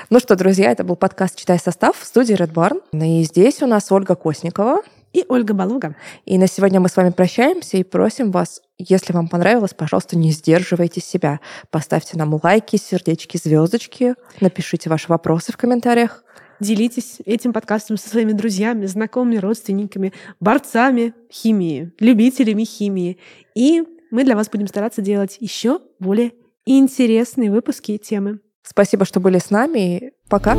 Ну 0.10 0.20
что, 0.20 0.36
друзья, 0.36 0.72
это 0.72 0.84
был 0.84 0.97
подкаст 0.97 1.38
«Читай 1.38 1.58
состав» 1.60 1.97
в 1.97 2.05
студии 2.05 2.36
Red 2.36 2.51
Barn. 2.51 2.82
И 2.91 3.24
здесь 3.24 3.62
у 3.62 3.68
нас 3.68 3.89
Ольга 3.89 4.16
Косникова 4.16 4.82
и 5.14 5.24
Ольга 5.30 5.53
Балуга. 5.53 5.95
И 6.26 6.38
на 6.38 6.47
сегодня 6.47 6.82
мы 6.82 6.89
с 6.89 6.97
вами 6.97 7.12
прощаемся 7.12 7.78
и 7.78 7.84
просим 7.84 8.32
вас, 8.32 8.62
если 8.78 9.14
вам 9.14 9.30
понравилось, 9.30 9.74
пожалуйста, 9.74 10.18
не 10.18 10.32
сдерживайте 10.32 10.99
себя. 10.99 11.39
Поставьте 11.72 12.18
нам 12.18 12.38
лайки, 12.43 12.76
сердечки, 12.76 13.38
звездочки, 13.38 14.16
напишите 14.41 14.89
ваши 14.89 15.08
вопросы 15.08 15.53
в 15.53 15.58
комментариях. 15.58 16.26
Делитесь 16.60 17.20
этим 17.26 17.53
подкастом 17.53 17.95
со 17.95 18.10
своими 18.10 18.34
друзьями, 18.34 18.88
знакомыми, 18.88 19.38
родственниками, 19.38 20.12
борцами 20.41 21.14
химии, 21.32 21.93
любителями 21.99 22.66
химии. 22.66 23.20
И 23.55 23.84
мы 24.12 24.26
для 24.26 24.36
вас 24.36 24.49
будем 24.49 24.68
стараться 24.68 25.01
делать 25.01 25.38
еще 25.39 25.80
более 25.99 26.34
интересные 26.66 27.49
выпуски 27.51 27.93
и 27.93 27.99
темы. 27.99 28.39
Спасибо, 28.68 29.05
что 29.05 29.20
были 29.20 29.39
с 29.39 29.49
нами. 29.49 30.11
Пока. 30.30 30.55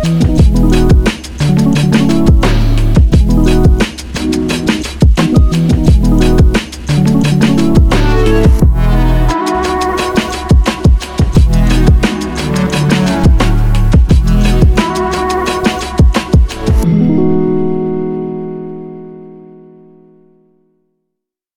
thank 0.00 0.22
you 0.22 0.27